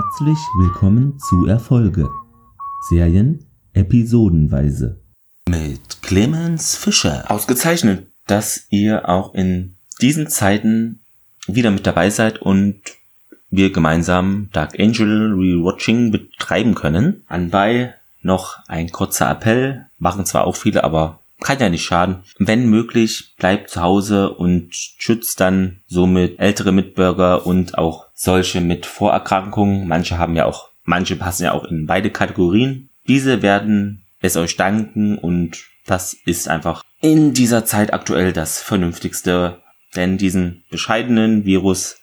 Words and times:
Herzlich 0.00 0.38
willkommen 0.56 1.18
zu 1.18 1.46
Erfolge. 1.46 2.08
Serien 2.88 3.44
episodenweise. 3.72 5.00
Mit 5.48 6.02
Clemens 6.02 6.76
Fischer. 6.76 7.28
Ausgezeichnet, 7.28 8.06
dass 8.28 8.68
ihr 8.70 9.08
auch 9.08 9.34
in 9.34 9.74
diesen 10.00 10.28
Zeiten 10.28 11.00
wieder 11.48 11.72
mit 11.72 11.84
dabei 11.84 12.10
seid 12.10 12.40
und 12.40 12.80
wir 13.50 13.72
gemeinsam 13.72 14.50
Dark 14.52 14.78
Angel 14.78 15.32
Rewatching 15.32 16.12
betreiben 16.12 16.76
können. 16.76 17.24
Anbei 17.26 17.92
noch 18.22 18.68
ein 18.68 18.92
kurzer 18.92 19.28
Appell, 19.28 19.86
machen 19.98 20.24
zwar 20.26 20.44
auch 20.46 20.54
viele, 20.54 20.84
aber 20.84 21.18
kann 21.40 21.58
ja 21.58 21.70
nicht 21.70 21.84
schaden. 21.84 22.18
Wenn 22.38 22.70
möglich, 22.70 23.34
bleibt 23.36 23.70
zu 23.70 23.82
Hause 23.82 24.30
und 24.30 24.68
schützt 24.72 25.40
dann 25.40 25.80
somit 25.88 26.38
ältere 26.38 26.70
Mitbürger 26.70 27.46
und 27.46 27.76
auch 27.76 28.07
solche 28.18 28.60
mit 28.60 28.84
Vorerkrankungen. 28.84 29.86
Manche 29.86 30.18
haben 30.18 30.34
ja 30.34 30.44
auch, 30.44 30.70
manche 30.82 31.14
passen 31.14 31.44
ja 31.44 31.52
auch 31.52 31.64
in 31.64 31.86
beide 31.86 32.10
Kategorien. 32.10 32.90
Diese 33.06 33.42
werden 33.42 34.04
es 34.20 34.36
euch 34.36 34.56
danken 34.56 35.16
und 35.16 35.64
das 35.86 36.14
ist 36.26 36.48
einfach 36.48 36.82
in 37.00 37.32
dieser 37.32 37.64
Zeit 37.64 37.94
aktuell 37.94 38.32
das 38.32 38.60
Vernünftigste, 38.60 39.62
denn 39.94 40.18
diesen 40.18 40.64
bescheidenen 40.68 41.44
Virus 41.44 42.00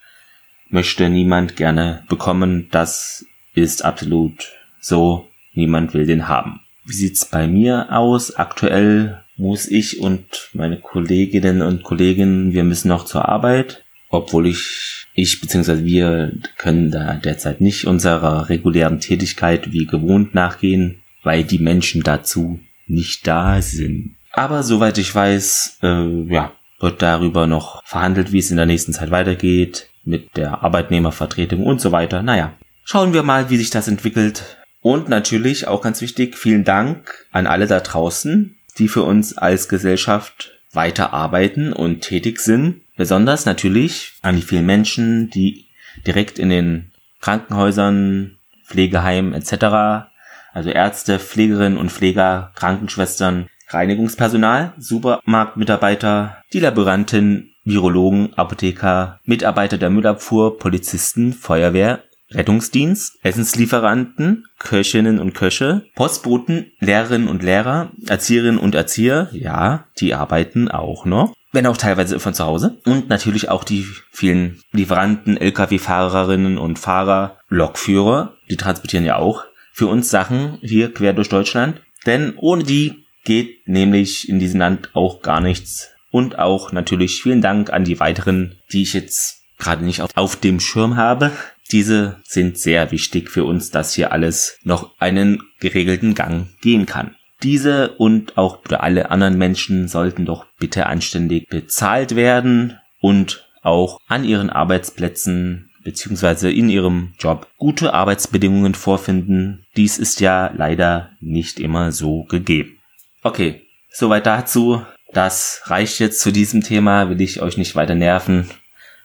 möchte 0.70 1.10
niemand 1.10 1.58
gerne 1.58 2.05
bekommen. 2.08 2.70
Das 2.72 3.26
ist 3.54 3.84
absolut 3.84 4.54
so. 4.80 5.27
Niemand 5.54 5.94
will 5.94 6.05
den 6.05 6.27
haben. 6.27 6.62
Wie 6.86 6.94
sieht's 6.94 7.26
bei 7.26 7.48
mir 7.48 7.88
aus? 7.91 8.36
Aktuell 8.36 9.24
muss 9.38 9.68
ich 9.68 10.00
und 10.00 10.50
meine 10.54 10.80
Kolleginnen 10.80 11.62
und 11.62 11.84
Kollegen, 11.84 12.54
wir 12.54 12.63
müssen 12.63 12.88
noch 12.88 13.05
zur 13.05 13.27
Arbeit, 13.27 13.84
obwohl 14.10 14.48
ich, 14.48 14.95
ich 15.16 15.42
bzw. 15.42 15.84
wir 15.84 16.34
können 16.58 16.92
da 16.92 17.16
derzeit 17.16 17.62
nicht 17.62 17.88
unserer 17.88 18.49
regulären 18.49 18.99
Tätigkeit 18.99 19.72
wie 19.72 19.85
gewohnt 19.85 20.35
nachgehen, 20.35 21.02
weil 21.24 21.44
die 21.44 21.60
Menschen 21.60 22.04
dazu 22.04 22.60
nicht 22.88 23.26
da 23.26 23.62
sind. 23.62 24.16
Aber 24.32 24.62
soweit 24.63 24.98
ich 24.98 25.16
weiß, 25.16 25.80
äh, 25.82 26.34
ja, 26.34 26.52
wird 26.80 27.02
darüber 27.02 27.48
noch 27.48 27.82
verhandelt, 27.85 28.34
wie 28.34 28.40
es 28.40 28.52
in 28.52 28.57
der 28.57 28.66
nächsten 28.66 28.91
Zeit 28.91 29.10
weitergeht, 29.10 29.90
mit 30.04 30.35
der 30.35 30.63
Arbeitnehmervertretung 30.63 31.63
und 31.66 31.79
so 31.79 31.94
weiter. 31.94 32.22
Naja, 32.22 32.54
schauen 32.84 33.13
wir 33.13 33.24
mal, 33.24 33.50
wie 33.50 33.57
sich 33.57 33.70
das 33.70 33.88
entwickelt. 33.88 34.57
Und 34.82 35.10
natürlich 35.10 35.68
auch 35.68 35.82
ganz 35.82 36.02
wichtig, 36.02 36.38
vielen 36.38 36.63
Dank 36.63 37.26
an 37.32 37.48
alle 37.48 37.66
da 37.66 37.79
draußen, 37.79 38.55
die 38.77 38.88
für 38.88 39.04
uns 39.04 39.38
als 39.38 39.70
Gesellschaft 39.70 40.52
weiterarbeiten 40.74 41.74
und 41.74 42.02
tätig 42.02 42.40
sind. 42.40 42.82
Besonders 42.98 43.46
natürlich 43.46 44.13
an 44.21 44.35
die 44.35 44.41
vielen 44.41 44.65
Menschen, 44.65 45.29
die 45.29 45.68
direkt 46.05 46.40
in 46.40 46.49
den 46.49 46.91
Krankenhäusern, 47.20 48.38
Pflegeheimen 48.65 49.34
etc., 49.34 50.07
also 50.54 50.70
Ärzte, 50.70 51.20
Pflegerinnen 51.20 51.77
und 51.77 51.91
Pfleger, 51.91 52.51
Krankenschwestern, 52.55 53.48
Reinigungspersonal, 53.70 54.73
Supermarktmitarbeiter, 54.77 56.41
die 56.54 56.60
Laborantin, 56.60 57.51
Virologen, 57.66 58.34
Apotheker, 58.35 59.20
Mitarbeiter 59.26 59.77
der 59.77 59.90
Müllabfuhr, 59.90 60.57
Polizisten, 60.57 61.34
Feuerwehr, 61.34 62.04
Rettungsdienst, 62.32 63.20
Essenslieferanten, 63.23 64.46
Köchinnen 64.59 65.19
und 65.19 65.34
Köche, 65.34 65.85
Postboten, 65.96 66.72
Lehrerinnen 66.79 67.28
und 67.28 67.44
Lehrer, 67.44 67.91
Erzieherinnen 68.07 68.59
und 68.59 68.75
Erzieher, 68.75 69.29
ja, 69.31 69.85
die 70.00 70.13
arbeiten 70.13 70.69
auch 70.69 71.06
noch, 71.06 71.34
wenn 71.56 71.66
auch 71.66 71.78
teilweise 71.78 72.19
von 72.19 72.34
zu 72.34 72.45
Hause. 72.45 72.78
Und 72.85 73.09
natürlich 73.09 73.50
auch 73.50 73.63
die 73.63 73.88
vielen 74.11 74.61
Lieferanten, 74.72 75.38
Lkw-Fahrerinnen 75.38 76.57
und 76.57 76.78
Fahrer, 76.78 77.39
Lokführer, 77.50 78.35
die 78.50 78.57
transportieren 78.57 79.06
ja 79.06 79.16
auch 79.16 79.44
für 79.73 79.88
uns 79.88 80.09
Sachen 80.09 80.59
hier 80.61 80.94
quer 80.94 81.13
durch 81.13 81.29
Deutschland. 81.29 81.81
Denn 82.05 82.33
ohne 82.38 82.63
die 82.63 83.05
geht 83.23 83.67
nämlich 83.67 84.29
in 84.29 84.39
diesem 84.39 84.59
Land 84.59 84.91
auch 84.94 85.21
gar 85.21 85.41
nichts. 85.41 85.89
Und 86.11 86.39
auch 86.39 86.71
natürlich 86.71 87.21
vielen 87.21 87.41
Dank 87.41 87.73
an 87.73 87.83
die 87.83 87.99
weiteren, 87.99 88.59
die 88.71 88.83
ich 88.83 88.94
jetzt 88.94 89.41
gerade 89.57 89.83
nicht 89.83 90.01
auf, 90.15 90.35
dem 90.35 90.59
Schirm 90.59 90.95
habe. 90.95 91.31
Diese 91.71 92.21
sind 92.23 92.57
sehr 92.57 92.91
wichtig 92.91 93.29
für 93.29 93.44
uns, 93.44 93.71
dass 93.71 93.94
hier 93.94 94.11
alles 94.11 94.59
noch 94.63 94.91
einen 94.99 95.41
geregelten 95.59 96.13
Gang 96.13 96.47
gehen 96.61 96.85
kann. 96.85 97.15
Diese 97.44 97.94
und 97.94 98.38
auch 98.38 98.59
alle 98.69 99.12
anderen 99.12 99.38
Menschen 99.38 99.88
sollten 99.88 100.25
doch 100.25 100.46
bitte 100.59 100.85
anständig 100.88 101.50
bezahlt 101.50 102.16
werden 102.16 102.79
und 103.01 103.47
auch 103.62 104.00
an 104.07 104.23
ihren 104.23 104.50
Arbeitsplätzen 104.50 105.72
beziehungsweise 105.84 106.51
in 106.51 106.69
ihrem 106.69 107.13
Job 107.19 107.47
gute 107.57 107.94
Arbeitsbedingungen 107.94 108.74
vorfinden. 108.74 109.66
Dies 109.78 109.97
ist 109.97 110.19
ja 110.19 110.51
leider 110.56 111.12
nicht 111.22 111.59
immer 111.59 111.91
so 111.91 112.24
gegeben. 112.24 112.79
Okay, 113.22 113.62
soweit 113.91 114.25
dazu. 114.25 114.84
Das 115.13 115.62
reicht 115.66 116.00
jetzt 116.00 116.19
zu 116.19 116.31
diesem 116.31 116.62
Thema, 116.62 117.09
will 117.09 117.22
ich 117.22 117.41
euch 117.41 117.57
nicht 117.57 117.75
weiter 117.75 117.95
nerven. 117.95 118.50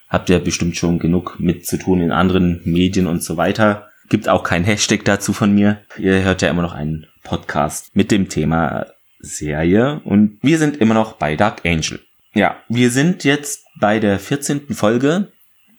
Habt 0.09 0.29
ihr 0.31 0.41
bestimmt 0.41 0.77
schon 0.77 0.99
genug 0.99 1.37
mit 1.39 1.67
zu 1.67 1.79
tun 1.79 2.01
in 2.01 2.11
anderen 2.11 2.61
Medien 2.65 3.07
und 3.07 3.23
so 3.23 3.37
weiter. 3.37 3.89
Gibt 4.09 4.29
auch 4.29 4.43
kein 4.43 4.65
Hashtag 4.65 5.05
dazu 5.05 5.33
von 5.33 5.53
mir. 5.53 5.83
Ihr 5.99 6.23
hört 6.23 6.43
ja 6.43 6.49
immer 6.49 6.63
noch 6.63 6.75
einen 6.75 7.07
Podcast 7.23 7.95
mit 7.95 8.11
dem 8.11 8.29
Thema 8.29 8.87
Serie 9.19 10.01
und 10.05 10.39
wir 10.43 10.59
sind 10.59 10.79
immer 10.79 10.95
noch 10.95 11.15
bei 11.15 11.37
Dark 11.37 11.65
Angel. 11.65 12.01
Ja, 12.35 12.63
wir 12.69 12.91
sind 12.91 13.25
jetzt 13.25 13.65
bei 13.81 13.99
der 13.99 14.19
14. 14.19 14.75
Folge, 14.75 15.33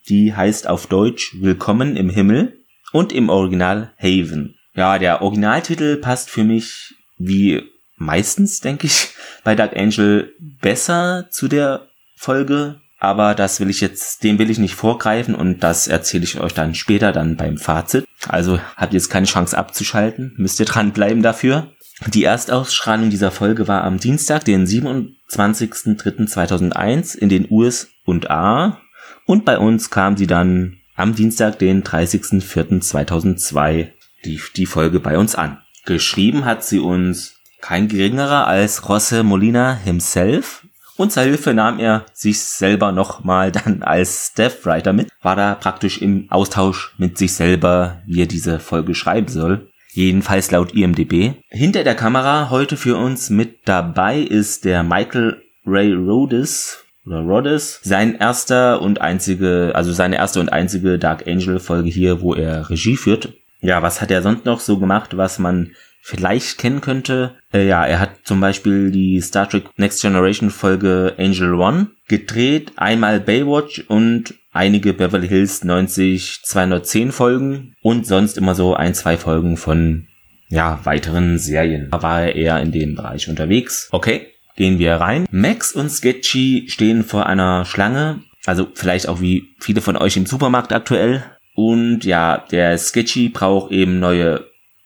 die 0.09 0.33
heißt 0.35 0.67
auf 0.67 0.87
Deutsch 0.87 1.35
Willkommen 1.39 1.95
im 1.95 2.09
Himmel 2.09 2.59
und 2.91 3.13
im 3.13 3.29
Original 3.29 3.93
Haven. 3.97 4.55
Ja, 4.75 4.99
der 4.99 5.21
Originaltitel 5.21 5.97
passt 5.97 6.29
für 6.29 6.43
mich 6.43 6.95
wie 7.17 7.63
meistens, 7.95 8.59
denke 8.59 8.87
ich, 8.87 9.09
bei 9.43 9.55
Dark 9.55 9.75
Angel 9.75 10.33
besser 10.39 11.27
zu 11.29 11.47
der 11.47 11.87
Folge. 12.15 12.81
Aber 13.01 13.33
das 13.33 13.59
will 13.59 13.69
ich 13.71 13.81
jetzt, 13.81 14.23
dem 14.23 14.37
will 14.37 14.51
ich 14.51 14.59
nicht 14.59 14.75
vorgreifen 14.75 15.33
und 15.33 15.63
das 15.63 15.87
erzähle 15.87 16.23
ich 16.23 16.39
euch 16.39 16.53
dann 16.53 16.75
später 16.75 17.11
dann 17.11 17.35
beim 17.35 17.57
Fazit. 17.57 18.05
Also 18.27 18.59
habt 18.77 18.93
ihr 18.93 18.99
jetzt 18.99 19.09
keine 19.09 19.25
Chance 19.25 19.57
abzuschalten, 19.57 20.35
müsst 20.37 20.59
ihr 20.59 20.67
dranbleiben 20.67 21.23
dafür. 21.23 21.71
Die 22.13 22.25
Erstausstrahlung 22.25 23.09
dieser 23.09 23.31
Folge 23.31 23.67
war 23.67 23.85
am 23.85 23.97
Dienstag, 23.97 24.45
den 24.45 24.67
27.03.2001 24.67 27.17
in 27.17 27.29
den 27.29 27.47
US 27.49 27.87
und 28.05 28.29
A. 28.29 28.79
Und 29.25 29.45
bei 29.45 29.57
uns 29.57 29.89
kam 29.89 30.15
sie 30.15 30.27
dann 30.27 30.77
am 30.95 31.15
Dienstag, 31.15 31.57
den 31.57 31.83
30.04.2002, 31.83 33.87
die, 34.25 34.39
die 34.55 34.67
Folge 34.67 34.99
bei 34.99 35.17
uns 35.17 35.33
an. 35.33 35.57
Geschrieben 35.85 36.45
hat 36.45 36.63
sie 36.63 36.77
uns 36.77 37.37
kein 37.61 37.87
geringerer 37.87 38.45
als 38.45 38.83
José 38.83 39.23
Molina 39.23 39.73
himself. 39.73 40.67
Und 40.97 41.11
zur 41.11 41.23
Hilfe 41.23 41.53
nahm 41.53 41.79
er 41.79 42.05
sich 42.13 42.39
selber 42.39 42.91
nochmal 42.91 43.51
dann 43.51 43.83
als 43.83 44.31
Staff-Writer 44.31 44.93
mit, 44.93 45.09
war 45.21 45.35
da 45.35 45.55
praktisch 45.55 46.01
im 46.01 46.27
Austausch 46.29 46.93
mit 46.97 47.17
sich 47.17 47.33
selber, 47.33 48.01
wie 48.05 48.21
er 48.21 48.27
diese 48.27 48.59
Folge 48.59 48.95
schreiben 48.95 49.27
soll. 49.27 49.67
Jedenfalls 49.93 50.51
laut 50.51 50.73
IMDB. 50.73 51.33
Hinter 51.49 51.83
der 51.83 51.95
Kamera 51.95 52.49
heute 52.49 52.77
für 52.77 52.95
uns 52.95 53.29
mit 53.29 53.67
dabei 53.67 54.19
ist 54.19 54.63
der 54.63 54.83
Michael 54.83 55.41
Ray 55.65 55.93
Rhodes 55.93 56.85
oder 57.05 57.19
Rhodes. 57.19 57.79
Sein 57.83 58.15
erster 58.15 58.81
und 58.81 59.01
einzige, 59.01 59.71
also 59.75 59.91
seine 59.91 60.15
erste 60.15 60.39
und 60.39 60.53
einzige 60.53 60.97
Dark 60.97 61.27
Angel 61.27 61.59
Folge 61.59 61.89
hier, 61.89 62.21
wo 62.21 62.33
er 62.33 62.69
Regie 62.69 62.95
führt. 62.95 63.33
Ja, 63.59 63.81
was 63.81 64.01
hat 64.01 64.11
er 64.11 64.21
sonst 64.21 64.45
noch 64.45 64.59
so 64.59 64.79
gemacht, 64.79 65.17
was 65.17 65.39
man 65.39 65.71
vielleicht 66.01 66.57
kennen 66.57 66.81
könnte. 66.81 67.35
Äh, 67.53 67.67
ja, 67.67 67.85
er 67.85 67.99
hat 67.99 68.11
zum 68.23 68.41
Beispiel 68.41 68.91
die 68.91 69.21
Star 69.21 69.47
Trek 69.47 69.65
Next 69.77 70.01
Generation 70.01 70.49
Folge 70.49 71.15
Angel 71.17 71.53
One 71.53 71.87
gedreht, 72.07 72.73
einmal 72.75 73.19
Baywatch 73.19 73.85
und 73.87 74.33
einige 74.51 74.93
Beverly 74.93 75.27
Hills 75.27 75.63
90 75.63 76.41
210 76.43 77.11
Folgen 77.11 77.73
und 77.81 78.05
sonst 78.05 78.37
immer 78.37 78.55
so 78.55 78.75
ein, 78.75 78.93
zwei 78.93 79.17
Folgen 79.17 79.57
von 79.57 80.07
ja, 80.49 80.79
weiteren 80.83 81.37
Serien. 81.37 81.89
Da 81.91 82.03
war 82.03 82.23
er 82.23 82.35
eher 82.35 82.59
in 82.59 82.71
dem 82.71 82.95
Bereich 82.95 83.29
unterwegs. 83.29 83.87
Okay, 83.91 84.27
gehen 84.57 84.79
wir 84.79 84.95
rein. 84.95 85.25
Max 85.31 85.71
und 85.71 85.89
Sketchy 85.89 86.65
stehen 86.67 87.03
vor 87.03 87.27
einer 87.27 87.63
Schlange, 87.63 88.21
also 88.45 88.67
vielleicht 88.73 89.07
auch 89.07 89.21
wie 89.21 89.55
viele 89.59 89.81
von 89.81 89.95
euch 89.95 90.17
im 90.17 90.25
Supermarkt 90.25 90.73
aktuell. 90.73 91.23
Und 91.55 92.03
ja, 92.03 92.37
der 92.51 92.77
Sketchy 92.77 93.29
braucht 93.29 93.71
eben 93.71 93.99
neue 93.99 94.45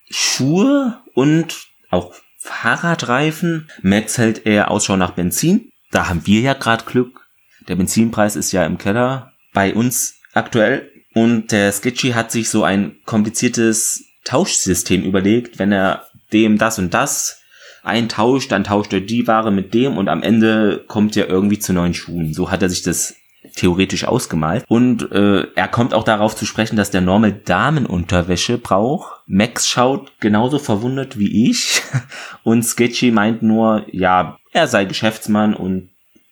Schuhe 0.10 1.00
und 1.16 1.68
auch 1.90 2.14
Fahrradreifen. 2.38 3.72
Max 3.82 4.20
hält 4.20 4.46
eher 4.46 4.70
Ausschau 4.70 4.98
nach 4.98 5.12
Benzin. 5.12 5.72
Da 5.92 6.08
haben 6.08 6.28
wir 6.28 6.42
ja 6.42 6.54
gerade 6.54 6.86
Glück. 6.86 7.28
Der 7.68 7.76
Benzinpreis 7.76 8.36
ist 8.36 8.52
ja 8.52 8.64
im 8.66 8.78
Keller 8.78 9.34
bei 9.54 9.74
uns 9.74 10.20
aktuell. 10.34 10.92
Und 11.16 11.52
der 11.52 11.72
Sketchy 11.72 12.12
hat 12.12 12.32
sich 12.32 12.50
so 12.50 12.64
ein 12.64 12.98
kompliziertes 13.06 14.06
Tauschsystem 14.26 15.04
überlegt. 15.04 15.58
Wenn 15.58 15.72
er 15.72 16.08
dem 16.32 16.58
das 16.58 16.78
und 16.78 16.94
das 16.94 17.42
eintauscht, 17.84 18.52
dann 18.52 18.64
tauscht 18.66 18.94
er 18.94 19.02
die 19.02 19.26
Ware 19.28 19.52
mit 19.52 19.74
dem 19.74 19.98
und 19.98 20.10
am 20.10 20.24
Ende 20.24 20.84
kommt 20.88 21.16
er 21.16 21.30
irgendwie 21.30 21.60
zu 21.60 21.72
neuen 21.72 21.94
Schuhen. 21.94 22.34
So 22.34 22.52
hat 22.52 22.62
er 22.62 22.70
sich 22.70 22.82
das 22.82 23.16
theoretisch 23.56 24.06
ausgemalt. 24.06 24.66
Und 24.68 25.12
äh, 25.12 25.48
er 25.56 25.68
kommt 25.68 25.94
auch 25.94 26.04
darauf 26.04 26.36
zu 26.36 26.46
sprechen, 26.46 26.76
dass 26.76 26.92
der 26.92 27.02
Normal 27.02 27.34
Damenunterwäsche 27.34 28.58
braucht. 28.58 29.22
Max 29.28 29.68
schaut 29.68 30.12
genauso 30.20 30.60
verwundert 30.60 31.18
wie 31.20 31.50
ich. 31.50 31.82
Und 32.44 32.64
Sketchy 32.64 33.12
meint 33.12 33.42
nur, 33.42 33.86
ja, 33.92 34.38
er 34.52 34.68
sei 34.68 34.86
Geschäftsmann 34.86 35.54
und 35.54 35.90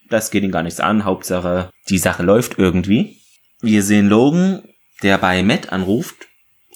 das 0.09 0.31
geht 0.31 0.43
ihn 0.43 0.51
gar 0.51 0.63
nichts 0.63 0.79
an. 0.79 1.05
Hauptsache, 1.05 1.69
die 1.89 1.97
Sache 1.97 2.23
läuft 2.23 2.57
irgendwie. 2.57 3.17
Wir 3.61 3.83
sehen 3.83 4.07
Logan, 4.07 4.61
der 5.01 5.17
bei 5.17 5.43
Matt 5.43 5.73
anruft 5.73 6.15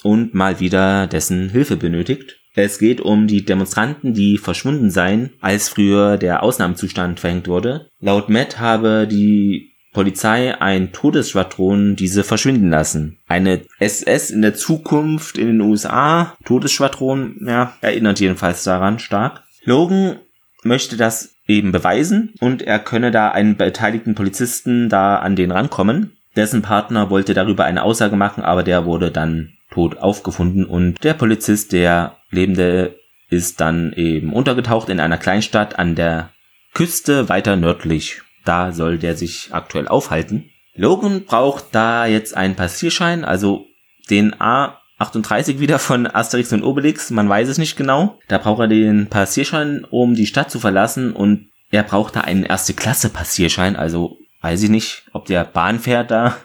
und 0.03 0.33
mal 0.33 0.59
wieder 0.59 1.07
dessen 1.07 1.49
Hilfe 1.49 1.77
benötigt. 1.77 2.37
Es 2.55 2.79
geht 2.79 3.01
um 3.01 3.27
die 3.27 3.45
Demonstranten, 3.45 4.13
die 4.15 4.39
verschwunden 4.39 4.89
seien, 4.89 5.33
als 5.41 5.69
früher 5.69 6.17
der 6.17 6.41
Ausnahmezustand 6.41 7.19
verhängt 7.19 7.47
wurde. 7.47 7.91
Laut 7.99 8.29
Matt 8.29 8.59
habe 8.59 9.07
die 9.07 9.75
Polizei 9.97 10.55
ein 10.61 10.91
Todesschwadron 10.91 11.95
diese 11.95 12.23
verschwinden 12.23 12.69
lassen. 12.69 13.17
Eine 13.27 13.61
SS 13.79 14.29
in 14.29 14.43
der 14.43 14.53
Zukunft 14.53 15.39
in 15.39 15.47
den 15.47 15.61
USA, 15.61 16.37
Todesschwadron, 16.45 17.37
ja, 17.43 17.73
erinnert 17.81 18.19
jedenfalls 18.19 18.63
daran 18.63 18.99
stark. 18.99 19.41
Logan 19.63 20.19
möchte 20.61 20.97
das 20.97 21.37
eben 21.47 21.71
beweisen 21.71 22.35
und 22.41 22.61
er 22.61 22.77
könne 22.77 23.09
da 23.09 23.29
einen 23.31 23.57
beteiligten 23.57 24.13
Polizisten 24.13 24.87
da 24.87 25.15
an 25.15 25.35
den 25.35 25.49
rankommen. 25.49 26.15
Dessen 26.35 26.61
Partner 26.61 27.09
wollte 27.09 27.33
darüber 27.33 27.65
eine 27.65 27.81
Aussage 27.81 28.17
machen, 28.17 28.43
aber 28.43 28.61
der 28.61 28.85
wurde 28.85 29.09
dann 29.09 29.53
tot 29.71 29.97
aufgefunden 29.97 30.65
und 30.65 31.03
der 31.03 31.15
Polizist, 31.15 31.71
der 31.73 32.17
Lebende, 32.29 32.99
ist 33.31 33.61
dann 33.61 33.93
eben 33.93 34.31
untergetaucht 34.31 34.89
in 34.89 34.99
einer 34.99 35.17
Kleinstadt 35.17 35.79
an 35.79 35.95
der 35.95 36.29
Küste 36.75 37.29
weiter 37.29 37.55
nördlich. 37.55 38.21
Da 38.47 38.71
soll 38.71 38.97
der 38.97 39.15
sich 39.17 39.49
aktuell 39.51 39.87
aufhalten. 39.87 40.49
Logan 40.73 41.25
braucht 41.25 41.65
da 41.73 42.05
jetzt 42.05 42.37
einen 42.37 42.55
Passierschein, 42.55 43.25
also 43.25 43.65
den 44.09 44.35
A38 44.35 45.59
wieder 45.59 45.79
von 45.79 46.07
Asterix 46.07 46.53
und 46.53 46.63
Obelix, 46.63 47.09
man 47.09 47.27
weiß 47.27 47.49
es 47.49 47.57
nicht 47.57 47.75
genau. 47.75 48.19
Da 48.27 48.37
braucht 48.37 48.61
er 48.61 48.67
den 48.67 49.07
Passierschein, 49.07 49.85
um 49.89 50.13
die 50.13 50.27
Stadt 50.27 50.51
zu 50.51 50.59
verlassen 50.59 51.13
und 51.13 51.49
er 51.71 51.83
braucht 51.83 52.15
da 52.15 52.21
einen 52.21 52.43
erste 52.43 52.73
Klasse 52.73 53.09
Passierschein, 53.09 53.75
also 53.75 54.17
weiß 54.41 54.63
ich 54.63 54.69
nicht, 54.69 55.03
ob 55.11 55.25
der 55.25 55.43
Bahn 55.43 55.79
fährt 55.79 56.11
da, 56.11 56.37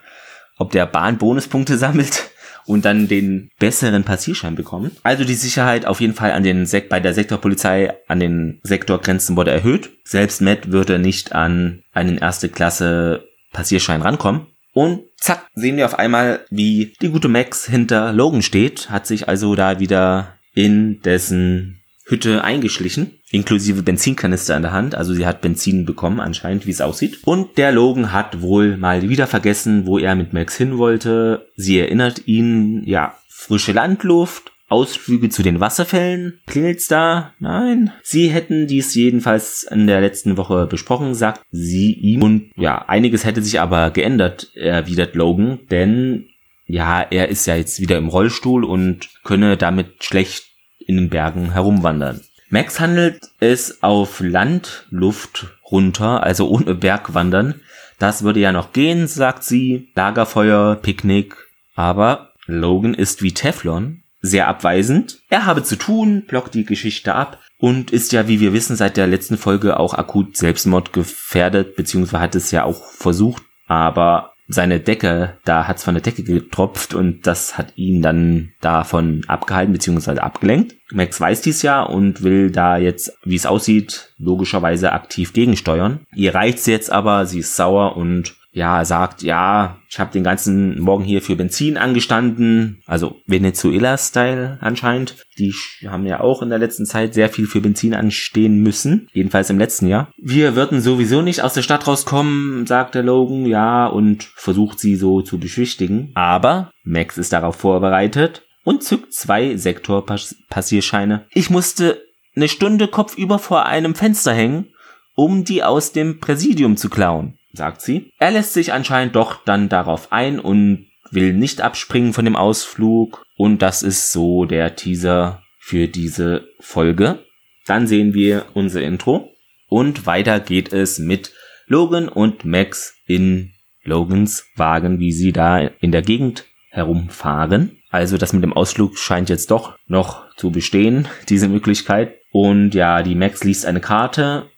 ob 0.58 0.72
der 0.72 0.86
Bahn 0.86 1.18
Bonuspunkte 1.18 1.78
sammelt 1.78 2.31
und 2.66 2.84
dann 2.84 3.08
den 3.08 3.50
besseren 3.58 4.04
Passierschein 4.04 4.54
bekommen. 4.54 4.92
Also 5.02 5.24
die 5.24 5.34
Sicherheit 5.34 5.86
auf 5.86 6.00
jeden 6.00 6.14
Fall 6.14 6.32
an 6.32 6.42
den 6.42 6.66
Sek 6.66 6.88
bei 6.88 7.00
der 7.00 7.14
Sektorpolizei 7.14 7.94
an 8.08 8.20
den 8.20 8.60
Sektorgrenzen 8.62 9.36
wurde 9.36 9.50
erhöht. 9.50 9.90
Selbst 10.04 10.40
Matt 10.40 10.72
würde 10.72 10.98
nicht 10.98 11.34
an 11.34 11.82
einen 11.92 12.18
erste 12.18 12.48
Klasse 12.48 13.26
Passierschein 13.52 14.02
rankommen. 14.02 14.46
Und 14.74 15.02
zack, 15.18 15.48
sehen 15.54 15.76
wir 15.76 15.84
auf 15.84 15.98
einmal, 15.98 16.46
wie 16.50 16.94
die 17.02 17.10
gute 17.10 17.28
Max 17.28 17.66
hinter 17.66 18.12
Logan 18.12 18.42
steht, 18.42 18.88
hat 18.88 19.06
sich 19.06 19.28
also 19.28 19.54
da 19.54 19.78
wieder 19.78 20.38
in 20.54 21.00
dessen 21.02 21.82
Hütte 22.06 22.42
eingeschlichen, 22.42 23.18
inklusive 23.32 23.82
Benzinkanister 23.82 24.56
in 24.56 24.62
der 24.62 24.72
Hand. 24.72 24.94
Also 24.94 25.14
sie 25.14 25.26
hat 25.26 25.40
Benzin 25.40 25.84
bekommen, 25.84 26.20
anscheinend, 26.20 26.66
wie 26.66 26.70
es 26.70 26.80
aussieht. 26.80 27.18
Und 27.24 27.58
der 27.58 27.72
Logan 27.72 28.12
hat 28.12 28.40
wohl 28.40 28.76
mal 28.76 29.08
wieder 29.08 29.26
vergessen, 29.26 29.86
wo 29.86 29.98
er 29.98 30.14
mit 30.14 30.32
Max 30.32 30.56
hin 30.56 30.78
wollte. 30.78 31.48
Sie 31.56 31.78
erinnert 31.78 32.28
ihn, 32.28 32.84
ja, 32.84 33.14
frische 33.28 33.72
Landluft, 33.72 34.52
Ausflüge 34.68 35.28
zu 35.28 35.42
den 35.42 35.60
Wasserfällen. 35.60 36.40
Klingelt's 36.46 36.88
da? 36.88 37.34
Nein. 37.38 37.92
Sie 38.02 38.28
hätten 38.28 38.66
dies 38.66 38.94
jedenfalls 38.94 39.64
in 39.70 39.86
der 39.86 40.00
letzten 40.00 40.36
Woche 40.36 40.66
besprochen, 40.66 41.14
sagt 41.14 41.42
sie 41.50 41.92
ihm. 41.92 42.22
Und 42.22 42.50
ja, 42.56 42.86
einiges 42.88 43.26
hätte 43.26 43.42
sich 43.42 43.60
aber 43.60 43.90
geändert, 43.90 44.50
erwidert 44.54 45.14
Logan, 45.14 45.60
denn 45.70 46.26
ja, 46.66 47.02
er 47.02 47.28
ist 47.28 47.46
ja 47.46 47.56
jetzt 47.56 47.80
wieder 47.80 47.98
im 47.98 48.08
Rollstuhl 48.08 48.64
und 48.64 49.10
könne 49.24 49.58
damit 49.58 50.04
schlecht 50.04 50.44
in 50.78 50.96
den 50.96 51.10
Bergen 51.10 51.52
herumwandern. 51.52 52.22
Max 52.52 52.80
handelt 52.80 53.30
es 53.40 53.82
auf 53.82 54.20
Landluft 54.20 55.46
runter, 55.70 56.22
also 56.22 56.50
ohne 56.50 56.74
Bergwandern. 56.74 57.62
Das 57.98 58.24
würde 58.24 58.40
ja 58.40 58.52
noch 58.52 58.74
gehen, 58.74 59.06
sagt 59.06 59.42
sie. 59.42 59.88
Lagerfeuer, 59.94 60.76
Picknick. 60.76 61.34
Aber 61.74 62.34
Logan 62.44 62.92
ist 62.92 63.22
wie 63.22 63.32
Teflon, 63.32 64.02
sehr 64.20 64.48
abweisend. 64.48 65.22
Er 65.30 65.46
habe 65.46 65.62
zu 65.62 65.76
tun, 65.76 66.26
blockt 66.26 66.52
die 66.52 66.66
Geschichte 66.66 67.14
ab 67.14 67.38
und 67.56 67.90
ist 67.90 68.12
ja, 68.12 68.28
wie 68.28 68.40
wir 68.40 68.52
wissen, 68.52 68.76
seit 68.76 68.98
der 68.98 69.06
letzten 69.06 69.38
Folge 69.38 69.80
auch 69.80 69.94
akut 69.94 70.36
Selbstmord 70.36 70.92
gefährdet, 70.92 71.74
beziehungsweise 71.74 72.22
hat 72.22 72.34
es 72.34 72.50
ja 72.50 72.64
auch 72.64 72.84
versucht, 72.84 73.44
aber 73.66 74.31
seine 74.52 74.80
Decke, 74.80 75.38
da 75.44 75.66
hat's 75.66 75.84
von 75.84 75.94
der 75.94 76.02
Decke 76.02 76.22
getropft 76.22 76.94
und 76.94 77.26
das 77.26 77.56
hat 77.56 77.72
ihn 77.76 78.02
dann 78.02 78.52
davon 78.60 79.22
abgehalten 79.26 79.72
bzw. 79.72 80.18
abgelenkt. 80.18 80.76
Max 80.92 81.20
weiß 81.20 81.40
dies 81.40 81.62
ja 81.62 81.82
und 81.82 82.22
will 82.22 82.50
da 82.50 82.76
jetzt, 82.76 83.18
wie 83.24 83.36
es 83.36 83.46
aussieht, 83.46 84.14
logischerweise 84.18 84.92
aktiv 84.92 85.32
gegensteuern. 85.32 86.00
Ihr 86.14 86.34
reicht's 86.34 86.66
jetzt 86.66 86.92
aber, 86.92 87.24
sie 87.26 87.38
ist 87.38 87.56
sauer 87.56 87.96
und 87.96 88.34
ja, 88.54 88.84
sagt, 88.84 89.22
ja, 89.22 89.78
ich 89.88 89.98
habe 89.98 90.12
den 90.12 90.22
ganzen 90.22 90.78
Morgen 90.78 91.04
hier 91.04 91.22
für 91.22 91.36
Benzin 91.36 91.78
angestanden, 91.78 92.82
also 92.86 93.16
Venezuela-Style 93.26 94.58
anscheinend. 94.60 95.16
Die 95.38 95.54
haben 95.88 96.06
ja 96.06 96.20
auch 96.20 96.42
in 96.42 96.50
der 96.50 96.58
letzten 96.58 96.84
Zeit 96.84 97.14
sehr 97.14 97.30
viel 97.30 97.46
für 97.46 97.62
Benzin 97.62 97.94
anstehen 97.94 98.62
müssen, 98.62 99.08
jedenfalls 99.14 99.48
im 99.48 99.58
letzten 99.58 99.86
Jahr. 99.86 100.10
Wir 100.18 100.54
würden 100.54 100.82
sowieso 100.82 101.22
nicht 101.22 101.40
aus 101.40 101.54
der 101.54 101.62
Stadt 101.62 101.86
rauskommen, 101.86 102.66
sagt 102.66 102.94
der 102.94 103.02
Logan, 103.02 103.46
ja, 103.46 103.86
und 103.86 104.24
versucht 104.24 104.78
sie 104.78 104.96
so 104.96 105.22
zu 105.22 105.38
beschwichtigen. 105.38 106.12
Aber 106.14 106.70
Max 106.84 107.16
ist 107.16 107.32
darauf 107.32 107.56
vorbereitet 107.56 108.42
und 108.64 108.82
zückt 108.82 109.14
zwei 109.14 109.56
Sektorpassierscheine. 109.56 111.24
Ich 111.30 111.48
musste 111.48 112.02
eine 112.36 112.48
Stunde 112.48 112.86
kopfüber 112.86 113.38
vor 113.38 113.64
einem 113.64 113.94
Fenster 113.94 114.34
hängen, 114.34 114.66
um 115.14 115.44
die 115.44 115.62
aus 115.62 115.92
dem 115.92 116.20
Präsidium 116.20 116.76
zu 116.76 116.90
klauen 116.90 117.38
sagt 117.52 117.82
sie. 117.82 118.10
Er 118.18 118.30
lässt 118.30 118.52
sich 118.52 118.72
anscheinend 118.72 119.16
doch 119.16 119.44
dann 119.44 119.68
darauf 119.68 120.12
ein 120.12 120.40
und 120.40 120.86
will 121.10 121.32
nicht 121.32 121.60
abspringen 121.60 122.12
von 122.12 122.24
dem 122.24 122.36
Ausflug. 122.36 123.24
Und 123.36 123.62
das 123.62 123.82
ist 123.82 124.12
so 124.12 124.44
der 124.44 124.76
Teaser 124.76 125.42
für 125.58 125.88
diese 125.88 126.48
Folge. 126.60 127.24
Dann 127.66 127.86
sehen 127.86 128.14
wir 128.14 128.46
unser 128.54 128.82
Intro. 128.82 129.30
Und 129.68 130.06
weiter 130.06 130.40
geht 130.40 130.72
es 130.72 130.98
mit 130.98 131.32
Logan 131.66 132.08
und 132.08 132.44
Max 132.44 132.94
in 133.06 133.52
Logans 133.84 134.46
Wagen, 134.56 134.98
wie 134.98 135.12
sie 135.12 135.32
da 135.32 135.58
in 135.58 135.92
der 135.92 136.02
Gegend 136.02 136.44
herumfahren. 136.70 137.78
Also 137.90 138.16
das 138.16 138.32
mit 138.32 138.42
dem 138.42 138.52
Ausflug 138.52 138.98
scheint 138.98 139.28
jetzt 139.28 139.50
doch 139.50 139.76
noch 139.86 140.34
zu 140.36 140.50
bestehen, 140.50 141.08
diese 141.28 141.48
Möglichkeit. 141.48 142.16
Und 142.32 142.74
ja, 142.74 143.02
die 143.02 143.14
Max 143.14 143.44
liest 143.44 143.66
eine 143.66 143.80
Karte 143.80 144.50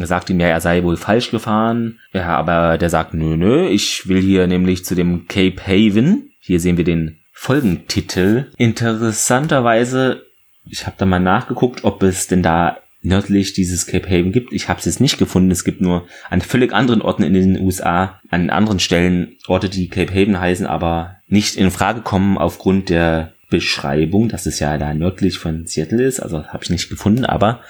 er 0.00 0.06
sagt 0.06 0.30
ihm 0.30 0.40
ja, 0.40 0.48
er 0.48 0.60
sei 0.60 0.82
wohl 0.82 0.96
falsch 0.96 1.30
gefahren. 1.30 1.98
Ja, 2.12 2.36
aber 2.36 2.78
der 2.78 2.90
sagt, 2.90 3.14
nö, 3.14 3.36
nö, 3.36 3.68
ich 3.68 4.08
will 4.08 4.20
hier 4.20 4.46
nämlich 4.46 4.84
zu 4.84 4.94
dem 4.94 5.26
Cape 5.28 5.60
Haven. 5.66 6.30
Hier 6.40 6.60
sehen 6.60 6.76
wir 6.76 6.84
den 6.84 7.20
Folgentitel. 7.32 8.50
Interessanterweise, 8.56 10.24
ich 10.68 10.86
habe 10.86 10.96
da 10.98 11.06
mal 11.06 11.20
nachgeguckt, 11.20 11.84
ob 11.84 12.02
es 12.02 12.26
denn 12.26 12.42
da 12.42 12.78
nördlich 13.04 13.52
dieses 13.52 13.86
Cape 13.86 14.08
Haven 14.08 14.32
gibt. 14.32 14.52
Ich 14.52 14.68
habe 14.68 14.78
es 14.78 14.86
jetzt 14.86 15.00
nicht 15.00 15.18
gefunden. 15.18 15.50
Es 15.50 15.64
gibt 15.64 15.80
nur 15.80 16.06
an 16.30 16.40
völlig 16.40 16.72
anderen 16.72 17.02
Orten 17.02 17.22
in 17.22 17.34
den 17.34 17.60
USA, 17.60 18.20
an 18.30 18.50
anderen 18.50 18.80
Stellen 18.80 19.36
Orte, 19.46 19.68
die 19.68 19.88
Cape 19.88 20.12
Haven 20.12 20.40
heißen, 20.40 20.66
aber 20.66 21.16
nicht 21.28 21.56
in 21.56 21.70
Frage 21.70 22.00
kommen 22.00 22.38
aufgrund 22.38 22.88
der 22.88 23.34
Beschreibung, 23.50 24.28
dass 24.28 24.46
es 24.46 24.58
ja 24.58 24.78
da 24.78 24.94
nördlich 24.94 25.38
von 25.38 25.66
Seattle 25.66 26.02
ist. 26.02 26.20
Also 26.20 26.46
habe 26.46 26.64
ich 26.64 26.70
nicht 26.70 26.88
gefunden, 26.88 27.24
aber 27.24 27.60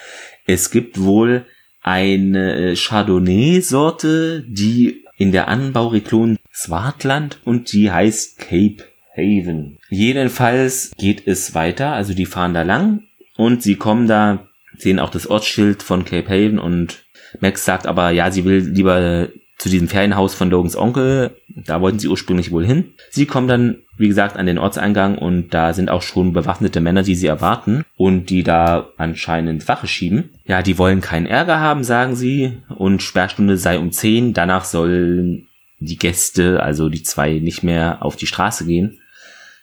es 0.46 0.70
gibt 0.70 1.02
wohl 1.02 1.44
eine 1.84 2.72
äh, 2.72 2.74
Chardonnay-Sorte, 2.74 4.44
die 4.48 5.04
in 5.16 5.30
der 5.30 5.46
Anbauregion 5.46 6.38
Swartland 6.52 7.38
und 7.44 7.72
die 7.72 7.92
heißt 7.92 8.38
Cape 8.38 8.84
Haven. 9.16 9.78
Jedenfalls 9.90 10.90
geht 10.96 11.28
es 11.28 11.54
weiter, 11.54 11.92
also 11.92 12.14
die 12.14 12.26
fahren 12.26 12.54
da 12.54 12.62
lang 12.62 13.04
und 13.36 13.62
sie 13.62 13.76
kommen 13.76 14.08
da, 14.08 14.48
sehen 14.76 14.98
auch 14.98 15.10
das 15.10 15.28
Ortsschild 15.28 15.84
von 15.84 16.04
Cape 16.04 16.28
Haven 16.28 16.58
und 16.58 17.04
Max 17.40 17.64
sagt 17.64 17.86
aber, 17.86 18.10
ja, 18.10 18.30
sie 18.30 18.44
will 18.44 18.58
lieber 18.58 19.28
zu 19.58 19.68
diesem 19.68 19.88
Ferienhaus 19.88 20.34
von 20.34 20.50
Logans 20.50 20.76
Onkel. 20.76 21.36
Da 21.48 21.80
wollten 21.80 21.98
sie 21.98 22.08
ursprünglich 22.08 22.50
wohl 22.50 22.66
hin. 22.66 22.94
Sie 23.10 23.26
kommen 23.26 23.48
dann, 23.48 23.76
wie 23.96 24.08
gesagt, 24.08 24.36
an 24.36 24.46
den 24.46 24.58
Ortseingang 24.58 25.16
und 25.16 25.54
da 25.54 25.72
sind 25.72 25.90
auch 25.90 26.02
schon 26.02 26.32
bewaffnete 26.32 26.80
Männer, 26.80 27.02
die 27.02 27.14
sie 27.14 27.26
erwarten 27.26 27.84
und 27.96 28.30
die 28.30 28.42
da 28.42 28.88
anscheinend 28.96 29.66
Wache 29.68 29.86
schieben. 29.86 30.30
Ja, 30.46 30.62
die 30.62 30.78
wollen 30.78 31.00
keinen 31.00 31.26
Ärger 31.26 31.60
haben, 31.60 31.84
sagen 31.84 32.16
sie 32.16 32.58
und 32.68 33.02
Sperrstunde 33.02 33.56
sei 33.56 33.78
um 33.78 33.92
10. 33.92 34.34
Danach 34.34 34.64
sollen 34.64 35.48
die 35.78 35.98
Gäste, 35.98 36.62
also 36.62 36.88
die 36.88 37.02
zwei, 37.02 37.34
nicht 37.34 37.62
mehr 37.62 37.98
auf 38.02 38.16
die 38.16 38.26
Straße 38.26 38.66
gehen. 38.66 38.98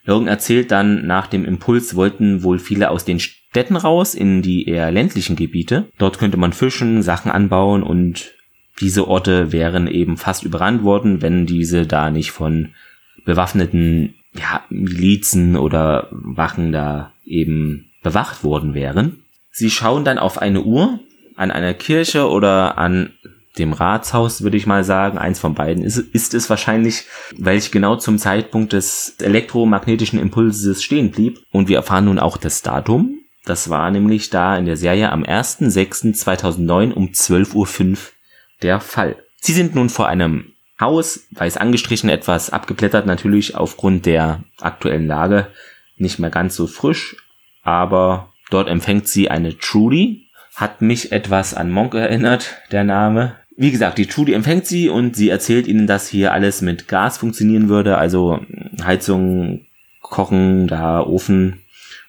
Logan 0.03 0.27
erzählt 0.27 0.71
dann, 0.71 1.05
nach 1.05 1.27
dem 1.27 1.45
Impuls 1.45 1.95
wollten 1.95 2.43
wohl 2.43 2.59
viele 2.59 2.89
aus 2.89 3.05
den 3.05 3.19
Städten 3.19 3.75
raus 3.75 4.15
in 4.15 4.41
die 4.41 4.67
eher 4.67 4.91
ländlichen 4.91 5.35
Gebiete. 5.35 5.89
Dort 5.97 6.17
könnte 6.17 6.37
man 6.37 6.53
fischen, 6.53 7.03
Sachen 7.03 7.31
anbauen 7.31 7.83
und 7.83 8.31
diese 8.79 9.07
Orte 9.07 9.51
wären 9.51 9.87
eben 9.87 10.17
fast 10.17 10.43
überrannt 10.43 10.83
worden, 10.83 11.21
wenn 11.21 11.45
diese 11.45 11.85
da 11.85 12.09
nicht 12.09 12.31
von 12.31 12.69
bewaffneten 13.25 14.15
ja, 14.33 14.63
Milizen 14.69 15.57
oder 15.57 16.07
Wachen 16.11 16.71
da 16.71 17.11
eben 17.25 17.91
bewacht 18.01 18.43
worden 18.43 18.73
wären. 18.73 19.23
Sie 19.51 19.69
schauen 19.69 20.05
dann 20.05 20.17
auf 20.17 20.37
eine 20.37 20.61
Uhr 20.63 20.99
an 21.35 21.51
einer 21.51 21.73
Kirche 21.73 22.29
oder 22.29 22.77
an 22.77 23.11
dem 23.57 23.73
Ratshaus, 23.73 24.43
würde 24.43 24.57
ich 24.57 24.65
mal 24.65 24.83
sagen. 24.83 25.17
Eins 25.17 25.39
von 25.39 25.53
beiden 25.53 25.83
ist, 25.83 25.97
ist 25.97 26.33
es 26.33 26.49
wahrscheinlich, 26.49 27.05
welch 27.37 27.71
genau 27.71 27.97
zum 27.97 28.17
Zeitpunkt 28.17 28.73
des 28.73 29.15
elektromagnetischen 29.19 30.19
Impulses 30.19 30.81
stehen 30.81 31.11
blieb. 31.11 31.39
Und 31.51 31.67
wir 31.67 31.77
erfahren 31.77 32.05
nun 32.05 32.19
auch 32.19 32.37
das 32.37 32.61
Datum. 32.61 33.19
Das 33.43 33.69
war 33.69 33.91
nämlich 33.91 34.29
da 34.29 34.55
in 34.57 34.65
der 34.65 34.77
Serie 34.77 35.11
am 35.11 35.23
1.6.2009 35.23 36.93
um 36.93 37.07
12.05 37.07 37.55
Uhr 37.55 37.97
der 38.61 38.79
Fall. 38.79 39.17
Sie 39.37 39.53
sind 39.53 39.75
nun 39.75 39.89
vor 39.89 40.07
einem 40.07 40.53
Haus, 40.79 41.27
weiß 41.31 41.57
angestrichen, 41.57 42.09
etwas 42.09 42.49
abgeblättert 42.49 43.05
natürlich 43.05 43.55
aufgrund 43.55 44.05
der 44.05 44.43
aktuellen 44.59 45.07
Lage, 45.07 45.47
nicht 45.97 46.19
mehr 46.19 46.31
ganz 46.31 46.55
so 46.55 46.67
frisch, 46.67 47.15
aber 47.63 48.33
dort 48.49 48.67
empfängt 48.67 49.07
sie 49.07 49.29
eine 49.29 49.57
Trudy, 49.57 50.27
hat 50.55 50.81
mich 50.81 51.11
etwas 51.11 51.53
an 51.53 51.71
Monk 51.71 51.93
erinnert, 51.93 52.57
der 52.71 52.83
Name. 52.83 53.35
Wie 53.55 53.71
gesagt, 53.71 53.97
die 53.99 54.07
Trudy 54.07 54.33
empfängt 54.33 54.65
sie 54.65 54.89
und 54.89 55.15
sie 55.15 55.29
erzählt 55.29 55.67
ihnen, 55.67 55.85
dass 55.85 56.07
hier 56.07 56.33
alles 56.33 56.61
mit 56.61 56.87
Gas 56.87 57.17
funktionieren 57.17 57.69
würde, 57.69 57.97
also 57.97 58.39
Heizung, 58.83 59.65
Kochen, 60.01 60.67
da 60.67 61.01
Ofen 61.01 61.61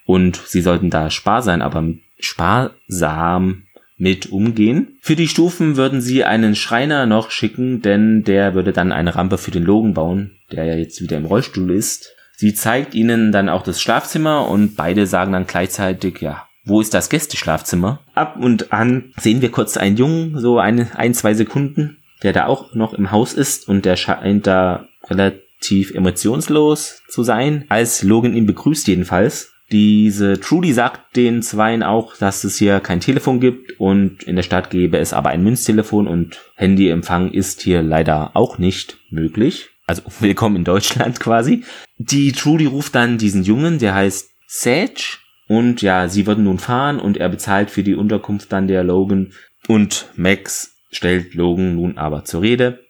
und 0.04 0.37
sie 0.47 0.62
sollten 0.62 0.90
da 0.90 1.11
spar 1.11 1.42
sein, 1.42 1.62
aber 1.62 1.85
sparsam 2.18 3.64
mit 4.02 4.32
umgehen. 4.32 4.99
Für 5.00 5.14
die 5.14 5.28
Stufen 5.28 5.76
würden 5.76 6.00
sie 6.00 6.25
einen 6.25 6.56
Schreiner 6.56 7.06
noch 7.06 7.30
schicken, 7.30 7.82
denn 7.82 8.25
der 8.25 8.52
würde 8.52 8.73
dann 8.73 8.90
eine 8.90 9.14
Rampe 9.14 9.38
für 9.38 9.52
den 9.52 9.62
Logan 9.62 9.94
bauen, 9.94 10.32
der 10.50 10.64
ja 10.64 10.75
jetzt 10.75 11.00
wieder 11.00 11.18
im 11.18 11.25
Rollstuhl 11.25 11.71
ist. 11.71 12.12
Sie 12.37 12.52
zeigt 12.52 12.97
ihnen 12.97 13.30
dann 13.30 13.49
auch 13.49 13.62
das 13.62 13.80
Schlafzimmer 13.80 14.49
und 14.49 14.75
beide 14.75 15.06
sagen 15.06 15.32
dann 15.32 15.47
gleichzeitig, 15.47 16.21
ja, 16.21 16.49
wo 16.64 16.80
ist 16.80 16.94
das 16.94 17.11
Gästeschlafzimmer? 17.11 18.00
Ab 18.14 18.37
und 18.40 18.73
an 18.73 19.12
sehen 19.18 19.40
wir 19.40 19.52
kurz 19.52 19.76
einen 19.76 19.97
Jungen, 19.97 20.37
so 20.40 20.59
eine, 20.59 20.99
ein, 20.99 21.14
zwei 21.14 21.35
Sekunden, 21.35 21.99
der 22.25 22.32
da 22.32 22.47
auch 22.47 22.75
noch 22.75 22.94
im 22.94 23.12
Haus 23.12 23.35
ist 23.35 23.68
und 23.68 23.85
der 23.85 23.94
scheint 23.94 24.49
da 24.49 24.88
relativ 25.09 25.94
emotionslos 25.94 27.02
zu 27.09 27.23
sein, 27.23 27.66
als 27.68 28.02
Logan 28.02 28.35
ihn 28.35 28.47
begrüßt 28.47 28.88
jedenfalls. 28.88 29.52
Diese 29.73 30.38
Trudy 30.38 30.75
sagt 30.75 31.17
den 31.17 31.41
Zweien 31.41 31.83
auch, 31.83 32.14
dass 32.19 32.45
es 32.45 32.59
hier 32.59 32.81
kein 32.81 33.00
Telefon 33.00 33.41
gibt 33.41 33.81
und 33.81 34.23
in 34.23 34.37
der 34.37 34.43
Stadt 34.43 34.69
gäbe 34.69 34.99
es 34.99 35.14
aber 35.14 35.31
ein 35.31 35.43
Münztelefon 35.43 36.07
und 36.07 36.38
Handyempfang 36.57 37.33
ist 37.33 37.62
hier 37.62 37.81
leider 37.81 38.37
auch 38.37 38.59
nicht 38.59 38.99
möglich. 39.09 39.71
Also 39.87 40.02
willkommen 40.21 40.57
in 40.57 40.64
Deutschland 40.64 41.21
quasi. 41.21 41.64
Die 41.97 42.33
Trudy 42.33 42.67
ruft 42.67 42.95
dann 42.95 43.17
diesen 43.17 43.45
Jungen, 43.45 43.79
der 43.79 43.95
heißt 43.95 44.33
Sage 44.47 45.17
und 45.49 45.81
ja, 45.81 46.07
sie 46.07 46.26
würden 46.26 46.45
nun 46.45 46.59
fahren 46.59 47.00
und 47.00 47.17
er 47.17 47.31
bezahlt 47.31 47.71
für 47.71 47.83
die 47.83 47.95
Unterkunft 47.95 48.52
dann 48.52 48.69
der 48.69 48.85
Logan 48.85 49.33
und 49.69 50.11
Max 50.17 50.76
stellt 50.91 51.33
Logan 51.33 51.76
nun 51.76 51.97
aber 51.97 52.26
zur 52.26 52.43
Rede, 52.43 52.81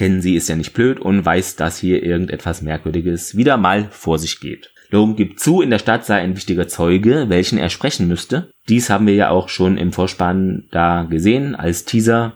denn 0.00 0.22
sie 0.22 0.36
ist 0.36 0.48
ja 0.48 0.56
nicht 0.56 0.72
blöd 0.72 1.00
und 1.00 1.22
weiß, 1.22 1.56
dass 1.56 1.76
hier 1.76 2.02
irgendetwas 2.02 2.62
Merkwürdiges 2.62 3.36
wieder 3.36 3.58
mal 3.58 3.88
vor 3.90 4.18
sich 4.18 4.40
geht. 4.40 4.70
Logan 4.94 5.16
gibt 5.16 5.40
zu, 5.40 5.60
in 5.60 5.70
der 5.70 5.80
Stadt 5.80 6.06
sei 6.06 6.20
ein 6.20 6.36
wichtiger 6.36 6.68
Zeuge, 6.68 7.28
welchen 7.28 7.58
er 7.58 7.68
sprechen 7.68 8.06
müsste. 8.06 8.52
Dies 8.68 8.90
haben 8.90 9.08
wir 9.08 9.14
ja 9.14 9.30
auch 9.30 9.48
schon 9.48 9.76
im 9.76 9.92
Vorspann 9.92 10.68
da 10.70 11.02
gesehen, 11.02 11.56
als 11.56 11.84
Teaser, 11.84 12.34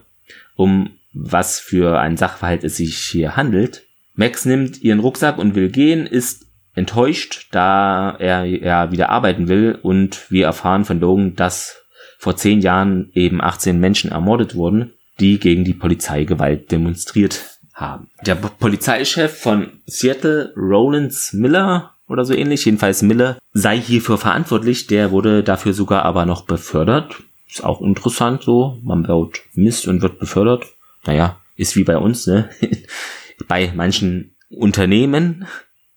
um 0.55 0.91
was 1.13 1.59
für 1.59 1.99
ein 1.99 2.17
Sachverhalt 2.17 2.65
es 2.65 2.75
sich 2.77 2.97
hier 2.97 3.37
handelt. 3.37 3.85
Max 4.13 4.45
nimmt 4.45 4.81
ihren 4.81 4.99
Rucksack 4.99 5.37
und 5.37 5.55
will 5.55 5.69
gehen, 5.69 6.05
ist 6.05 6.47
enttäuscht, 6.75 7.47
da 7.51 8.17
er 8.19 8.43
ja 8.43 8.91
wieder 8.91 9.09
arbeiten 9.09 9.47
will 9.47 9.79
und 9.81 10.29
wir 10.29 10.45
erfahren 10.45 10.83
von 10.83 10.99
Logan, 10.99 11.35
dass 11.37 11.81
vor 12.17 12.35
zehn 12.35 12.59
Jahren 12.59 13.09
eben 13.13 13.41
18 13.41 13.79
Menschen 13.79 14.11
ermordet 14.11 14.53
wurden, 14.53 14.91
die 15.21 15.39
gegen 15.39 15.63
die 15.63 15.73
Polizeigewalt 15.73 16.69
demonstriert 16.71 17.57
haben. 17.73 18.09
Der 18.25 18.35
Polizeichef 18.35 19.39
von 19.39 19.79
Seattle, 19.85 20.53
Rollins 20.57 21.31
Miller, 21.31 21.93
oder 22.09 22.25
so 22.25 22.33
ähnlich. 22.33 22.65
Jedenfalls 22.65 23.01
Miller 23.01 23.37
sei 23.53 23.79
hierfür 23.79 24.17
verantwortlich. 24.17 24.87
Der 24.87 25.11
wurde 25.11 25.43
dafür 25.43 25.73
sogar 25.73 26.03
aber 26.03 26.25
noch 26.25 26.45
befördert. 26.45 27.21
Ist 27.47 27.63
auch 27.63 27.81
interessant 27.81 28.43
so. 28.43 28.79
Man 28.83 29.03
baut 29.03 29.41
Mist 29.53 29.87
und 29.87 30.01
wird 30.01 30.19
befördert. 30.19 30.65
Naja, 31.05 31.39
ist 31.55 31.75
wie 31.75 31.83
bei 31.83 31.97
uns, 31.97 32.27
ne? 32.27 32.49
bei 33.47 33.71
manchen 33.75 34.35
Unternehmen 34.49 35.45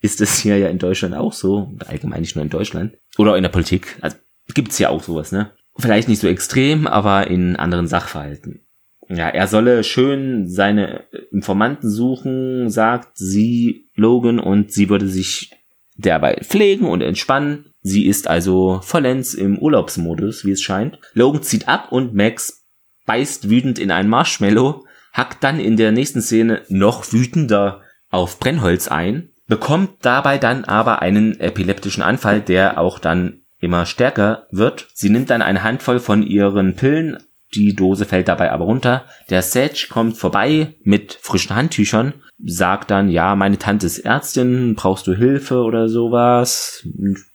ist 0.00 0.20
es 0.20 0.38
hier 0.38 0.58
ja 0.58 0.68
in 0.68 0.78
Deutschland 0.78 1.14
auch 1.14 1.32
so. 1.32 1.72
Allgemein 1.86 2.20
nicht 2.20 2.36
nur 2.36 2.44
in 2.44 2.50
Deutschland. 2.50 2.96
Oder 3.18 3.36
in 3.36 3.42
der 3.42 3.50
Politik. 3.50 3.96
Also 4.00 4.16
gibt's 4.54 4.78
ja 4.78 4.88
auch 4.88 5.02
sowas, 5.02 5.32
ne? 5.32 5.52
Vielleicht 5.78 6.08
nicht 6.08 6.20
so 6.20 6.28
extrem, 6.28 6.86
aber 6.86 7.28
in 7.28 7.56
anderen 7.56 7.86
Sachverhalten. 7.86 8.60
Ja, 9.08 9.28
er 9.28 9.46
solle 9.46 9.84
schön 9.84 10.48
seine 10.48 11.04
Informanten 11.30 11.90
suchen, 11.90 12.68
sagt 12.68 13.16
sie 13.16 13.88
Logan, 13.94 14.38
und 14.38 14.72
sie 14.72 14.88
würde 14.88 15.08
sich 15.08 15.50
derweil 15.96 16.40
pflegen 16.42 16.86
und 16.86 17.00
entspannen. 17.00 17.72
Sie 17.82 18.06
ist 18.06 18.28
also 18.28 18.80
vollends 18.82 19.34
im 19.34 19.58
Urlaubsmodus, 19.58 20.44
wie 20.44 20.52
es 20.52 20.62
scheint. 20.62 20.98
Logan 21.14 21.42
zieht 21.42 21.68
ab 21.68 21.90
und 21.90 22.14
Max 22.14 22.64
beißt 23.06 23.50
wütend 23.50 23.78
in 23.78 23.90
ein 23.90 24.08
Marshmallow, 24.08 24.84
hackt 25.12 25.42
dann 25.42 25.60
in 25.60 25.76
der 25.76 25.92
nächsten 25.92 26.22
Szene 26.22 26.62
noch 26.68 27.12
wütender 27.12 27.82
auf 28.10 28.38
Brennholz 28.38 28.88
ein, 28.88 29.30
bekommt 29.48 29.90
dabei 30.02 30.38
dann 30.38 30.64
aber 30.64 31.02
einen 31.02 31.38
epileptischen 31.40 32.02
Anfall, 32.02 32.40
der 32.40 32.78
auch 32.78 32.98
dann 32.98 33.40
immer 33.60 33.86
stärker 33.86 34.46
wird. 34.50 34.88
Sie 34.94 35.10
nimmt 35.10 35.30
dann 35.30 35.42
eine 35.42 35.62
Handvoll 35.62 36.00
von 36.00 36.22
ihren 36.22 36.74
Pillen, 36.74 37.18
die 37.54 37.74
Dose 37.74 38.04
fällt 38.04 38.28
dabei 38.28 38.50
aber 38.50 38.64
runter. 38.64 39.04
Der 39.30 39.42
Sage 39.42 39.86
kommt 39.90 40.16
vorbei 40.16 40.74
mit 40.82 41.18
frischen 41.20 41.54
Handtüchern 41.54 42.14
sagt 42.44 42.90
dann, 42.90 43.08
ja, 43.08 43.36
meine 43.36 43.58
Tante 43.58 43.86
ist 43.86 44.00
Ärztin, 44.00 44.74
brauchst 44.74 45.06
du 45.06 45.14
Hilfe 45.14 45.62
oder 45.62 45.88
sowas? 45.88 46.86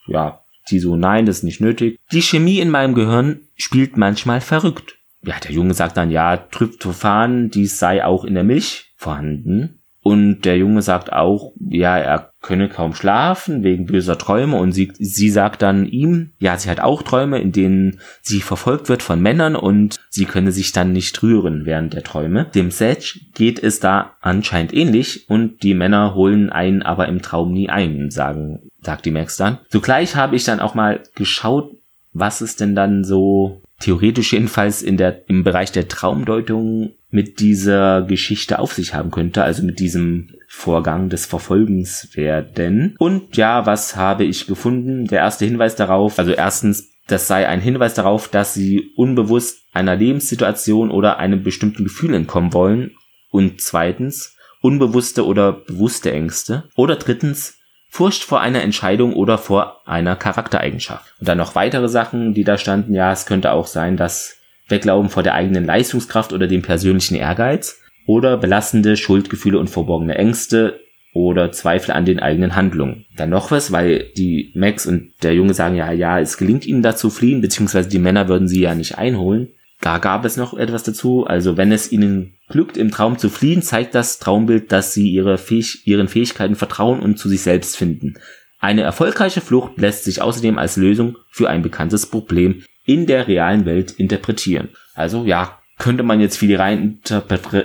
Ja, 0.07 0.41
die 0.69 0.79
so, 0.79 0.95
nein, 0.95 1.25
das 1.25 1.37
ist 1.37 1.43
nicht 1.43 1.61
nötig. 1.61 1.97
Die 2.11 2.21
Chemie 2.21 2.59
in 2.59 2.69
meinem 2.69 2.93
Gehirn 2.93 3.41
spielt 3.55 3.97
manchmal 3.97 4.41
verrückt. 4.41 4.97
Ja, 5.23 5.39
der 5.39 5.51
Junge 5.51 5.73
sagt 5.73 5.97
dann, 5.97 6.11
ja, 6.11 6.37
Tryptophan, 6.37 7.49
dies 7.49 7.79
sei 7.79 8.03
auch 8.03 8.25
in 8.25 8.33
der 8.33 8.43
Milch 8.43 8.93
vorhanden. 8.97 9.81
Und 10.07 10.45
der 10.45 10.57
Junge 10.57 10.81
sagt 10.81 11.11
auch, 11.11 11.51
ja, 11.59 11.97
er 11.97 12.31
könne 12.41 12.69
kaum 12.69 12.93
schlafen 12.93 13.61
wegen 13.65 13.87
böser 13.87 14.17
Träume. 14.17 14.55
Und 14.55 14.71
sie, 14.71 14.93
sie 14.97 15.29
sagt 15.29 15.61
dann 15.61 15.85
ihm, 15.85 16.29
ja, 16.39 16.57
sie 16.57 16.69
hat 16.69 16.79
auch 16.79 17.03
Träume, 17.03 17.41
in 17.41 17.51
denen 17.51 17.99
sie 18.21 18.39
verfolgt 18.39 18.87
wird 18.87 19.03
von 19.03 19.21
Männern 19.21 19.57
und 19.57 19.97
sie 20.09 20.23
könne 20.23 20.53
sich 20.53 20.71
dann 20.71 20.93
nicht 20.93 21.21
rühren 21.23 21.65
während 21.65 21.93
der 21.93 22.03
Träume. 22.03 22.45
Dem 22.55 22.71
Sedge 22.71 23.19
geht 23.33 23.61
es 23.61 23.81
da 23.81 24.13
anscheinend 24.21 24.73
ähnlich 24.73 25.29
und 25.29 25.61
die 25.61 25.73
Männer 25.73 26.15
holen 26.15 26.51
einen 26.51 26.83
aber 26.83 27.09
im 27.09 27.21
Traum 27.21 27.51
nie 27.51 27.67
ein, 27.67 28.09
sagen, 28.09 28.61
sagt 28.81 29.03
die 29.03 29.11
Max 29.11 29.35
dann. 29.35 29.57
Zugleich 29.67 30.15
habe 30.15 30.37
ich 30.37 30.45
dann 30.45 30.61
auch 30.61 30.73
mal 30.73 31.03
geschaut, 31.15 31.75
was 32.13 32.39
es 32.39 32.55
denn 32.55 32.75
dann 32.75 33.03
so 33.03 33.61
theoretisch 33.79 34.33
jedenfalls 34.33 34.81
in 34.81 34.97
der, 34.97 35.29
im 35.29 35.43
Bereich 35.43 35.71
der 35.71 35.87
Traumdeutung 35.87 36.93
mit 37.09 37.39
dieser 37.39 38.01
Geschichte 38.01 38.59
auf 38.59 38.73
sich 38.73 38.93
haben 38.93 39.11
könnte, 39.11 39.43
also 39.43 39.63
mit 39.63 39.79
diesem 39.79 40.29
Vorgang 40.47 41.09
des 41.09 41.25
Verfolgens 41.25 42.09
werden. 42.15 42.95
Und 42.99 43.37
ja, 43.37 43.65
was 43.65 43.95
habe 43.95 44.25
ich 44.25 44.47
gefunden? 44.47 45.07
Der 45.07 45.19
erste 45.19 45.45
Hinweis 45.45 45.75
darauf, 45.75 46.19
also 46.19 46.31
erstens, 46.31 46.89
das 47.07 47.27
sei 47.27 47.47
ein 47.47 47.61
Hinweis 47.61 47.93
darauf, 47.93 48.27
dass 48.27 48.53
sie 48.53 48.91
unbewusst 48.95 49.59
einer 49.73 49.95
Lebenssituation 49.95 50.91
oder 50.91 51.19
einem 51.19 51.43
bestimmten 51.43 51.83
Gefühl 51.83 52.13
entkommen 52.13 52.53
wollen. 52.53 52.91
Und 53.29 53.61
zweitens, 53.61 54.35
unbewusste 54.61 55.25
oder 55.25 55.53
bewusste 55.53 56.11
Ängste. 56.11 56.65
Oder 56.75 56.95
drittens, 56.95 57.56
Furcht 57.97 58.23
vor 58.23 58.41
einer 58.41 58.61
Entscheidung 58.61 59.13
oder 59.13 59.39
vor 59.39 59.81
einer 59.87 60.15
Charaktereigenschaft. 60.15 61.15
Und 61.19 61.27
dann 61.27 61.39
noch 61.39 61.55
weitere 61.55 61.89
Sachen, 61.89 62.35
die 62.35 62.43
da 62.43 62.59
standen. 62.59 62.93
Ja, 62.93 63.11
es 63.11 63.25
könnte 63.25 63.51
auch 63.51 63.65
sein, 63.65 63.97
dass 63.97 64.37
Weglaufen 64.67 65.09
vor 65.09 65.23
der 65.23 65.33
eigenen 65.33 65.65
Leistungskraft 65.65 66.31
oder 66.31 66.45
dem 66.45 66.61
persönlichen 66.61 67.15
Ehrgeiz 67.15 67.81
oder 68.05 68.37
belastende 68.37 68.97
Schuldgefühle 68.97 69.57
und 69.57 69.71
verborgene 69.71 70.13
Ängste 70.13 70.79
oder 71.15 71.51
Zweifel 71.51 71.89
an 71.89 72.05
den 72.05 72.19
eigenen 72.19 72.55
Handlungen. 72.55 73.07
Dann 73.15 73.31
noch 73.31 73.49
was, 73.49 73.71
weil 73.71 74.11
die 74.15 74.51
Max 74.53 74.85
und 74.85 75.13
der 75.23 75.33
Junge 75.33 75.55
sagen 75.55 75.75
ja, 75.75 75.91
ja, 75.91 76.19
es 76.19 76.37
gelingt 76.37 76.67
ihnen 76.67 76.83
da 76.83 76.95
zu 76.95 77.09
fliehen, 77.09 77.41
beziehungsweise 77.41 77.89
die 77.89 77.97
Männer 77.97 78.27
würden 78.27 78.47
sie 78.47 78.61
ja 78.61 78.75
nicht 78.75 78.99
einholen. 78.99 79.53
Da 79.81 79.99
gab 79.99 80.25
es 80.25 80.37
noch 80.37 80.53
etwas 80.55 80.83
dazu. 80.83 81.25
Also 81.25 81.57
wenn 81.57 81.71
es 81.71 81.91
ihnen 81.91 82.37
glückt, 82.49 82.77
im 82.77 82.91
Traum 82.91 83.17
zu 83.17 83.29
fliehen, 83.29 83.61
zeigt 83.61 83.95
das 83.95 84.19
Traumbild, 84.19 84.71
dass 84.71 84.93
sie 84.93 85.09
ihre 85.09 85.37
Fähig 85.37 85.85
ihren 85.85 86.07
Fähigkeiten 86.07 86.55
vertrauen 86.55 86.99
und 86.99 87.17
zu 87.17 87.29
sich 87.29 87.41
selbst 87.41 87.77
finden. 87.77 88.15
Eine 88.59 88.81
erfolgreiche 88.81 89.41
Flucht 89.41 89.77
lässt 89.77 90.03
sich 90.03 90.21
außerdem 90.21 90.57
als 90.57 90.77
Lösung 90.77 91.17
für 91.29 91.49
ein 91.49 91.61
bekanntes 91.61 92.07
Problem 92.07 92.63
in 92.85 93.05
der 93.05 93.27
realen 93.27 93.65
Welt 93.65 93.91
interpretieren. 93.91 94.69
Also 94.95 95.25
ja, 95.25 95.59
könnte 95.77 96.03
man 96.03 96.19
jetzt 96.19 96.37
viel 96.37 96.55
rein 96.55 96.99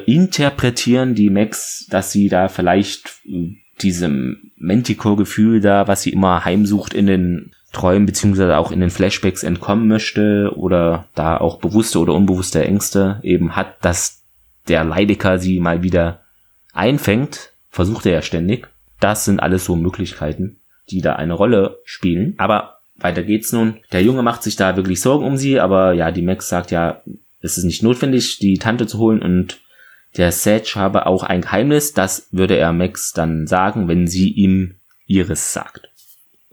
interpretieren, 0.04 1.14
die 1.14 1.30
Max, 1.30 1.86
dass 1.88 2.12
sie 2.12 2.28
da 2.28 2.48
vielleicht 2.48 3.20
diesem 3.80 4.52
Manticore-Gefühl 4.56 5.60
da, 5.60 5.88
was 5.88 6.02
sie 6.02 6.10
immer 6.10 6.44
heimsucht 6.44 6.92
in 6.92 7.06
den 7.06 7.52
Träumen 7.72 8.06
beziehungsweise 8.06 8.56
auch 8.58 8.70
in 8.70 8.80
den 8.80 8.90
Flashbacks 8.90 9.42
entkommen 9.42 9.88
möchte 9.88 10.52
oder 10.54 11.06
da 11.14 11.38
auch 11.38 11.58
bewusste 11.58 11.98
oder 11.98 12.14
unbewusste 12.14 12.64
Ängste 12.64 13.18
eben 13.22 13.56
hat, 13.56 13.84
dass 13.84 14.22
der 14.68 14.84
Leidecker 14.84 15.38
sie 15.38 15.58
mal 15.58 15.82
wieder 15.82 16.20
einfängt, 16.72 17.50
versucht 17.70 18.06
er 18.06 18.12
ja 18.12 18.22
ständig. 18.22 18.68
Das 19.00 19.24
sind 19.24 19.40
alles 19.40 19.64
so 19.64 19.74
Möglichkeiten, 19.74 20.60
die 20.90 21.00
da 21.00 21.14
eine 21.14 21.32
Rolle 21.32 21.78
spielen. 21.84 22.34
Aber 22.36 22.78
weiter 22.96 23.22
geht's 23.22 23.52
nun. 23.52 23.78
Der 23.90 24.02
Junge 24.02 24.22
macht 24.22 24.42
sich 24.42 24.56
da 24.56 24.76
wirklich 24.76 25.00
Sorgen 25.00 25.24
um 25.24 25.36
sie, 25.36 25.58
aber 25.58 25.94
ja, 25.94 26.10
die 26.10 26.22
Max 26.22 26.48
sagt 26.48 26.70
ja, 26.70 27.02
es 27.40 27.58
ist 27.58 27.64
nicht 27.64 27.82
notwendig, 27.82 28.38
die 28.38 28.58
Tante 28.58 28.86
zu 28.86 28.98
holen 28.98 29.22
und 29.22 29.58
der 30.16 30.30
Sage 30.30 30.74
habe 30.74 31.06
auch 31.06 31.22
ein 31.22 31.40
Geheimnis, 31.40 31.94
das 31.94 32.28
würde 32.30 32.56
er 32.56 32.72
Max 32.72 33.12
dann 33.12 33.46
sagen, 33.46 33.88
wenn 33.88 34.06
sie 34.06 34.30
ihm 34.30 34.74
ihres 35.06 35.52
sagt. 35.52 35.90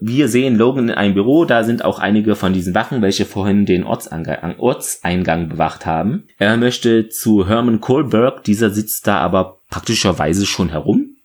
Wir 0.01 0.29
sehen 0.29 0.55
Logan 0.55 0.89
in 0.89 0.95
einem 0.95 1.13
Büro, 1.13 1.43
da 1.43 1.63
sind 1.63 1.83
auch 1.83 1.99
einige 1.99 2.35
von 2.35 2.53
diesen 2.53 2.73
Wachen, 2.73 3.01
welche 3.01 3.25
vorhin 3.25 3.65
den 3.65 3.83
Ortseingang, 3.83 4.57
Ortseingang 4.57 5.49
bewacht 5.49 5.85
haben. 5.85 6.23
Er 6.37 6.55
möchte 6.55 7.09
zu 7.09 7.47
Herman 7.47 7.81
Kohlberg, 7.81 8.43
dieser 8.43 8.69
sitzt 8.69 9.07
da 9.07 9.17
aber 9.17 9.57
praktischerweise 9.69 10.45
schon 10.45 10.69
herum 10.69 11.17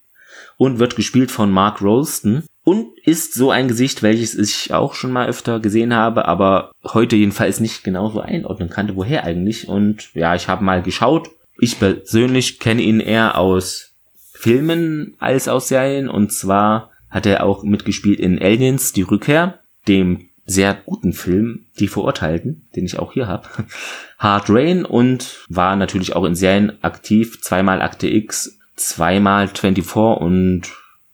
und 0.57 0.81
wird 0.81 0.97
gespielt 0.97 1.31
von 1.31 1.53
Mark 1.53 1.83
Rolston 1.83 2.43
und 2.65 2.87
ist 3.05 3.35
so 3.35 3.51
ein 3.51 3.69
Gesicht, 3.69 4.03
welches 4.03 4.35
ich 4.35 4.73
auch 4.73 4.95
schon 4.95 5.13
mal 5.13 5.29
öfter 5.29 5.61
gesehen 5.61 5.95
habe, 5.95 6.27
aber 6.27 6.73
heute 6.85 7.15
jedenfalls 7.15 7.61
nicht 7.61 7.85
genauso 7.85 8.21
einordnen 8.21 8.71
kannte, 8.71 8.97
woher 8.97 9.25
eigentlich. 9.25 9.69
Und 9.69 10.13
ja, 10.15 10.35
ich 10.35 10.49
habe 10.49 10.65
mal 10.65 10.83
geschaut. 10.83 11.31
Ich 11.59 11.79
persönlich 11.79 12.59
kenne 12.59 12.83
ihn 12.83 13.01
eher 13.01 13.39
aus 13.39 13.93
Filmen 14.33 15.15
als 15.21 15.47
aus 15.47 15.69
Serien 15.69 16.09
und 16.09 16.33
zwar 16.33 16.91
hat 17.15 17.27
er 17.27 17.45
auch 17.45 17.63
mitgespielt 17.63 18.19
in 18.19 18.43
Aliens, 18.43 18.93
die 18.93 19.03
Rückkehr, 19.03 19.61
dem 19.87 20.31
sehr 20.45 20.75
guten 20.75 21.13
Film 21.13 21.67
Die 21.79 21.87
Verurteilten, 21.87 22.69
den 22.75 22.85
ich 22.85 22.99
auch 22.99 23.13
hier 23.13 23.29
habe. 23.29 23.49
Hard 24.19 24.51
Rain 24.51 24.85
und 24.85 25.45
war 25.49 25.77
natürlich 25.77 26.17
auch 26.17 26.25
in 26.25 26.35
Serien 26.35 26.73
aktiv, 26.83 27.41
zweimal 27.41 27.81
Akte 27.81 28.09
X, 28.09 28.59
zweimal 28.75 29.47
24 29.47 29.97
und 30.21 30.63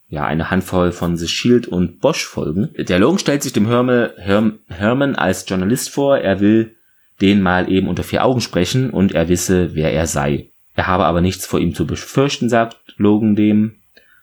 ja, 0.08 0.24
eine 0.24 0.50
Handvoll 0.50 0.90
von 0.90 1.16
The 1.16 1.28
Shield 1.28 1.68
und 1.68 2.00
Bosch 2.00 2.24
Folgen. 2.24 2.70
Der 2.76 2.98
Logan 2.98 3.18
stellt 3.18 3.42
sich 3.42 3.52
dem 3.52 3.68
Herme, 3.68 4.14
Herm, 4.16 4.58
Herman 4.68 5.14
als 5.14 5.44
Journalist 5.46 5.90
vor, 5.90 6.18
er 6.18 6.40
will 6.40 6.74
den 7.20 7.42
mal 7.42 7.70
eben 7.70 7.86
unter 7.86 8.02
vier 8.02 8.24
Augen 8.24 8.40
sprechen 8.40 8.90
und 8.90 9.12
er 9.12 9.28
wisse, 9.28 9.74
wer 9.74 9.92
er 9.92 10.06
sei. 10.06 10.50
Er 10.74 10.86
habe 10.86 11.04
aber 11.04 11.20
nichts 11.20 11.44
vor 11.44 11.60
ihm 11.60 11.74
zu 11.74 11.86
befürchten, 11.86 12.48
sagt 12.48 12.78
Logan 12.96 13.36
dem. 13.36 13.79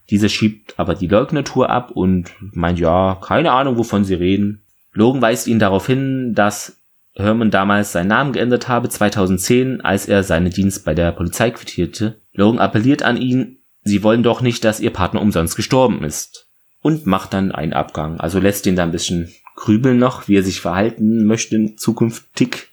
Dieser 0.09 0.29
schiebt 0.29 0.75
aber 0.77 0.95
die 0.95 1.07
Leugnertour 1.07 1.69
ab 1.69 1.91
und 1.91 2.33
meint, 2.39 2.79
ja, 2.79 3.17
keine 3.21 3.51
Ahnung, 3.51 3.77
wovon 3.77 4.05
sie 4.05 4.13
reden. 4.13 4.61
Logan 4.93 5.21
weist 5.21 5.47
ihn 5.47 5.59
darauf 5.59 5.85
hin, 5.85 6.33
dass 6.33 6.77
Herman 7.13 7.51
damals 7.51 7.91
seinen 7.91 8.07
Namen 8.07 8.31
geändert 8.31 8.67
habe, 8.67 8.89
2010, 8.89 9.81
als 9.81 10.07
er 10.07 10.23
seinen 10.23 10.51
Dienst 10.51 10.85
bei 10.85 10.93
der 10.93 11.11
Polizei 11.11 11.51
quittierte. 11.51 12.21
Logan 12.33 12.59
appelliert 12.59 13.03
an 13.03 13.17
ihn, 13.17 13.57
sie 13.83 14.03
wollen 14.03 14.23
doch 14.23 14.41
nicht, 14.41 14.63
dass 14.63 14.79
ihr 14.79 14.91
Partner 14.91 15.21
umsonst 15.21 15.55
gestorben 15.55 16.03
ist. 16.03 16.47
Und 16.81 17.05
macht 17.05 17.33
dann 17.33 17.51
einen 17.51 17.73
Abgang. 17.73 18.19
Also 18.19 18.39
lässt 18.39 18.65
ihn 18.65 18.75
da 18.75 18.83
ein 18.83 18.91
bisschen 18.91 19.33
grübeln 19.55 19.97
noch, 19.97 20.27
wie 20.27 20.37
er 20.37 20.43
sich 20.43 20.61
verhalten 20.61 21.25
möchte 21.25 21.75
zukünftig. 21.75 22.69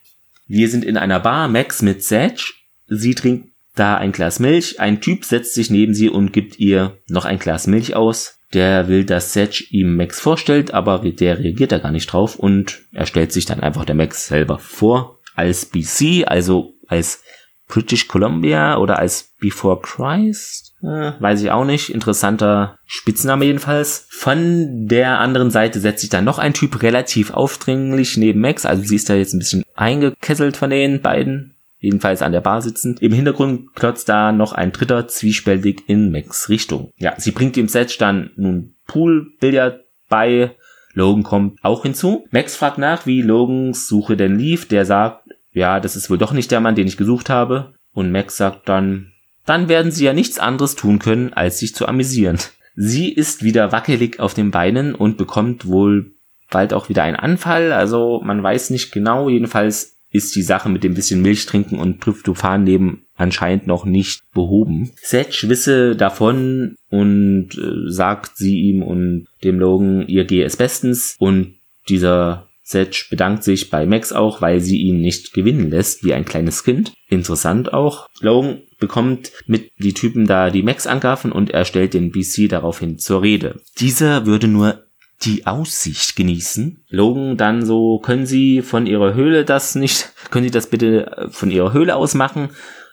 Wir 0.47 0.69
sind 0.69 0.85
in 0.85 0.99
einer 0.99 1.21
Bar, 1.21 1.49
Max 1.49 1.83
mit 1.83 2.05
Sage. 2.05 2.53
Sie 2.87 3.15
trinkt 3.15 3.54
da 3.75 3.97
ein 3.97 4.13
Glas 4.13 4.39
Milch, 4.39 4.81
ein 4.81 5.01
Typ 5.01 5.25
setzt 5.25 5.55
sich 5.55 5.71
neben 5.71 5.95
sie 5.95 6.09
und 6.09 6.33
gibt 6.33 6.59
ihr 6.59 6.99
noch 7.09 7.25
ein 7.25 7.39
Glas 7.39 7.67
Milch 7.67 7.97
aus. 7.97 8.39
Der 8.53 8.87
will, 8.87 9.05
dass 9.05 9.33
Sedge 9.33 9.65
ihm 9.71 9.97
Max 9.97 10.21
vorstellt, 10.21 10.73
aber 10.73 10.99
der 11.01 11.41
reagiert 11.41 11.73
da 11.73 11.79
gar 11.79 11.91
nicht 11.91 12.07
drauf 12.07 12.39
und 12.39 12.83
er 12.93 13.07
stellt 13.07 13.33
sich 13.33 13.47
dann 13.47 13.61
einfach 13.61 13.85
der 13.85 13.97
Max 13.97 14.29
selber 14.29 14.59
vor 14.61 15.19
als 15.35 15.67
BC, 15.67 16.25
also 16.27 16.75
als 16.87 17.25
British 17.67 18.07
Columbia 18.07 18.77
oder 18.77 18.99
als 18.99 19.35
Before 19.41 19.81
Christ. 19.81 20.75
Äh, 20.83 21.13
weiß 21.19 21.43
ich 21.43 21.51
auch 21.51 21.65
nicht. 21.65 21.89
Interessanter 21.89 22.79
Spitzname 22.85 23.47
jedenfalls. 23.47 24.07
Von 24.11 24.87
der 24.87 25.19
anderen 25.19 25.51
Seite 25.51 25.81
setzt 25.81 26.03
sich 26.03 26.11
dann 26.11 26.25
noch 26.25 26.39
ein 26.39 26.53
Typ 26.53 26.83
relativ 26.83 27.33
aufdringlich 27.33 28.17
neben 28.17 28.41
Max. 28.41 28.67
Also 28.67 28.85
sie 28.85 28.97
ist 28.97 29.09
da 29.09 29.15
jetzt 29.15 29.33
ein 29.33 29.39
bisschen 29.39 29.65
eingekesselt 29.75 30.57
von 30.57 30.71
den 30.71 31.01
beiden 31.01 31.54
jedenfalls 31.85 32.23
an 32.23 32.33
der 32.33 32.41
Bar 32.41 32.63
sitzend. 32.63 33.01
Im 33.03 33.13
Hintergrund 33.13 33.75
klotzt 33.75 34.09
da 34.09 34.33
noch 34.33 34.53
ein 34.53 34.73
dritter 34.73 35.07
zwiespältig 35.07 35.85
in 35.87 36.11
Max 36.11 36.49
Richtung. 36.49 36.91
Ja, 36.97 37.15
sie 37.19 37.31
bringt 37.31 37.57
ihm 37.57 37.69
Setch 37.69 37.99
dann 37.99 38.31
nun 38.37 38.75
Poolbillard 38.87 39.81
bei. 40.09 40.53
Logan 40.95 41.25
kommt 41.25 41.59
auch 41.65 41.83
hinzu. 41.83 42.27
Max 42.31 42.57
fragt 42.57 42.79
nach, 42.79 43.05
wie 43.05 43.21
Logans 43.21 43.89
Suche 43.89 44.17
denn 44.17 44.39
lief. 44.39 44.69
Der 44.69 44.85
sagt, 44.85 45.29
ja, 45.53 45.81
das 45.81 45.97
ist 45.97 46.09
wohl 46.09 46.19
doch 46.19 46.33
nicht 46.33 46.51
der 46.51 46.61
Mann, 46.61 46.75
den 46.75 46.87
ich 46.87 46.97
gesucht 46.97 47.31
habe. 47.31 47.75
Und 47.93 48.13
Max 48.13 48.37
sagt 48.37 48.69
dann, 48.69 49.13
dann 49.47 49.69
werden 49.69 49.93
sie 49.93 50.05
ja 50.05 50.13
nichts 50.13 50.39
anderes 50.39 50.75
tun 50.75 50.99
können, 50.99 51.33
als 51.33 51.59
sich 51.59 51.75
zu 51.75 51.87
amüsieren. 51.87 52.39
Sie 52.77 53.13
ist 53.13 53.43
wieder 53.43 53.73
wackelig 53.73 54.21
auf 54.21 54.35
den 54.35 54.51
Beinen 54.51 54.95
und 54.95 55.17
bekommt 55.17 55.67
wohl 55.67 56.13
bald 56.51 56.73
auch 56.73 56.89
wieder 56.89 57.03
einen 57.03 57.17
Anfall. 57.17 57.73
Also 57.73 58.21
man 58.25 58.43
weiß 58.43 58.71
nicht 58.71 58.93
genau. 58.93 59.29
Jedenfalls 59.29 59.94
ist 60.15 60.37
die 60.37 60.43
Sache 60.43 60.69
mit 60.69 60.85
dem 60.85 60.95
bisschen 60.95 61.23
Milch 61.23 61.45
trinken 61.45 61.81
und 61.81 62.01
Tryptophan 62.01 62.63
nehmen 62.63 63.03
anscheinend 63.17 63.67
noch 63.67 63.85
nicht 63.85 64.23
behoben. 64.33 64.93
Sedge 65.03 65.49
wisse 65.49 65.97
davon 65.97 66.77
und 66.89 67.49
äh, 67.59 67.91
sagt 67.91 68.37
sie 68.37 68.61
ihm 68.61 68.83
und 68.83 69.27
dem 69.43 69.59
Logan, 69.59 70.07
ihr 70.07 70.25
gehe 70.25 70.45
es 70.45 70.57
bestens 70.57 71.17
und 71.19 71.57
dieser 71.89 72.49
Sedge 72.63 73.07
bedankt 73.11 73.43
sich 73.43 73.71
bei 73.71 73.87
Max 73.87 74.13
auch, 74.13 74.41
weil 74.41 74.61
sie 74.61 74.79
ihn 74.79 75.01
nicht 75.01 75.35
gewinnen 75.35 75.69
lässt, 75.71 76.05
wie 76.05 76.15
ein 76.15 76.25
kleines 76.25 76.63
Kind. 76.63 76.93
Interessant 77.09 77.75
auch. 77.75 78.09
Logan 78.21 78.63
bekommt 78.79 79.33
mit 79.47 79.73
die 79.79 79.95
Typen 79.95 80.27
da 80.27 80.49
die 80.49 80.63
Max 80.63 80.87
angaffen 80.87 81.33
und 81.33 81.51
er 81.51 81.65
stellt 81.65 81.93
den 81.93 82.13
BC 82.13 82.49
daraufhin 82.49 82.99
zur 82.99 83.23
Rede. 83.23 83.61
Dieser 83.81 84.27
würde 84.27 84.47
nur 84.47 84.84
die 85.25 85.47
Aussicht 85.47 86.17
genießen. 86.17 86.85
Logan 86.89 87.37
dann 87.37 87.65
so, 87.65 87.99
können 87.99 88.27
Sie 88.27 88.63
von 88.63 88.87
Ihrer 88.87 89.15
Höhle 89.15 89.45
das 89.45 89.75
nicht, 89.75 90.13
können 90.31 90.45
Sie 90.45 90.51
das 90.51 90.69
bitte 90.69 91.07
äh, 91.07 91.29
von 91.31 91.51
Ihrer 91.51 91.73
Höhle 91.73 91.97
aus 91.97 92.15
machen? 92.15 92.51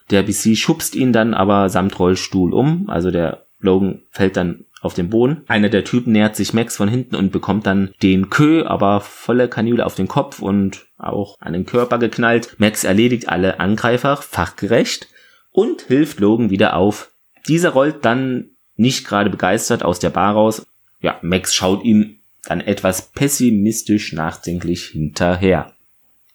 Der 0.10 0.24
BC 0.24 0.58
schubst 0.58 0.96
ihn 0.96 1.14
dann 1.14 1.34
aber 1.34 1.70
samt 1.70 1.98
Rollstuhl 1.98 2.54
um, 2.54 2.90
also 2.90 3.12
der 3.12 3.46
Logan 3.60 4.02
fällt 4.12 4.36
dann 4.36 4.66
auf 4.82 4.94
den 4.94 5.10
Boden. 5.10 5.44
Einer 5.48 5.70
der 5.70 5.84
Typen 5.84 6.12
nähert 6.12 6.36
sich 6.36 6.54
Max 6.54 6.76
von 6.76 6.90
hinten 6.90 7.16
und 7.16 7.32
bekommt 7.32 7.68
dann 7.68 7.94
den 8.02 8.30
Kö, 8.30 8.66
aber 8.66 9.00
volle 9.00 9.48
Kanüle 9.48 9.86
auf 9.86 9.96
den 9.96 10.08
Kopf 10.08 10.42
und 10.42 10.88
auch 10.98 11.38
an 11.40 11.54
den 11.54 11.66
Körper 11.66 12.00
geknallt. 12.00 12.56
Max 12.58 12.84
erledigt 12.84 13.30
alle 13.30 13.60
Angreifer 13.60 14.18
fachgerecht 14.18 15.08
und 15.52 15.84
hilft 15.84 16.20
Logan 16.20 16.50
wieder 16.50 16.76
auf. 16.76 17.12
Dieser 17.48 17.70
rollt 17.70 18.04
dann 18.04 18.50
nicht 18.76 19.08
gerade 19.08 19.30
begeistert 19.30 19.84
aus 19.84 20.00
der 20.00 20.10
Bar 20.10 20.34
raus. 20.34 20.66
Ja, 21.00 21.18
Max 21.22 21.54
schaut 21.54 21.84
ihm 21.84 22.21
dann 22.46 22.62
etwas 22.62 23.12
pessimistisch 23.12 24.14
nachdenklich 24.14 24.86
hinterher. 24.88 25.74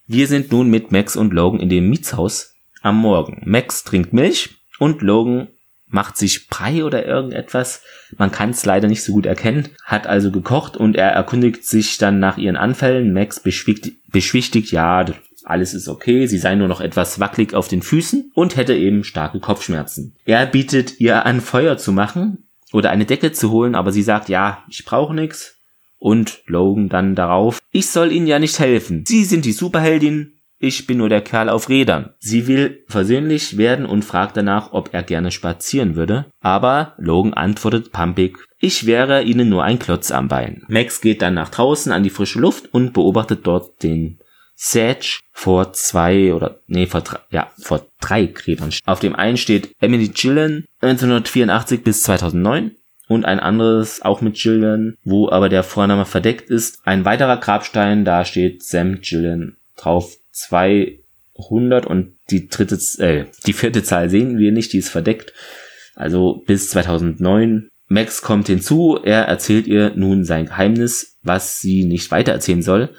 Wir 0.06 0.28
sind 0.28 0.52
nun 0.52 0.68
mit 0.68 0.92
Max 0.92 1.16
und 1.16 1.32
Logan 1.32 1.60
in 1.60 1.68
dem 1.68 1.88
Mietshaus 1.88 2.54
am 2.82 2.98
Morgen. 2.98 3.42
Max 3.44 3.82
trinkt 3.82 4.12
Milch 4.12 4.50
und 4.78 5.02
Logan 5.02 5.48
macht 5.88 6.16
sich 6.16 6.48
Brei 6.48 6.84
oder 6.84 7.06
irgendetwas. 7.06 7.82
Man 8.16 8.30
kann 8.30 8.50
es 8.50 8.64
leider 8.64 8.88
nicht 8.88 9.02
so 9.02 9.12
gut 9.12 9.26
erkennen. 9.26 9.68
Hat 9.84 10.06
also 10.06 10.30
gekocht 10.30 10.76
und 10.76 10.96
er 10.96 11.10
erkundigt 11.10 11.64
sich 11.64 11.98
dann 11.98 12.20
nach 12.20 12.38
ihren 12.38 12.56
Anfällen. 12.56 13.12
Max 13.12 13.40
beschwichtigt, 13.40 13.98
beschwichtigt 14.10 14.72
ja, 14.72 15.04
alles 15.46 15.74
ist 15.74 15.88
okay, 15.88 16.26
sie 16.26 16.38
sei 16.38 16.56
nur 16.56 16.66
noch 16.66 16.80
etwas 16.80 17.20
wackelig 17.20 17.54
auf 17.54 17.68
den 17.68 17.80
Füßen 17.80 18.32
und 18.34 18.56
hätte 18.56 18.74
eben 18.74 19.04
starke 19.04 19.38
Kopfschmerzen. 19.38 20.16
Er 20.24 20.44
bietet 20.44 21.00
ihr 21.00 21.24
an, 21.24 21.40
Feuer 21.40 21.78
zu 21.78 21.92
machen 21.92 22.48
oder 22.72 22.90
eine 22.90 23.06
Decke 23.06 23.30
zu 23.30 23.52
holen, 23.52 23.76
aber 23.76 23.92
sie 23.92 24.02
sagt, 24.02 24.28
ja, 24.28 24.64
ich 24.68 24.84
brauche 24.84 25.14
nichts, 25.14 25.55
und 26.06 26.44
Logan 26.46 26.88
dann 26.88 27.16
darauf, 27.16 27.58
ich 27.72 27.88
soll 27.88 28.12
Ihnen 28.12 28.28
ja 28.28 28.38
nicht 28.38 28.60
helfen. 28.60 29.02
Sie 29.08 29.24
sind 29.24 29.44
die 29.44 29.50
Superheldin, 29.50 30.34
ich 30.60 30.86
bin 30.86 30.98
nur 30.98 31.08
der 31.08 31.20
Kerl 31.20 31.48
auf 31.48 31.68
Rädern. 31.68 32.10
Sie 32.20 32.46
will 32.46 32.84
versöhnlich 32.86 33.58
werden 33.58 33.84
und 33.84 34.04
fragt 34.04 34.36
danach, 34.36 34.72
ob 34.72 34.94
er 34.94 35.02
gerne 35.02 35.32
spazieren 35.32 35.96
würde. 35.96 36.26
Aber 36.40 36.94
Logan 36.98 37.34
antwortet 37.34 37.90
pampig, 37.90 38.38
ich 38.60 38.86
wäre 38.86 39.24
ihnen 39.24 39.48
nur 39.48 39.64
ein 39.64 39.80
Klotz 39.80 40.12
am 40.12 40.28
Bein. 40.28 40.62
Max 40.68 41.00
geht 41.00 41.22
dann 41.22 41.34
nach 41.34 41.48
draußen 41.48 41.90
an 41.90 42.04
die 42.04 42.10
frische 42.10 42.38
Luft 42.38 42.72
und 42.72 42.92
beobachtet 42.92 43.40
dort 43.42 43.82
den 43.82 44.20
Sage 44.54 45.18
vor 45.32 45.72
zwei 45.72 46.32
oder 46.32 46.60
nee 46.68 46.86
vor 46.86 47.00
drei, 47.00 47.18
ja 47.30 47.50
vor 47.58 47.84
drei 48.00 48.26
Gräbern. 48.26 48.70
Auf 48.84 49.00
dem 49.00 49.16
einen 49.16 49.38
steht 49.38 49.72
Emily 49.80 50.06
Gillen 50.06 50.66
1984 50.82 51.82
bis 51.82 52.04
2009 52.04 52.76
und 53.08 53.24
ein 53.24 53.40
anderes 53.40 54.02
auch 54.02 54.20
mit 54.20 54.36
Gillian, 54.36 54.96
wo 55.04 55.28
aber 55.28 55.48
der 55.48 55.62
Vorname 55.62 56.04
verdeckt 56.04 56.50
ist. 56.50 56.80
Ein 56.84 57.04
weiterer 57.04 57.38
Grabstein, 57.38 58.04
da 58.04 58.24
steht 58.24 58.62
Sam 58.62 59.00
Gillian 59.00 59.56
drauf. 59.76 60.16
Zwei 60.32 60.98
100 61.38 61.86
und 61.86 62.12
die 62.30 62.48
dritte, 62.48 62.78
äh, 63.02 63.26
die 63.46 63.52
vierte 63.52 63.82
Zahl 63.82 64.10
sehen 64.10 64.38
wir 64.38 64.52
nicht, 64.52 64.72
die 64.72 64.78
ist 64.78 64.88
verdeckt. 64.88 65.32
Also 65.94 66.42
bis 66.46 66.70
2009. 66.70 67.68
Max 67.88 68.20
kommt 68.20 68.48
hinzu, 68.48 68.98
er 69.02 69.22
erzählt 69.22 69.66
ihr 69.66 69.92
nun 69.94 70.24
sein 70.24 70.46
Geheimnis, 70.46 71.18
was 71.22 71.60
sie 71.60 71.84
nicht 71.84 72.10
weitererzählen 72.10 72.62
soll. 72.62 72.90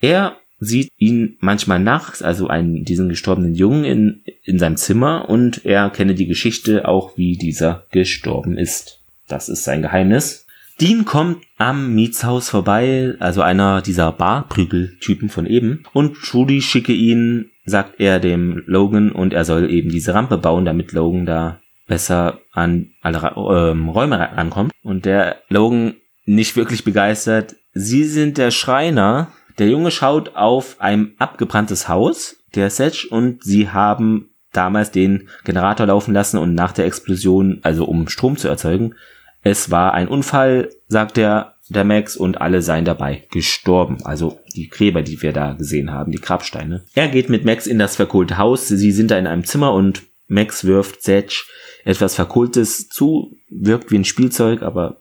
Er 0.00 0.36
sieht 0.60 0.90
ihn 0.96 1.36
manchmal 1.40 1.80
nachts, 1.80 2.22
also 2.22 2.46
einen, 2.46 2.84
diesen 2.84 3.08
gestorbenen 3.08 3.54
Jungen 3.54 3.84
in, 3.84 4.22
in 4.44 4.58
seinem 4.58 4.76
Zimmer 4.76 5.28
und 5.28 5.64
er 5.64 5.90
kenne 5.90 6.14
die 6.14 6.26
Geschichte 6.26 6.86
auch, 6.86 7.16
wie 7.18 7.36
dieser 7.36 7.86
gestorben 7.90 8.56
ist. 8.56 9.00
Das 9.28 9.48
ist 9.48 9.64
sein 9.64 9.82
Geheimnis. 9.82 10.46
Dean 10.80 11.06
kommt 11.06 11.42
am 11.56 11.94
Mietshaus 11.94 12.50
vorbei, 12.50 13.14
also 13.18 13.40
einer 13.40 13.80
dieser 13.80 14.12
Barprügeltypen 14.12 15.30
von 15.30 15.46
eben, 15.46 15.84
und 15.94 16.16
Trudy 16.16 16.60
schicke 16.60 16.92
ihn, 16.92 17.50
sagt 17.64 17.98
er 17.98 18.20
dem 18.20 18.62
Logan, 18.66 19.10
und 19.10 19.32
er 19.32 19.46
soll 19.46 19.70
eben 19.70 19.88
diese 19.88 20.12
Rampe 20.12 20.36
bauen, 20.36 20.66
damit 20.66 20.92
Logan 20.92 21.24
da 21.24 21.60
besser 21.86 22.40
an 22.52 22.90
alle 23.00 23.32
ähm, 23.36 23.88
Räume 23.88 24.18
rankommt. 24.18 24.72
Und 24.82 25.06
der 25.06 25.36
Logan 25.48 25.94
nicht 26.26 26.56
wirklich 26.56 26.84
begeistert. 26.84 27.56
Sie 27.72 28.04
sind 28.04 28.36
der 28.36 28.50
Schreiner, 28.50 29.28
der 29.58 29.68
Junge 29.68 29.90
schaut 29.90 30.36
auf 30.36 30.76
ein 30.78 31.12
abgebranntes 31.18 31.88
Haus, 31.88 32.36
der 32.54 32.68
Setch, 32.68 33.10
und 33.10 33.42
sie 33.42 33.70
haben 33.70 34.30
damals 34.56 34.90
den 34.90 35.28
Generator 35.44 35.86
laufen 35.86 36.14
lassen 36.14 36.38
und 36.38 36.54
nach 36.54 36.72
der 36.72 36.86
Explosion, 36.86 37.60
also 37.62 37.84
um 37.84 38.08
Strom 38.08 38.36
zu 38.36 38.48
erzeugen, 38.48 38.94
es 39.42 39.70
war 39.70 39.94
ein 39.94 40.08
Unfall, 40.08 40.70
sagt 40.88 41.16
der, 41.16 41.54
der 41.68 41.84
Max, 41.84 42.16
und 42.16 42.40
alle 42.40 42.62
seien 42.62 42.84
dabei 42.84 43.24
gestorben. 43.30 43.98
Also 44.04 44.40
die 44.54 44.68
Gräber, 44.68 45.02
die 45.02 45.22
wir 45.22 45.32
da 45.32 45.52
gesehen 45.52 45.92
haben, 45.92 46.10
die 46.10 46.20
Grabsteine. 46.20 46.84
Er 46.94 47.08
geht 47.08 47.28
mit 47.28 47.44
Max 47.44 47.66
in 47.66 47.78
das 47.78 47.96
verkohlte 47.96 48.38
Haus. 48.38 48.66
Sie 48.66 48.92
sind 48.92 49.10
da 49.10 49.18
in 49.18 49.26
einem 49.26 49.44
Zimmer 49.44 49.72
und 49.72 50.02
Max 50.28 50.64
wirft 50.64 51.02
Setch 51.02 51.46
etwas 51.84 52.16
Verkohltes 52.16 52.88
zu, 52.88 53.36
wirkt 53.48 53.92
wie 53.92 53.98
ein 53.98 54.04
Spielzeug, 54.04 54.62
aber 54.62 54.96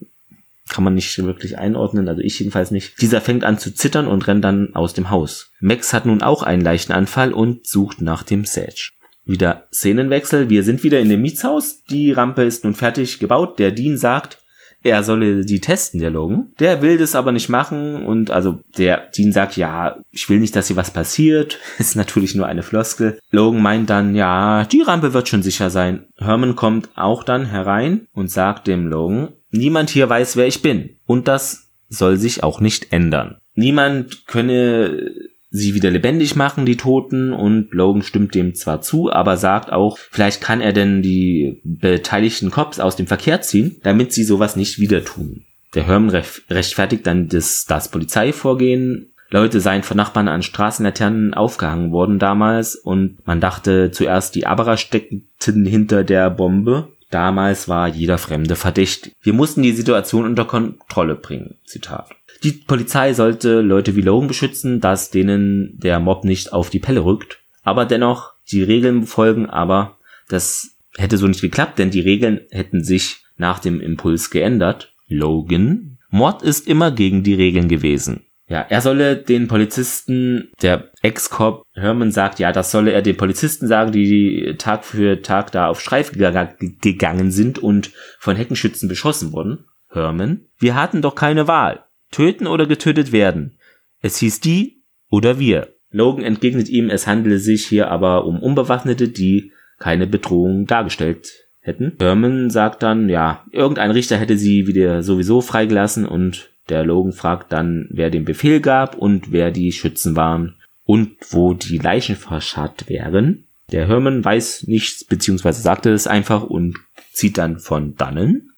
kann 0.70 0.84
man 0.84 0.96
nicht 0.96 1.18
wirklich 1.24 1.58
einordnen, 1.58 2.08
also 2.08 2.22
ich 2.22 2.39
jedenfalls 2.39 2.72
nicht. 2.72 3.02
Dieser 3.02 3.22
fängt 3.22 3.44
an 3.44 3.60
zu 3.60 3.74
zittern 3.74 4.08
und 4.08 4.28
rennt 4.28 4.44
dann 4.44 4.74
aus 4.76 4.94
dem 4.94 5.10
Haus. 5.10 5.52
Max 5.60 5.94
hat 5.94 6.06
nun 6.06 6.22
auch 6.22 6.44
einen 6.44 6.63
leichten 6.63 6.91
Anfall 6.91 7.34
und 7.34 7.68
sucht 7.68 8.02
nach 8.02 8.24
dem 8.24 8.46
Sage. 8.46 8.91
Wieder 9.26 9.68
Szenenwechsel, 9.74 10.50
wir 10.50 10.64
sind 10.64 10.84
wieder 10.84 11.00
in 11.00 11.10
dem 11.10 11.22
Mietshaus, 11.22 11.84
die 11.84 12.12
Rampe 12.12 12.44
ist 12.44 12.64
nun 12.64 12.76
fertig 12.76 13.20
gebaut, 13.20 13.60
der 13.60 13.72
Dean 13.72 13.98
sagt, 13.98 14.40
er 14.84 15.02
solle 15.04 15.46
die 15.46 15.62
testen, 15.62 16.00
der 16.00 16.12
Logan. 16.12 16.54
Der 16.60 16.84
will 16.84 17.00
das 17.00 17.16
aber 17.16 17.32
nicht 17.32 17.50
machen 17.50 18.06
und 18.06 18.30
also 18.30 18.60
der 18.78 19.10
Dean 19.18 19.32
sagt, 19.32 19.58
ja, 19.58 19.98
ich 20.12 20.30
will 20.30 20.40
nicht, 20.40 20.56
dass 20.56 20.68
hier 20.68 20.76
was 20.76 20.92
passiert. 20.92 21.58
Ist 21.80 21.96
natürlich 21.96 22.36
nur 22.36 22.46
eine 22.46 22.62
Floskel. 22.62 23.18
Logan 23.32 23.64
meint 23.64 23.90
dann, 23.90 24.14
ja, 24.14 24.64
die 24.66 24.84
Rampe 24.84 25.14
wird 25.14 25.28
schon 25.28 25.42
sicher 25.42 25.72
sein. 25.72 26.06
Herman 26.18 26.56
kommt 26.56 26.90
auch 26.94 27.24
dann 27.24 27.48
herein 27.48 28.08
und 28.14 28.30
sagt 28.30 28.68
dem 28.68 28.86
Logan, 28.86 29.30
Niemand 29.56 29.90
hier 29.90 30.10
weiß, 30.10 30.36
wer 30.36 30.48
ich 30.48 30.62
bin. 30.62 30.98
Und 31.06 31.28
das 31.28 31.70
soll 31.88 32.18
sich 32.18 32.44
auch 32.44 32.60
nicht 32.60 32.92
ändern. 32.92 33.38
Niemand 33.54 34.28
könne 34.28 35.12
sie 35.56 35.74
wieder 35.74 35.89
lebendig 35.89 36.36
machen, 36.36 36.65
die 36.65 36.78
Toten, 36.78 37.34
und 37.34 37.72
Logan 37.72 38.02
stimmt 38.02 38.36
dem 38.36 38.56
zwar 38.56 38.82
zu, 38.82 39.12
aber 39.12 39.38
sagt 39.38 39.72
auch, 39.72 39.98
vielleicht 39.98 40.41
kann 40.41 40.62
er 40.62 40.74
denn 40.74 41.02
die 41.02 41.62
beteiligten 41.63 42.52
Cops 42.52 42.80
aus 42.80 42.96
dem 42.96 43.08
Verkehr 43.08 43.41
ziehen, 43.41 43.78
damit 43.84 44.13
sie 44.13 44.24
sowas 44.24 44.56
nicht 44.56 44.80
wieder 44.80 45.04
tun. 45.04 45.46
Der 45.74 45.88
Herman 45.88 46.10
rechtfertigt 46.50 47.06
dann 47.06 47.28
das, 47.28 47.65
das 47.65 47.89
Polizeivorgehen. 47.89 49.12
Leute 49.30 49.60
seien 49.60 49.84
von 49.84 49.98
Nachbarn 49.98 50.28
an 50.28 50.44
Straßenlaternen 50.44 51.34
aufgehangen 51.34 51.91
worden 51.91 52.20
damals 52.20 52.76
und 52.76 53.18
man 53.26 53.41
dachte 53.41 53.91
zuerst, 53.91 54.36
die 54.36 54.46
Aberer 54.46 54.78
steckten 54.78 55.65
hinter 55.65 56.04
der 56.04 56.30
Bombe. 56.30 56.89
Damals 57.12 57.68
war 57.68 57.88
jeder 57.88 58.18
Fremde 58.18 58.56
verdächtig. 58.56 59.13
Wir 59.22 59.34
mussten 59.34 59.62
die 59.62 59.72
Situation 59.72 60.26
unter 60.26 60.46
Kontrolle 60.46 61.15
bringen. 61.15 61.58
Zitat. 61.65 62.10
Die 62.44 62.52
Polizei 62.52 63.13
sollte 63.13 63.62
Leute 63.62 63.96
wie 63.96 64.02
Logan 64.02 64.28
beschützen, 64.28 64.82
dass 64.82 65.12
denen 65.12 65.80
der 65.80 66.00
Mob 66.00 66.24
nicht 66.24 66.54
auf 66.54 66.70
die 66.70 66.80
Pelle 66.80 67.06
rückt. 67.06 67.39
Aber 67.63 67.86
dennoch 67.86 68.34
die 68.52 68.63
Regeln 68.63 69.02
befolgen, 69.02 69.50
aber 69.50 69.98
das 70.28 70.76
hätte 70.98 71.18
so 71.18 71.28
nicht 71.28 71.41
geklappt, 71.41 71.80
denn 71.80 71.91
die 71.91 72.02
Regeln 72.02 72.41
hätten 72.52 72.84
sich 72.84 73.24
nach 73.38 73.60
dem 73.60 73.82
Impuls 73.82 74.30
geändert. 74.30 74.94
Logan. 75.08 75.98
Mord 76.10 76.41
ist 76.41 76.68
immer 76.68 76.91
gegen 76.91 77.24
die 77.24 77.34
Regeln 77.34 77.68
gewesen. 77.68 78.26
Ja, 78.47 78.62
er 78.62 78.81
solle 78.81 79.17
den 79.17 79.47
Polizisten, 79.47 80.51
der 80.62 80.91
Ex-Cop 81.01 81.63
Herman 81.73 82.12
sagt, 82.12 82.39
ja, 82.39 82.51
das 82.51 82.71
solle 82.71 82.91
er 82.91 83.01
den 83.01 83.17
Polizisten 83.17 83.67
sagen, 83.67 83.91
die 83.91 84.55
Tag 84.60 84.86
für 84.86 85.21
Tag 85.21 85.51
da 85.51 85.67
auf 85.67 85.81
Streif 85.81 86.12
gegangen 86.12 87.31
sind 87.31 87.58
und 87.58 87.91
von 88.19 88.36
Heckenschützen 88.36 88.88
beschossen 88.88 89.34
wurden. 89.34 89.65
Herman, 89.89 90.45
wir 90.60 90.75
hatten 90.75 91.01
doch 91.01 91.15
keine 91.15 91.47
Wahl. 91.47 91.86
Töten 92.12 92.45
oder 92.45 92.67
getötet 92.67 93.12
werden. 93.12 93.58
Es 94.01 94.17
hieß 94.17 94.41
die 94.41 94.84
oder 95.10 95.39
wir. 95.39 95.73
Logan 95.89 96.23
entgegnet 96.23 96.69
ihm, 96.69 96.89
es 96.89 97.08
handele 97.08 97.39
sich 97.39 97.65
hier 97.65 97.89
aber 97.89 98.25
um 98.25 98.43
Unbewaffnete, 98.43 99.08
die 99.08 99.53
keine 99.79 100.05
Bedrohung 100.05 100.67
dargestellt 100.67 101.31
hätten. 101.62 101.93
Herman 101.99 102.49
sagt 102.49 102.84
dann, 102.84 103.10
ja, 103.10 103.43
irgendein 103.51 103.91
Richter 103.91 104.17
hätte 104.17 104.38
sie 104.38 104.67
wieder 104.67 105.01
sowieso 105.01 105.41
freigelassen 105.41 106.05
und 106.05 106.51
der 106.69 106.84
Logan 106.84 107.13
fragt 107.13 107.51
dann, 107.51 107.88
wer 107.91 108.10
den 108.10 108.25
Befehl 108.25 108.60
gab 108.60 108.95
und 108.95 109.32
wer 109.32 109.51
die 109.51 109.71
Schützen 109.71 110.15
waren 110.15 110.56
und 110.84 111.12
wo 111.30 111.54
die 111.54 111.78
Leichen 111.78 112.15
verscharrt 112.15 112.89
wären. 112.89 113.45
Der 113.71 113.88
Herman 113.88 114.23
weiß 114.23 114.67
nichts, 114.67 115.04
beziehungsweise 115.04 115.62
sagte 115.62 115.91
es 115.91 116.08
einfach 116.08 116.43
und 116.43 116.78
zieht 117.12 117.38
dann 117.38 117.60
von 117.60 117.95
dannen. 117.95 118.51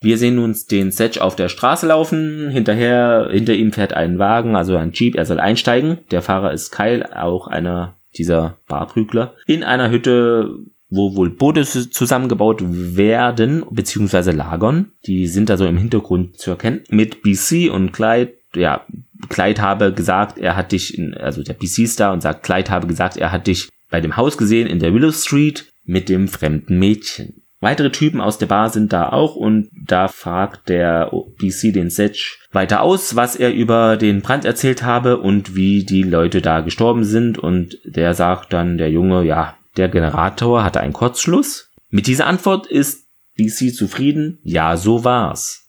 Wir 0.00 0.18
sehen 0.18 0.38
uns 0.38 0.66
den 0.66 0.90
Setch 0.90 1.18
auf 1.18 1.34
der 1.34 1.48
Straße 1.48 1.86
laufen. 1.86 2.50
Hinterher, 2.50 3.28
hinter 3.32 3.54
ihm 3.54 3.72
fährt 3.72 3.94
ein 3.94 4.18
Wagen, 4.18 4.54
also 4.54 4.76
ein 4.76 4.92
Jeep. 4.92 5.16
Er 5.16 5.24
soll 5.24 5.40
einsteigen. 5.40 5.98
Der 6.10 6.20
Fahrer 6.20 6.52
ist 6.52 6.70
Kyle, 6.70 7.20
auch 7.20 7.46
einer 7.48 7.94
dieser 8.16 8.58
Barprügler. 8.68 9.34
In 9.46 9.64
einer 9.64 9.90
Hütte 9.90 10.58
wo 10.94 11.16
wohl 11.16 11.30
Boote 11.30 11.64
zusammengebaut 11.64 12.62
werden, 12.64 13.64
beziehungsweise 13.70 14.30
lagern. 14.30 14.92
Die 15.06 15.26
sind 15.26 15.48
da 15.48 15.56
so 15.56 15.66
im 15.66 15.76
Hintergrund 15.76 16.38
zu 16.38 16.50
erkennen. 16.50 16.82
Mit 16.88 17.22
BC 17.22 17.70
und 17.70 17.92
Clyde, 17.92 18.34
ja, 18.54 18.84
Clyde 19.28 19.60
habe 19.60 19.92
gesagt, 19.92 20.38
er 20.38 20.56
hat 20.56 20.72
dich, 20.72 20.96
in, 20.98 21.14
also 21.14 21.42
der 21.42 21.54
BC 21.54 21.78
ist 21.78 22.00
da 22.00 22.12
und 22.12 22.20
sagt, 22.20 22.42
Clyde 22.42 22.70
habe 22.70 22.86
gesagt, 22.86 23.16
er 23.16 23.32
hat 23.32 23.46
dich 23.46 23.68
bei 23.90 24.00
dem 24.00 24.16
Haus 24.16 24.36
gesehen 24.36 24.66
in 24.66 24.78
der 24.78 24.94
Willow 24.94 25.12
Street 25.12 25.66
mit 25.84 26.08
dem 26.08 26.28
fremden 26.28 26.78
Mädchen. 26.78 27.42
Weitere 27.60 27.90
Typen 27.90 28.20
aus 28.20 28.36
der 28.36 28.46
Bar 28.46 28.68
sind 28.68 28.92
da 28.92 29.08
auch 29.08 29.36
und 29.36 29.70
da 29.72 30.08
fragt 30.08 30.68
der 30.68 31.10
BC 31.38 31.72
den 31.72 31.88
Setch 31.88 32.38
weiter 32.52 32.82
aus, 32.82 33.16
was 33.16 33.36
er 33.36 33.54
über 33.54 33.96
den 33.96 34.20
Brand 34.20 34.44
erzählt 34.44 34.82
habe 34.82 35.16
und 35.16 35.56
wie 35.56 35.82
die 35.82 36.02
Leute 36.02 36.42
da 36.42 36.60
gestorben 36.60 37.04
sind 37.04 37.38
und 37.38 37.78
der 37.84 38.12
sagt 38.12 38.52
dann 38.52 38.76
der 38.76 38.90
Junge, 38.90 39.24
ja, 39.24 39.56
der 39.76 39.88
Generator 39.88 40.64
hatte 40.64 40.80
einen 40.80 40.92
Kurzschluss. 40.92 41.70
Mit 41.90 42.06
dieser 42.06 42.26
Antwort 42.26 42.66
ist 42.66 43.06
BC 43.36 43.74
zufrieden. 43.74 44.38
Ja, 44.42 44.76
so 44.76 45.04
war's. 45.04 45.64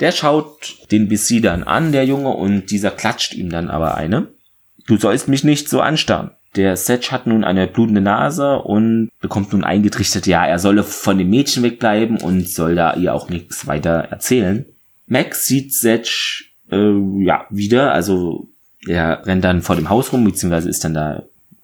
Der 0.00 0.12
schaut 0.12 0.76
den 0.90 1.08
BC 1.08 1.42
dann 1.42 1.62
an, 1.62 1.92
der 1.92 2.06
Junge, 2.06 2.30
und 2.30 2.70
dieser 2.70 2.90
klatscht 2.90 3.34
ihm 3.34 3.50
dann 3.50 3.68
aber 3.68 3.96
eine. 3.96 4.28
Du 4.86 4.96
sollst 4.96 5.28
mich 5.28 5.44
nicht 5.44 5.68
so 5.68 5.80
anstarren. 5.80 6.30
Der 6.56 6.76
Setch 6.76 7.12
hat 7.12 7.26
nun 7.26 7.44
eine 7.44 7.68
blutende 7.68 8.00
Nase 8.00 8.58
und 8.58 9.10
bekommt 9.20 9.52
nun 9.52 9.62
eingetrichtert, 9.62 10.26
ja, 10.26 10.44
er 10.44 10.58
solle 10.58 10.82
von 10.82 11.16
dem 11.16 11.30
Mädchen 11.30 11.62
wegbleiben 11.62 12.16
und 12.16 12.48
soll 12.48 12.74
da 12.74 12.94
ihr 12.94 13.14
auch 13.14 13.28
nichts 13.28 13.68
weiter 13.68 14.08
erzählen. 14.10 14.66
Max 15.06 15.46
sieht 15.46 15.74
Setch 15.74 16.56
äh, 16.72 17.24
ja 17.24 17.46
wieder, 17.50 17.92
also 17.92 18.48
er 18.88 19.24
rennt 19.26 19.44
dann 19.44 19.62
vor 19.62 19.76
dem 19.76 19.90
Haus 19.90 20.12
rum, 20.12 20.24
beziehungsweise 20.24 20.68
ist 20.68 20.82
dann 20.82 20.94
da 20.94 21.22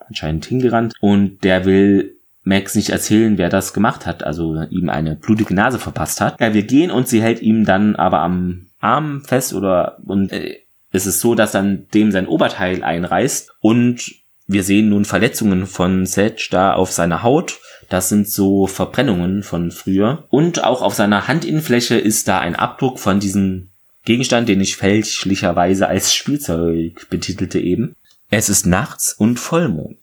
anscheinend 0.08 0.46
hingerannt 0.46 0.94
und 1.00 1.44
der 1.44 1.64
will 1.64 2.16
Max 2.44 2.76
nicht 2.76 2.90
erzählen, 2.90 3.38
wer 3.38 3.48
das 3.48 3.72
gemacht 3.72 4.06
hat, 4.06 4.22
also 4.22 4.62
ihm 4.70 4.88
eine 4.88 5.16
blutige 5.16 5.52
Nase 5.52 5.80
verpasst 5.80 6.20
hat. 6.20 6.40
Ja, 6.40 6.54
wir 6.54 6.62
gehen 6.62 6.92
und 6.92 7.08
sie 7.08 7.20
hält 7.20 7.42
ihm 7.42 7.64
dann 7.64 7.96
aber 7.96 8.20
am 8.20 8.66
Arm 8.80 9.22
fest 9.24 9.52
oder 9.52 9.98
und 10.06 10.32
äh, 10.32 10.60
es 10.92 11.06
ist 11.06 11.20
so, 11.20 11.34
dass 11.34 11.52
dann 11.52 11.86
dem 11.92 12.12
sein 12.12 12.28
Oberteil 12.28 12.84
einreißt 12.84 13.50
und 13.60 14.12
wir 14.46 14.62
sehen 14.62 14.90
nun 14.90 15.04
Verletzungen 15.04 15.66
von 15.66 16.06
Sedge 16.06 16.48
da 16.50 16.72
auf 16.72 16.92
seiner 16.92 17.24
Haut. 17.24 17.58
Das 17.88 18.08
sind 18.08 18.28
so 18.28 18.66
Verbrennungen 18.66 19.42
von 19.42 19.72
früher. 19.72 20.24
Und 20.30 20.62
auch 20.62 20.82
auf 20.82 20.94
seiner 20.94 21.26
Handinnenfläche 21.26 21.96
ist 21.96 22.28
da 22.28 22.38
ein 22.38 22.54
Abdruck 22.54 23.00
von 23.00 23.18
diesem 23.18 23.70
Gegenstand, 24.04 24.48
den 24.48 24.60
ich 24.60 24.76
fälschlicherweise 24.76 25.88
als 25.88 26.14
Spielzeug 26.14 27.08
betitelte 27.10 27.58
eben. 27.58 27.96
Es 28.30 28.48
ist 28.48 28.66
nachts 28.66 29.12
und 29.12 29.38
Vollmond. 29.38 29.98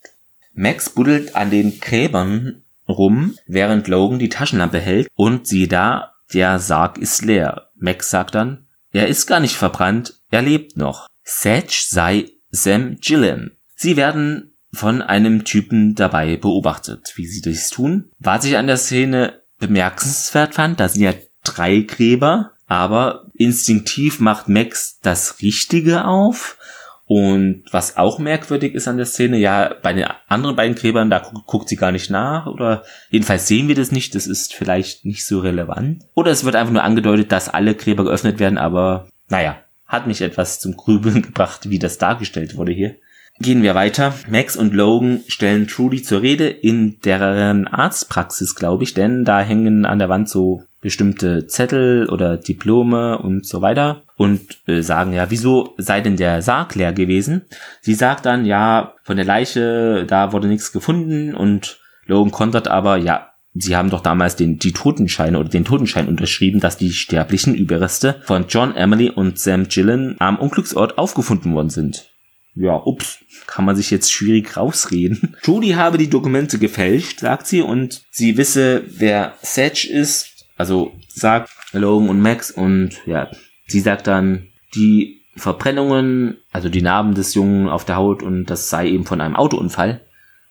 Max 0.54 0.90
buddelt 0.90 1.36
an 1.36 1.50
den 1.50 1.80
Gräbern 1.80 2.64
rum, 2.88 3.38
während 3.48 3.88
Logan 3.88 4.20
die 4.20 4.30
Taschenlampe 4.30 4.80
hält 4.80 5.08
und 5.16 5.48
siehe 5.48 5.68
da, 5.68 6.14
der 6.34 6.60
Sarg 6.60 6.98
ist 6.98 7.24
leer. 7.24 7.70
Max 7.76 8.10
sagt 8.10 8.36
dann, 8.36 8.66
er 8.92 9.08
ist 9.08 9.28
gar 9.28 9.40
nicht 9.40 9.56
verbrannt, 9.56 10.16
er 10.30 10.42
lebt 10.42 10.78
noch. 10.78 11.08
Sedge 11.24 11.84
sei 11.88 12.30
Sam 12.52 12.98
Gillen. 13.02 13.58
Sie 13.76 13.98
werden 13.98 14.54
von 14.72 15.02
einem 15.02 15.44
Typen 15.44 15.96
dabei 15.96 16.38
beobachtet, 16.38 17.14
wie 17.16 17.26
sie 17.26 17.42
das 17.42 17.70
tun. 17.70 18.12
Was 18.20 18.46
ich 18.46 18.58
an 18.58 18.68
der 18.68 18.78
Szene 18.78 19.42
bemerkenswert 19.60 20.56
fand, 20.56 20.80
da 20.80 20.90
sind 20.90 21.04
ja 21.04 21.14
drei 21.44 21.82
Gräber, 21.82 22.52
aber 22.68 23.28
instinktiv 23.34 24.20
macht 24.20 24.48
Max 24.48 25.00
das 25.02 25.42
Richtige 25.42 26.06
auf. 26.06 26.58
Und 27.06 27.63
was 27.72 27.98
auch 27.98 28.18
merkwürdig 28.18 28.74
ist 28.74 28.88
an 28.88 28.98
der 28.98 29.06
Szene, 29.06 29.38
ja, 29.38 29.76
bei 29.82 29.94
den 29.94 30.06
anderen 30.28 30.56
beiden 30.56 30.76
Gräbern, 30.76 31.10
da 31.10 31.20
guckt, 31.20 31.48
guckt 31.48 31.70
sie 31.70 31.76
gar 31.76 31.92
nicht 31.92 32.10
nach 32.10 32.48
oder 32.48 32.84
jedenfalls 33.10 33.48
sehen 33.48 33.68
wir 33.68 33.76
das 33.76 33.92
nicht, 33.92 34.16
das 34.16 34.26
ist 34.26 34.54
vielleicht 34.54 35.04
nicht 35.04 35.26
so 35.26 35.39
relevant. 35.39 36.04
Oder 36.13 36.32
es 36.32 36.46
wird 36.46 36.56
einfach 36.56 36.72
nur 36.72 36.84
angedeutet, 36.84 37.32
dass 37.32 37.50
alle 37.50 37.76
Gräber 37.76 38.06
geöffnet 38.06 38.39
werden, 38.39 38.58
aber 38.58 39.08
naja, 39.30 39.58
hat 39.86 40.08
mich 40.08 40.22
etwas 40.22 40.60
zum 40.60 40.78
Grübeln 40.78 41.22
gebracht, 41.24 41.70
wie 41.70 41.80
das 41.80 41.98
dargestellt 41.98 42.56
wurde 42.56 42.72
hier. 42.72 42.96
Gehen 43.39 43.63
wir 43.63 43.74
weiter. 43.74 44.13
Max 44.30 44.56
und 44.56 44.74
Logan 44.74 45.24
stellen 45.28 45.68
Trudy 45.68 46.04
zur 46.04 46.22
Rede 46.22 46.48
in 46.48 47.00
deren 47.02 47.68
Arztpraxis, 47.68 48.56
glaube 48.56 48.84
ich, 48.84 48.94
denn 48.94 49.26
da 49.26 49.42
hängen 49.42 49.86
an 49.86 50.00
der 50.00 50.08
Wand 50.08 50.30
so 50.30 50.63
bestimmte 50.84 51.48
Zettel 51.48 52.08
oder 52.10 52.38
Diplome 52.38 53.17
und 53.17 53.48
so 53.48 53.62
weiter 53.62 54.04
und 54.15 54.41
äh, 54.67 54.82
sagen 54.82 55.13
ja, 55.13 55.32
wieso 55.32 55.74
sei 55.78 56.02
denn 56.02 56.17
der 56.17 56.41
Sarg 56.41 56.76
leer 56.76 56.93
gewesen? 56.93 57.43
Sie 57.82 57.96
sagt 57.96 58.26
dann, 58.26 58.46
ja, 58.46 58.93
von 59.04 59.15
der 59.15 59.26
Leiche, 59.26 60.06
da 60.06 60.32
wurde 60.34 60.48
nichts 60.48 60.72
gefunden 60.72 61.34
und 61.34 61.80
Logan 62.06 62.32
kontert 62.32 62.67
aber, 62.67 62.98
ja, 62.98 63.32
sie 63.56 63.76
haben 63.76 63.89
doch 63.89 64.02
damals 64.02 64.36
den, 64.36 64.60
die 64.60 64.74
Totenscheine 64.74 65.39
oder 65.39 65.50
den 65.50 65.65
Totenschein 65.65 66.08
unterschrieben, 66.08 66.60
dass 66.60 66.78
die 66.78 66.91
sterblichen 66.91 67.56
Überreste 67.56 68.22
von 68.26 68.46
John, 68.50 68.76
Emily 68.76 69.10
und 69.10 69.39
Sam 69.39 69.67
Gillen 69.67 70.15
am 70.19 70.38
Unglücksort 70.38 70.98
aufgefunden 70.98 71.54
worden 71.56 71.69
sind 71.69 72.13
ja, 72.56 72.76
ups, 72.76 73.19
kann 73.48 73.65
man 73.65 73.76
sich 73.76 73.89
jetzt 73.89 74.12
schwierig 74.12 74.56
rausreden. 74.56 75.36
Judy 75.43 75.72
habe 75.72 75.98
die 75.98 76.10
Dokumente 76.10 76.60
gefälscht, 76.60 77.19
sagt 77.19 77.48
sie, 77.48 77.62
und 77.62 78.04
sie 78.12 78.38
wisse, 78.38 78.84
wer 78.88 79.36
Sedge 79.41 79.89
ist. 79.91 80.33
Also 80.58 80.94
sagt 81.08 81.50
Logan 81.72 82.10
und 82.10 82.22
Max 82.22 82.52
und 82.52 83.06
ja, 83.06 83.30
sie 83.68 83.80
sagt 83.80 84.08
dann, 84.08 84.48
die 84.76 85.22
Verbrennungen, 85.36 86.38
also 86.52 86.70
die 86.70 86.82
Narben 86.82 87.16
des 87.16 87.34
Jungen 87.34 87.68
auf 87.68 87.86
der 87.86 87.96
Haut 87.96 88.22
und 88.22 88.46
das 88.46 88.70
sei 88.70 88.88
eben 88.88 89.06
von 89.06 89.22
einem 89.22 89.36
Autounfall. 89.36 90.02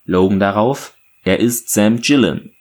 Logan 0.05 0.41
darauf, 0.41 0.97
er 1.25 1.39
ist 1.39 1.71
Sam 1.71 2.01
Gillen. 2.01 2.55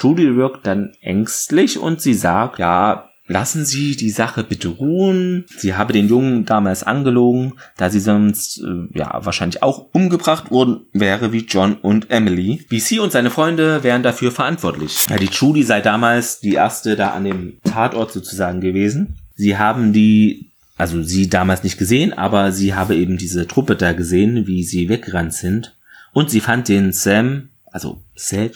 Judy 0.00 0.36
wirkt 0.36 0.66
dann 0.66 0.94
ängstlich 1.00 1.78
und 1.78 2.00
sie 2.00 2.14
sagt, 2.14 2.58
ja, 2.58 3.07
lassen 3.28 3.64
Sie 3.64 3.94
die 3.94 4.10
Sache 4.10 4.42
bitte 4.42 4.68
ruhen. 4.68 5.44
Sie 5.56 5.74
habe 5.74 5.92
den 5.92 6.08
Jungen 6.08 6.44
damals 6.44 6.82
angelogen, 6.82 7.54
da 7.76 7.90
sie 7.90 8.00
sonst 8.00 8.58
äh, 8.58 8.98
ja 8.98 9.20
wahrscheinlich 9.24 9.62
auch 9.62 9.86
umgebracht 9.92 10.50
worden 10.50 10.80
wäre 10.92 11.32
wie 11.32 11.44
John 11.46 11.74
und 11.74 12.10
Emily. 12.10 12.64
BC 12.68 13.00
und 13.00 13.12
seine 13.12 13.30
Freunde 13.30 13.84
wären 13.84 14.02
dafür 14.02 14.32
verantwortlich. 14.32 15.06
Ja, 15.08 15.16
die 15.16 15.28
Judy 15.30 15.62
sei 15.62 15.80
damals 15.80 16.40
die 16.40 16.54
erste 16.54 16.96
da 16.96 17.10
an 17.10 17.24
dem 17.24 17.58
Tatort 17.62 18.12
sozusagen 18.12 18.60
gewesen. 18.60 19.18
Sie 19.34 19.56
haben 19.56 19.92
die, 19.92 20.50
also 20.76 21.02
sie 21.02 21.28
damals 21.28 21.62
nicht 21.62 21.78
gesehen, 21.78 22.12
aber 22.12 22.50
sie 22.50 22.74
habe 22.74 22.96
eben 22.96 23.18
diese 23.18 23.46
Truppe 23.46 23.76
da 23.76 23.92
gesehen, 23.92 24.46
wie 24.46 24.64
sie 24.64 24.88
weggerannt 24.88 25.34
sind. 25.34 25.76
Und 26.12 26.30
sie 26.30 26.40
fand 26.40 26.68
den 26.68 26.92
Sam, 26.92 27.50
also 27.66 28.02
Sage, 28.16 28.54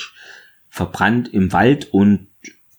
verbrannt 0.71 1.33
im 1.33 1.53
Wald 1.53 1.93
und 1.93 2.29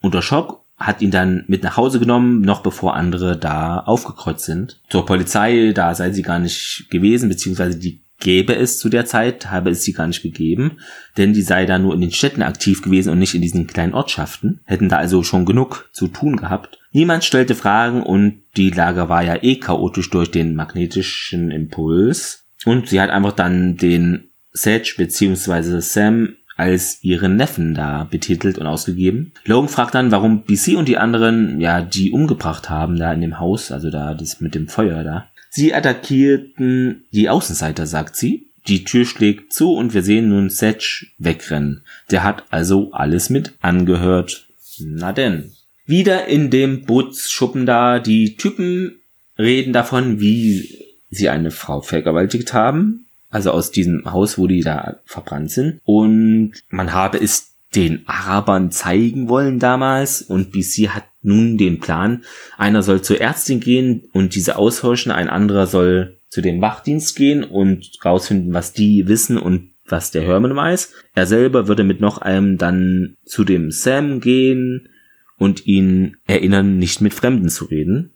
unter 0.02 0.22
Schock 0.22 0.63
hat 0.86 1.02
ihn 1.02 1.12
dann 1.12 1.44
mit 1.48 1.64
nach 1.64 1.78
Hause 1.78 2.00
genommen, 2.00 2.42
noch 2.42 2.62
bevor 2.62 2.96
andere 2.96 3.38
da 3.38 3.80
aufgekreuzt 3.80 4.46
sind. 4.46 4.82
Zur 4.90 5.06
Polizei, 5.06 5.72
da 5.74 5.96
sei 5.96 6.12
sie 6.12 6.22
gar 6.22 6.40
nicht 6.40 6.88
gewesen, 6.90 7.30
beziehungsweise 7.30 7.78
die 7.78 8.04
gäbe 8.20 8.56
es 8.56 8.80
zu 8.80 8.90
der 8.90 9.06
Zeit, 9.06 9.52
habe 9.52 9.70
es 9.70 9.84
sie 9.84 9.92
gar 9.92 10.08
nicht 10.08 10.24
gegeben, 10.24 10.78
denn 11.18 11.34
die 11.34 11.42
sei 11.42 11.66
da 11.66 11.78
nur 11.78 11.94
in 11.94 12.02
den 12.02 12.12
Städten 12.12 12.42
aktiv 12.42 12.82
gewesen 12.82 13.10
und 13.10 13.20
nicht 13.20 13.36
in 13.36 13.42
diesen 13.42 13.68
kleinen 13.68 13.94
Ortschaften, 13.94 14.62
hätten 14.66 14.90
da 14.90 14.98
also 14.98 15.24
schon 15.24 15.46
genug 15.46 15.90
zu 15.92 16.08
tun 16.08 16.38
gehabt. 16.38 16.80
Niemand 16.92 17.24
stellte 17.26 17.54
Fragen 17.54 18.02
und 18.02 18.42
die 18.56 18.70
Lage 18.70 19.10
war 19.10 19.24
ja 19.24 19.42
eh 19.42 19.58
chaotisch 19.58 20.10
durch 20.10 20.32
den 20.32 20.56
magnetischen 20.56 21.52
Impuls 21.52 22.46
und 22.66 22.88
sie 22.88 23.02
hat 23.02 23.10
einfach 23.10 23.34
dann 23.34 23.78
den 23.78 24.30
Sedge 24.54 24.94
beziehungsweise 24.98 25.82
Sam 25.82 26.36
als 26.64 27.04
ihren 27.04 27.36
Neffen 27.36 27.74
da 27.74 28.06
betitelt 28.06 28.58
und 28.58 28.68
ausgegeben. 28.68 29.34
Logan 29.44 29.68
fragt 29.68 29.96
dann, 29.96 30.12
warum 30.12 30.44
BC 30.44 30.78
und 30.78 30.88
die 30.88 30.98
anderen, 30.98 31.60
ja, 31.60 31.82
die 31.82 32.12
umgebracht 32.12 32.70
haben 32.70 32.98
da 32.98 33.12
in 33.12 33.20
dem 33.20 33.40
Haus, 33.40 33.70
also 33.72 33.90
da 33.90 34.14
das 34.14 34.40
mit 34.40 34.56
dem 34.56 34.70
Feuer 34.70 35.04
da. 35.04 35.28
Sie 35.50 35.74
attackierten 35.74 37.04
die 37.12 37.30
Außenseiter, 37.30 37.86
sagt 37.86 38.16
sie. 38.16 38.48
Die 38.70 38.86
Tür 38.86 39.06
schlägt 39.06 39.52
zu 39.52 39.74
und 39.74 39.94
wir 39.94 40.04
sehen 40.04 40.30
nun 40.30 40.50
Sedge 40.50 41.08
wegrennen. 41.18 41.84
Der 42.12 42.24
hat 42.24 42.46
also 42.50 42.94
alles 42.94 43.30
mit 43.30 43.54
angehört. 43.60 44.48
Na 44.80 45.12
denn. 45.12 45.52
Wieder 45.86 46.28
in 46.28 46.50
dem 46.50 46.86
Bootsschuppen 46.86 47.66
da, 47.66 48.00
die 48.00 48.38
Typen 48.38 49.02
reden 49.38 49.74
davon, 49.74 50.22
wie 50.22 50.80
sie 51.10 51.28
eine 51.28 51.52
Frau 51.52 51.82
vergewaltigt 51.82 52.54
haben 52.54 53.03
also 53.34 53.52
aus 53.52 53.72
diesem 53.72 54.12
Haus, 54.12 54.38
wo 54.38 54.48
die 54.48 54.62
da 54.62 55.00
verbrannt 55.06 55.52
sind. 55.52 55.82
Und 55.84 56.54
man 56.70 56.94
habe 56.94 57.18
es 57.18 57.56
den 57.76 58.08
Arabern 58.08 58.70
zeigen 58.70 59.28
wollen 59.28 59.58
damals 59.58 60.22
und 60.22 60.52
BC 60.52 60.90
hat 60.90 61.06
nun 61.24 61.58
den 61.58 61.80
Plan, 61.80 62.24
einer 62.58 62.84
soll 62.84 63.02
zur 63.02 63.20
Ärztin 63.20 63.60
gehen 63.60 64.04
und 64.14 64.36
diese 64.36 64.58
aushorchen, 64.58 65.12
ein 65.12 65.30
anderer 65.30 65.66
soll 65.66 66.18
zu 66.30 66.42
dem 66.42 66.62
Wachdienst 66.62 67.16
gehen 67.16 67.44
und 67.44 67.90
rausfinden, 68.06 68.54
was 68.54 68.74
die 68.74 69.08
wissen 69.08 69.40
und 69.40 69.72
was 69.88 70.12
der 70.12 70.22
Herman 70.22 70.56
weiß. 70.56 70.94
Er 71.16 71.26
selber 71.26 71.68
würde 71.68 71.84
mit 71.84 72.00
noch 72.00 72.20
einem 72.20 72.60
dann 72.60 73.18
zu 73.26 73.44
dem 73.44 73.72
Sam 73.72 74.20
gehen 74.20 74.90
und 75.38 75.66
ihn 75.66 76.18
erinnern, 76.28 76.78
nicht 76.78 77.02
mit 77.02 77.16
Fremden 77.16 77.50
zu 77.50 77.66
reden. 77.66 78.12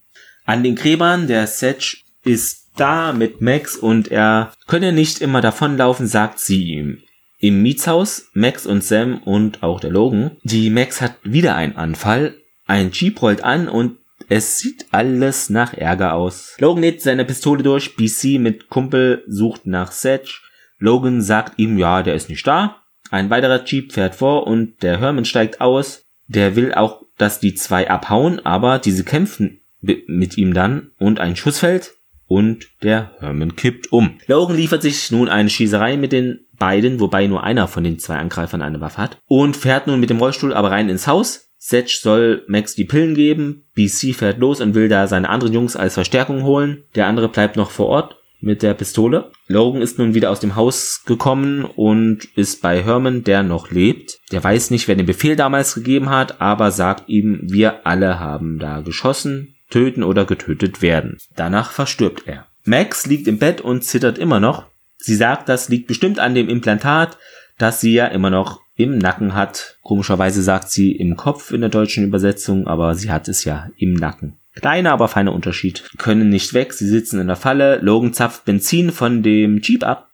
An 0.46 0.62
den 0.62 0.76
Gräbern 0.76 1.28
der 1.28 1.48
Sedge 1.48 1.98
ist 2.24 2.67
da 2.80 3.14
mit 3.14 3.42
Max 3.42 3.76
und 3.76 4.10
er 4.10 4.54
könne 4.68 4.92
nicht 4.92 5.22
immer 5.22 5.42
davonlaufen, 5.42 6.08
sagt 6.08 6.40
sie 6.40 6.64
ihm. 6.64 7.00
Im 7.40 7.62
Mietshaus, 7.62 8.30
Max 8.34 8.66
und 8.66 8.84
Sam 8.84 9.22
und 9.24 9.62
auch 9.62 9.80
der 9.80 9.92
Logan. 9.92 10.38
Die 10.44 10.70
Max 10.70 11.02
hat 11.02 11.16
wieder 11.24 11.56
einen 11.56 11.76
Anfall. 11.76 12.36
Ein 12.66 12.92
Jeep 12.92 13.22
rollt 13.22 13.44
an 13.44 13.70
und 13.70 13.98
es 14.30 14.58
sieht 14.60 14.88
alles 14.92 15.50
nach 15.50 15.74
Ärger 15.74 16.14
aus. 16.14 16.56
Logan 16.60 16.82
lädt 16.82 17.02
seine 17.02 17.26
Pistole 17.26 17.64
durch, 17.64 17.96
BC 17.96 18.40
mit 18.40 18.70
Kumpel 18.70 19.24
sucht 19.28 19.68
nach 19.68 19.92
Sedge. 19.92 20.40
Logan 20.80 21.22
sagt 21.22 21.60
ihm, 21.60 21.78
ja, 21.78 22.02
der 22.02 22.16
ist 22.16 22.30
nicht 22.30 22.46
da. 22.46 22.78
Ein 23.12 23.30
weiterer 23.30 23.64
Jeep 23.64 23.94
fährt 23.94 24.16
vor 24.16 24.48
und 24.48 24.82
der 24.82 25.00
Herman 25.00 25.26
steigt 25.26 25.62
aus. 25.62 26.04
Der 26.28 26.56
will 26.56 26.74
auch, 26.74 27.04
dass 27.18 27.40
die 27.40 27.54
zwei 27.54 27.90
abhauen, 27.90 28.46
aber 28.46 28.80
diese 28.80 29.04
kämpfen 29.04 29.62
mit 29.82 30.38
ihm 30.38 30.54
dann 30.54 30.92
und 30.98 31.20
ein 31.20 31.36
Schuss 31.36 31.60
fällt 31.60 31.97
und 32.28 32.68
der 32.84 33.12
Herman 33.20 33.56
kippt 33.56 33.92
um. 33.92 34.20
Logan 34.28 34.58
liefert 34.58 34.82
sich 34.82 35.12
nun 35.12 35.30
eine 35.30 35.50
Schießerei 35.50 35.98
mit 35.98 36.12
den 36.12 36.46
beiden, 36.58 37.00
wobei 37.00 37.28
nur 37.28 37.44
einer 37.44 37.68
von 37.68 37.84
den 37.84 38.00
zwei 38.00 38.18
Angreifern 38.18 38.62
eine 38.62 38.82
Waffe 38.82 38.98
hat, 38.98 39.18
und 39.28 39.56
fährt 39.56 39.88
nun 39.88 40.00
mit 40.00 40.10
dem 40.10 40.20
Rollstuhl 40.20 40.54
aber 40.54 40.72
rein 40.72 40.90
ins 40.90 41.08
Haus. 41.08 41.50
Sedge 41.58 41.98
soll 42.00 42.44
Max 42.48 42.76
die 42.76 42.86
Pillen 42.86 43.16
geben, 43.16 43.66
BC 43.74 44.14
fährt 44.14 44.38
los 44.40 44.62
und 44.62 44.76
will 44.76 44.90
da 44.90 45.08
seine 45.08 45.30
anderen 45.30 45.54
Jungs 45.54 45.76
als 45.76 45.96
Verstärkung 45.96 46.44
holen, 46.44 46.84
der 46.96 47.08
andere 47.08 47.30
bleibt 47.30 47.56
noch 47.56 47.72
vor 47.72 47.88
Ort 47.88 48.18
mit 48.40 48.62
der 48.62 48.76
Pistole. 48.76 49.32
Logan 49.48 49.82
ist 49.82 49.98
nun 49.98 50.14
wieder 50.14 50.30
aus 50.30 50.40
dem 50.40 50.56
Haus 50.56 51.04
gekommen 51.06 51.66
und 51.66 52.26
ist 52.36 52.62
bei 52.62 52.84
Herman, 52.84 53.24
der 53.24 53.42
noch 53.42 53.72
lebt. 53.72 54.20
Der 54.32 54.44
weiß 54.44 54.70
nicht, 54.70 54.88
wer 54.88 54.96
den 54.96 55.08
Befehl 55.08 55.36
damals 55.36 55.74
gegeben 55.74 56.12
hat, 56.12 56.40
aber 56.40 56.70
sagt 56.70 57.10
ihm, 57.10 57.40
wir 57.42 57.88
alle 57.88 58.20
haben 58.20 58.60
da 58.60 58.82
geschossen 58.82 59.57
töten 59.70 60.04
oder 60.04 60.26
getötet 60.26 60.82
werden. 60.82 61.18
Danach 61.36 61.72
verstirbt 61.72 62.28
er. 62.28 62.48
Max 62.64 63.06
liegt 63.06 63.28
im 63.28 63.40
Bett 63.40 63.62
und 63.62 63.84
zittert 63.84 64.18
immer 64.18 64.40
noch. 64.40 64.66
Sie 64.98 65.16
sagt, 65.16 65.48
das 65.50 65.70
liegt 65.70 65.88
bestimmt 65.88 66.20
an 66.20 66.36
dem 66.36 66.50
Implantat, 66.50 67.18
das 67.58 67.82
sie 67.82 67.94
ja 67.94 68.08
immer 68.08 68.30
noch 68.30 68.62
im 68.76 68.98
Nacken 68.98 69.34
hat. 69.34 69.78
Komischerweise 69.82 70.42
sagt 70.42 70.70
sie 70.70 70.92
im 70.92 71.16
Kopf 71.16 71.52
in 71.52 71.62
der 71.62 71.70
deutschen 71.70 72.04
Übersetzung, 72.04 72.68
aber 72.68 72.96
sie 72.96 73.12
hat 73.12 73.28
es 73.28 73.44
ja 73.44 73.70
im 73.78 73.94
Nacken. 73.94 74.38
Kleiner, 74.56 74.92
aber 74.92 75.08
feiner 75.08 75.34
Unterschied. 75.34 75.84
Können 75.98 76.30
nicht 76.30 76.54
weg, 76.54 76.74
sie 76.74 76.88
sitzen 76.88 77.20
in 77.20 77.28
der 77.28 77.36
Falle. 77.36 77.80
Logan 77.80 78.14
zapft 78.14 78.46
Benzin 78.46 78.92
von 78.92 79.22
dem 79.22 79.62
Jeep 79.62 79.84
ab. 79.84 80.10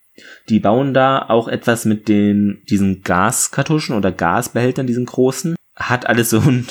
Die 0.50 0.60
bauen 0.60 0.94
da 0.94 1.26
auch 1.30 1.48
etwas 1.48 1.86
mit 1.86 2.08
den, 2.08 2.62
diesen 2.70 3.04
Gaskartuschen 3.04 3.96
oder 3.96 4.12
Gasbehältern, 4.12 4.86
diesen 4.86 5.06
großen. 5.06 5.56
Hat 5.76 6.06
alles 6.08 6.30
so 6.30 6.39
ein 6.39 6.68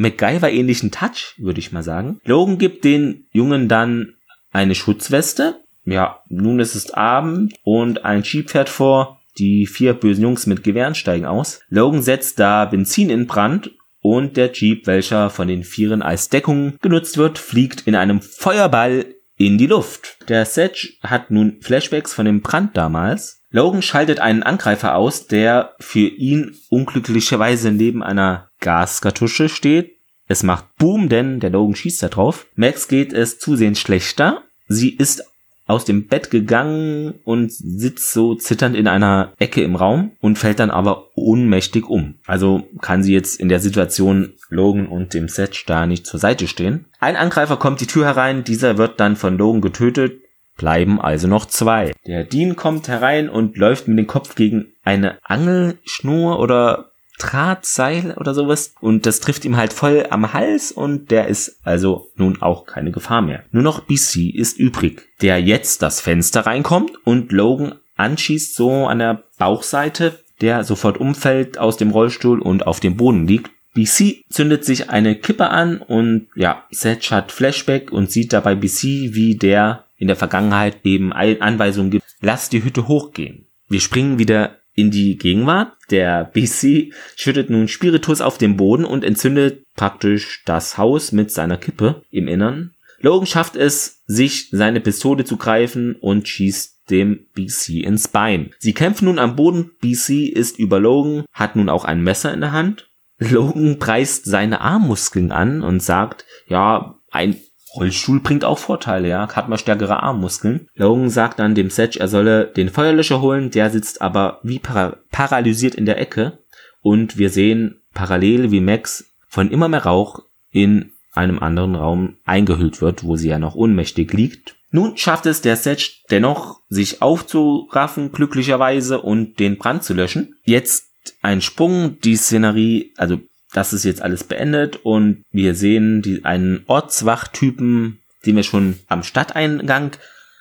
MacGyver-ähnlichen 0.00 0.90
Touch, 0.90 1.34
würde 1.36 1.60
ich 1.60 1.72
mal 1.72 1.82
sagen. 1.82 2.20
Logan 2.24 2.58
gibt 2.58 2.84
den 2.84 3.26
Jungen 3.32 3.68
dann 3.68 4.14
eine 4.50 4.74
Schutzweste. 4.74 5.60
Ja, 5.84 6.22
nun 6.28 6.58
ist 6.58 6.74
es 6.74 6.90
Abend 6.92 7.54
und 7.62 8.04
ein 8.04 8.22
Jeep 8.22 8.50
fährt 8.50 8.68
vor. 8.68 9.20
Die 9.38 9.66
vier 9.66 9.94
bösen 9.94 10.22
Jungs 10.22 10.46
mit 10.46 10.64
Gewehren 10.64 10.94
steigen 10.94 11.26
aus. 11.26 11.60
Logan 11.68 12.02
setzt 12.02 12.40
da 12.40 12.64
Benzin 12.64 13.10
in 13.10 13.26
Brand 13.26 13.70
und 14.00 14.36
der 14.36 14.52
Jeep, 14.52 14.86
welcher 14.86 15.30
von 15.30 15.48
den 15.48 15.62
Vieren 15.62 16.02
als 16.02 16.30
Deckung 16.30 16.76
genutzt 16.80 17.18
wird, 17.18 17.38
fliegt 17.38 17.86
in 17.86 17.94
einem 17.94 18.22
Feuerball 18.22 19.06
in 19.40 19.56
die 19.56 19.66
Luft. 19.66 20.18
Der 20.28 20.44
Sedge 20.44 20.90
hat 21.02 21.30
nun 21.30 21.62
Flashbacks 21.62 22.12
von 22.12 22.26
dem 22.26 22.42
Brand 22.42 22.76
damals. 22.76 23.42
Logan 23.50 23.80
schaltet 23.80 24.20
einen 24.20 24.42
Angreifer 24.42 24.94
aus, 24.94 25.28
der 25.28 25.74
für 25.80 26.06
ihn 26.06 26.54
unglücklicherweise 26.68 27.72
neben 27.72 28.02
einer 28.02 28.50
Gaskartusche 28.60 29.48
steht. 29.48 29.96
Es 30.28 30.42
macht 30.42 30.66
Boom, 30.76 31.08
denn 31.08 31.40
der 31.40 31.48
Logan 31.48 31.74
schießt 31.74 32.02
da 32.02 32.08
drauf. 32.08 32.48
Max 32.54 32.86
geht 32.86 33.14
es 33.14 33.38
zusehends 33.38 33.80
schlechter. 33.80 34.44
Sie 34.68 34.90
ist 34.90 35.24
aus 35.70 35.84
dem 35.84 36.06
Bett 36.06 36.30
gegangen 36.30 37.14
und 37.24 37.52
sitzt 37.52 38.12
so 38.12 38.34
zitternd 38.34 38.76
in 38.76 38.88
einer 38.88 39.32
Ecke 39.38 39.62
im 39.62 39.76
Raum 39.76 40.12
und 40.20 40.38
fällt 40.38 40.58
dann 40.58 40.70
aber 40.70 41.08
ohnmächtig 41.14 41.88
um. 41.88 42.16
Also 42.26 42.68
kann 42.80 43.02
sie 43.02 43.12
jetzt 43.12 43.40
in 43.40 43.48
der 43.48 43.60
Situation 43.60 44.34
Logan 44.48 44.86
und 44.86 45.14
dem 45.14 45.28
Setch 45.28 45.64
da 45.66 45.86
nicht 45.86 46.06
zur 46.06 46.20
Seite 46.20 46.48
stehen. 46.48 46.86
Ein 46.98 47.16
Angreifer 47.16 47.56
kommt 47.56 47.80
die 47.80 47.86
Tür 47.86 48.04
herein, 48.04 48.44
dieser 48.44 48.78
wird 48.78 49.00
dann 49.00 49.16
von 49.16 49.38
Logan 49.38 49.60
getötet, 49.60 50.20
bleiben 50.56 51.00
also 51.00 51.26
noch 51.26 51.46
zwei. 51.46 51.92
Der 52.06 52.24
Dean 52.24 52.56
kommt 52.56 52.88
herein 52.88 53.28
und 53.28 53.56
läuft 53.56 53.88
mit 53.88 53.98
dem 53.98 54.06
Kopf 54.06 54.34
gegen 54.34 54.72
eine 54.82 55.18
Angelschnur 55.22 56.38
oder 56.38 56.89
Drahtseil 57.20 58.14
oder 58.18 58.34
sowas 58.34 58.74
und 58.80 59.06
das 59.06 59.20
trifft 59.20 59.44
ihm 59.44 59.56
halt 59.56 59.72
voll 59.72 60.06
am 60.10 60.32
Hals 60.32 60.72
und 60.72 61.10
der 61.10 61.28
ist 61.28 61.60
also 61.62 62.08
nun 62.16 62.40
auch 62.42 62.66
keine 62.66 62.90
Gefahr 62.90 63.22
mehr. 63.22 63.44
Nur 63.52 63.62
noch 63.62 63.80
BC 63.80 64.34
ist 64.34 64.58
übrig, 64.58 65.08
der 65.20 65.40
jetzt 65.40 65.82
das 65.82 66.00
Fenster 66.00 66.46
reinkommt 66.46 66.92
und 67.04 67.30
Logan 67.30 67.74
anschießt 67.96 68.54
so 68.54 68.86
an 68.86 68.98
der 68.98 69.22
Bauchseite, 69.38 70.18
der 70.40 70.64
sofort 70.64 70.98
umfällt 70.98 71.58
aus 71.58 71.76
dem 71.76 71.90
Rollstuhl 71.90 72.40
und 72.40 72.66
auf 72.66 72.80
dem 72.80 72.96
Boden 72.96 73.26
liegt. 73.26 73.50
BC 73.74 74.24
zündet 74.30 74.64
sich 74.64 74.90
eine 74.90 75.14
Kippe 75.14 75.48
an 75.50 75.78
und 75.78 76.28
ja, 76.34 76.64
Sedge 76.70 77.10
hat 77.10 77.30
Flashback 77.30 77.92
und 77.92 78.10
sieht 78.10 78.32
dabei 78.32 78.54
BC, 78.54 79.14
wie 79.14 79.36
der 79.36 79.84
in 79.96 80.08
der 80.08 80.16
Vergangenheit 80.16 80.78
eben 80.84 81.12
Anweisungen 81.12 81.90
gibt, 81.90 82.06
lass 82.20 82.48
die 82.48 82.64
Hütte 82.64 82.88
hochgehen. 82.88 83.46
Wir 83.68 83.80
springen 83.80 84.18
wieder 84.18 84.56
in 84.80 84.90
die 84.90 85.16
Gegenwart. 85.16 85.72
Der 85.90 86.24
BC 86.24 86.92
schüttet 87.16 87.50
nun 87.50 87.68
Spiritus 87.68 88.20
auf 88.20 88.38
den 88.38 88.56
Boden 88.56 88.84
und 88.84 89.04
entzündet 89.04 89.64
praktisch 89.76 90.42
das 90.44 90.78
Haus 90.78 91.12
mit 91.12 91.30
seiner 91.30 91.56
Kippe 91.56 92.02
im 92.10 92.28
Innern. 92.28 92.74
Logan 93.00 93.26
schafft 93.26 93.56
es, 93.56 94.02
sich 94.06 94.48
seine 94.50 94.80
Pistole 94.80 95.24
zu 95.24 95.36
greifen 95.36 95.96
und 95.96 96.28
schießt 96.28 96.90
dem 96.90 97.26
BC 97.34 97.84
ins 97.84 98.08
Bein. 98.08 98.52
Sie 98.58 98.74
kämpfen 98.74 99.06
nun 99.06 99.18
am 99.18 99.36
Boden. 99.36 99.70
BC 99.80 100.28
ist 100.28 100.58
über 100.58 100.80
Logan, 100.80 101.24
hat 101.32 101.56
nun 101.56 101.68
auch 101.68 101.84
ein 101.84 102.02
Messer 102.02 102.32
in 102.34 102.40
der 102.40 102.52
Hand. 102.52 102.88
Logan 103.18 103.78
preist 103.78 104.24
seine 104.24 104.60
Armmuskeln 104.60 105.30
an 105.30 105.62
und 105.62 105.82
sagt, 105.82 106.24
ja, 106.48 106.98
ein 107.10 107.36
Rollstuhl 107.74 108.20
bringt 108.20 108.44
auch 108.44 108.58
Vorteile, 108.58 109.08
ja. 109.08 109.28
Hat 109.28 109.48
man 109.48 109.58
stärkere 109.58 110.02
Armmuskeln. 110.02 110.68
Logan 110.74 111.10
sagt 111.10 111.38
dann 111.38 111.54
dem 111.54 111.70
Sedge, 111.70 112.00
er 112.00 112.08
solle 112.08 112.46
den 112.46 112.68
Feuerlöscher 112.68 113.20
holen, 113.20 113.50
der 113.50 113.70
sitzt 113.70 114.02
aber 114.02 114.40
wie 114.42 114.58
para 114.58 114.96
paralysiert 115.10 115.74
in 115.74 115.86
der 115.86 116.00
Ecke. 116.00 116.38
Und 116.82 117.18
wir 117.18 117.30
sehen 117.30 117.80
parallel, 117.94 118.50
wie 118.50 118.60
Max 118.60 119.12
von 119.28 119.50
immer 119.50 119.68
mehr 119.68 119.84
Rauch 119.84 120.20
in 120.50 120.92
einem 121.12 121.40
anderen 121.40 121.74
Raum 121.74 122.16
eingehüllt 122.24 122.80
wird, 122.80 123.04
wo 123.04 123.16
sie 123.16 123.28
ja 123.28 123.38
noch 123.38 123.54
ohnmächtig 123.54 124.12
liegt. 124.12 124.56
Nun 124.70 124.96
schafft 124.96 125.26
es 125.26 125.40
der 125.40 125.56
Sedge 125.56 125.90
dennoch, 126.10 126.60
sich 126.68 127.02
aufzuraffen, 127.02 128.12
glücklicherweise, 128.12 129.00
und 129.00 129.40
den 129.40 129.58
Brand 129.58 129.82
zu 129.82 129.94
löschen. 129.94 130.36
Jetzt 130.44 130.86
ein 131.22 131.40
Sprung, 131.40 131.98
die 132.00 132.16
Szenerie, 132.16 132.92
also 132.96 133.18
das 133.52 133.72
ist 133.72 133.84
jetzt 133.84 134.02
alles 134.02 134.24
beendet 134.24 134.76
und 134.84 135.24
wir 135.32 135.54
sehen 135.54 136.02
die, 136.02 136.24
einen 136.24 136.62
Ortswachtypen, 136.66 137.98
den 138.26 138.36
wir 138.36 138.42
schon 138.42 138.78
am 138.88 139.02
Stadteingang 139.02 139.92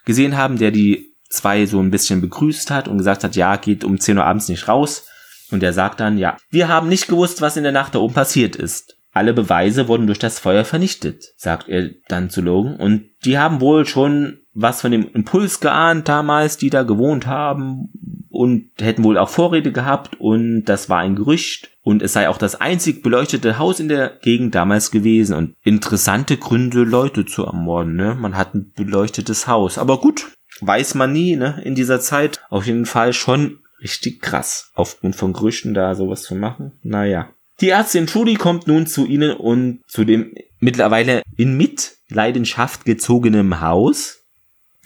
gesehen 0.05 0.37
haben, 0.37 0.57
der 0.57 0.71
die 0.71 1.13
zwei 1.29 1.65
so 1.65 1.79
ein 1.79 1.91
bisschen 1.91 2.21
begrüßt 2.21 2.71
hat 2.71 2.87
und 2.87 2.97
gesagt 2.97 3.23
hat, 3.23 3.35
ja, 3.35 3.55
geht 3.55 3.83
um 3.83 3.99
10 3.99 4.17
Uhr 4.17 4.25
abends 4.25 4.49
nicht 4.49 4.67
raus. 4.67 5.07
Und 5.51 5.63
er 5.63 5.73
sagt 5.73 5.99
dann, 5.99 6.17
ja, 6.17 6.37
wir 6.51 6.67
haben 6.67 6.89
nicht 6.89 7.07
gewusst, 7.07 7.41
was 7.41 7.57
in 7.57 7.63
der 7.63 7.71
Nacht 7.71 7.95
da 7.95 7.99
oben 7.99 8.13
passiert 8.13 8.55
ist. 8.55 8.95
Alle 9.11 9.33
Beweise 9.33 9.87
wurden 9.87 10.05
durch 10.05 10.19
das 10.19 10.39
Feuer 10.39 10.65
vernichtet, 10.65 11.25
sagt 11.35 11.67
er 11.67 11.89
dann 12.07 12.29
zu 12.29 12.41
Logan. 12.41 12.75
Und 12.75 13.09
die 13.25 13.39
haben 13.39 13.59
wohl 13.59 13.85
schon 13.85 14.39
was 14.53 14.81
von 14.81 14.91
dem 14.91 15.09
Impuls 15.13 15.59
geahnt 15.59 16.07
damals, 16.07 16.57
die 16.57 16.69
da 16.69 16.83
gewohnt 16.83 17.25
haben 17.27 17.89
und 18.29 18.69
hätten 18.79 19.03
wohl 19.03 19.17
auch 19.17 19.29
Vorräte 19.29 19.71
gehabt 19.71 20.19
und 20.19 20.65
das 20.65 20.89
war 20.89 20.99
ein 20.99 21.15
Gerücht 21.15 21.71
und 21.89 22.03
es 22.03 22.13
sei 22.13 22.29
auch 22.29 22.37
das 22.37 22.53
einzig 22.53 23.01
beleuchtete 23.01 23.57
Haus 23.57 23.79
in 23.79 23.87
der 23.89 24.19
Gegend 24.21 24.53
damals 24.53 24.91
gewesen 24.91 25.35
und 25.35 25.55
interessante 25.63 26.37
Gründe, 26.37 26.83
Leute 26.83 27.25
zu 27.25 27.43
ermorden, 27.45 27.95
ne? 27.95 28.13
Man 28.13 28.37
hat 28.37 28.53
ein 28.53 28.71
beleuchtetes 28.75 29.47
Haus, 29.47 29.79
aber 29.79 29.99
gut, 29.99 30.27
weiß 30.61 30.93
man 30.93 31.11
nie, 31.11 31.35
ne? 31.35 31.59
In 31.65 31.73
dieser 31.73 31.99
Zeit 31.99 32.41
auf 32.51 32.67
jeden 32.67 32.85
Fall 32.85 33.11
schon 33.13 33.61
richtig 33.81 34.21
krass, 34.21 34.69
aufgrund 34.75 35.15
von 35.15 35.33
Gerüchten 35.33 35.73
da 35.73 35.95
sowas 35.95 36.21
zu 36.21 36.35
machen. 36.35 36.73
Naja. 36.83 37.29
Die 37.59 37.69
Ärztin 37.69 38.05
Trudy 38.05 38.35
kommt 38.35 38.67
nun 38.67 38.85
zu 38.85 39.07
ihnen 39.07 39.31
und 39.31 39.81
zu 39.87 40.05
dem 40.05 40.35
mittlerweile 40.59 41.23
in 41.37 41.57
Mitleidenschaft 41.57 42.85
gezogenem 42.85 43.61
Haus. 43.61 44.19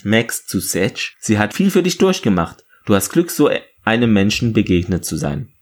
Max 0.05 0.47
zu 0.47 0.61
Sedge. 0.61 1.11
Sie 1.19 1.37
hat 1.37 1.53
viel 1.53 1.69
für 1.69 1.83
dich 1.83 1.97
durchgemacht. 1.97 2.63
Du 2.85 2.95
hast 2.95 3.09
Glück, 3.09 3.29
so 3.29 3.49
einem 3.83 4.13
Menschen 4.13 4.53
begegnet 4.53 5.03
zu 5.03 5.17
sein. 5.17 5.52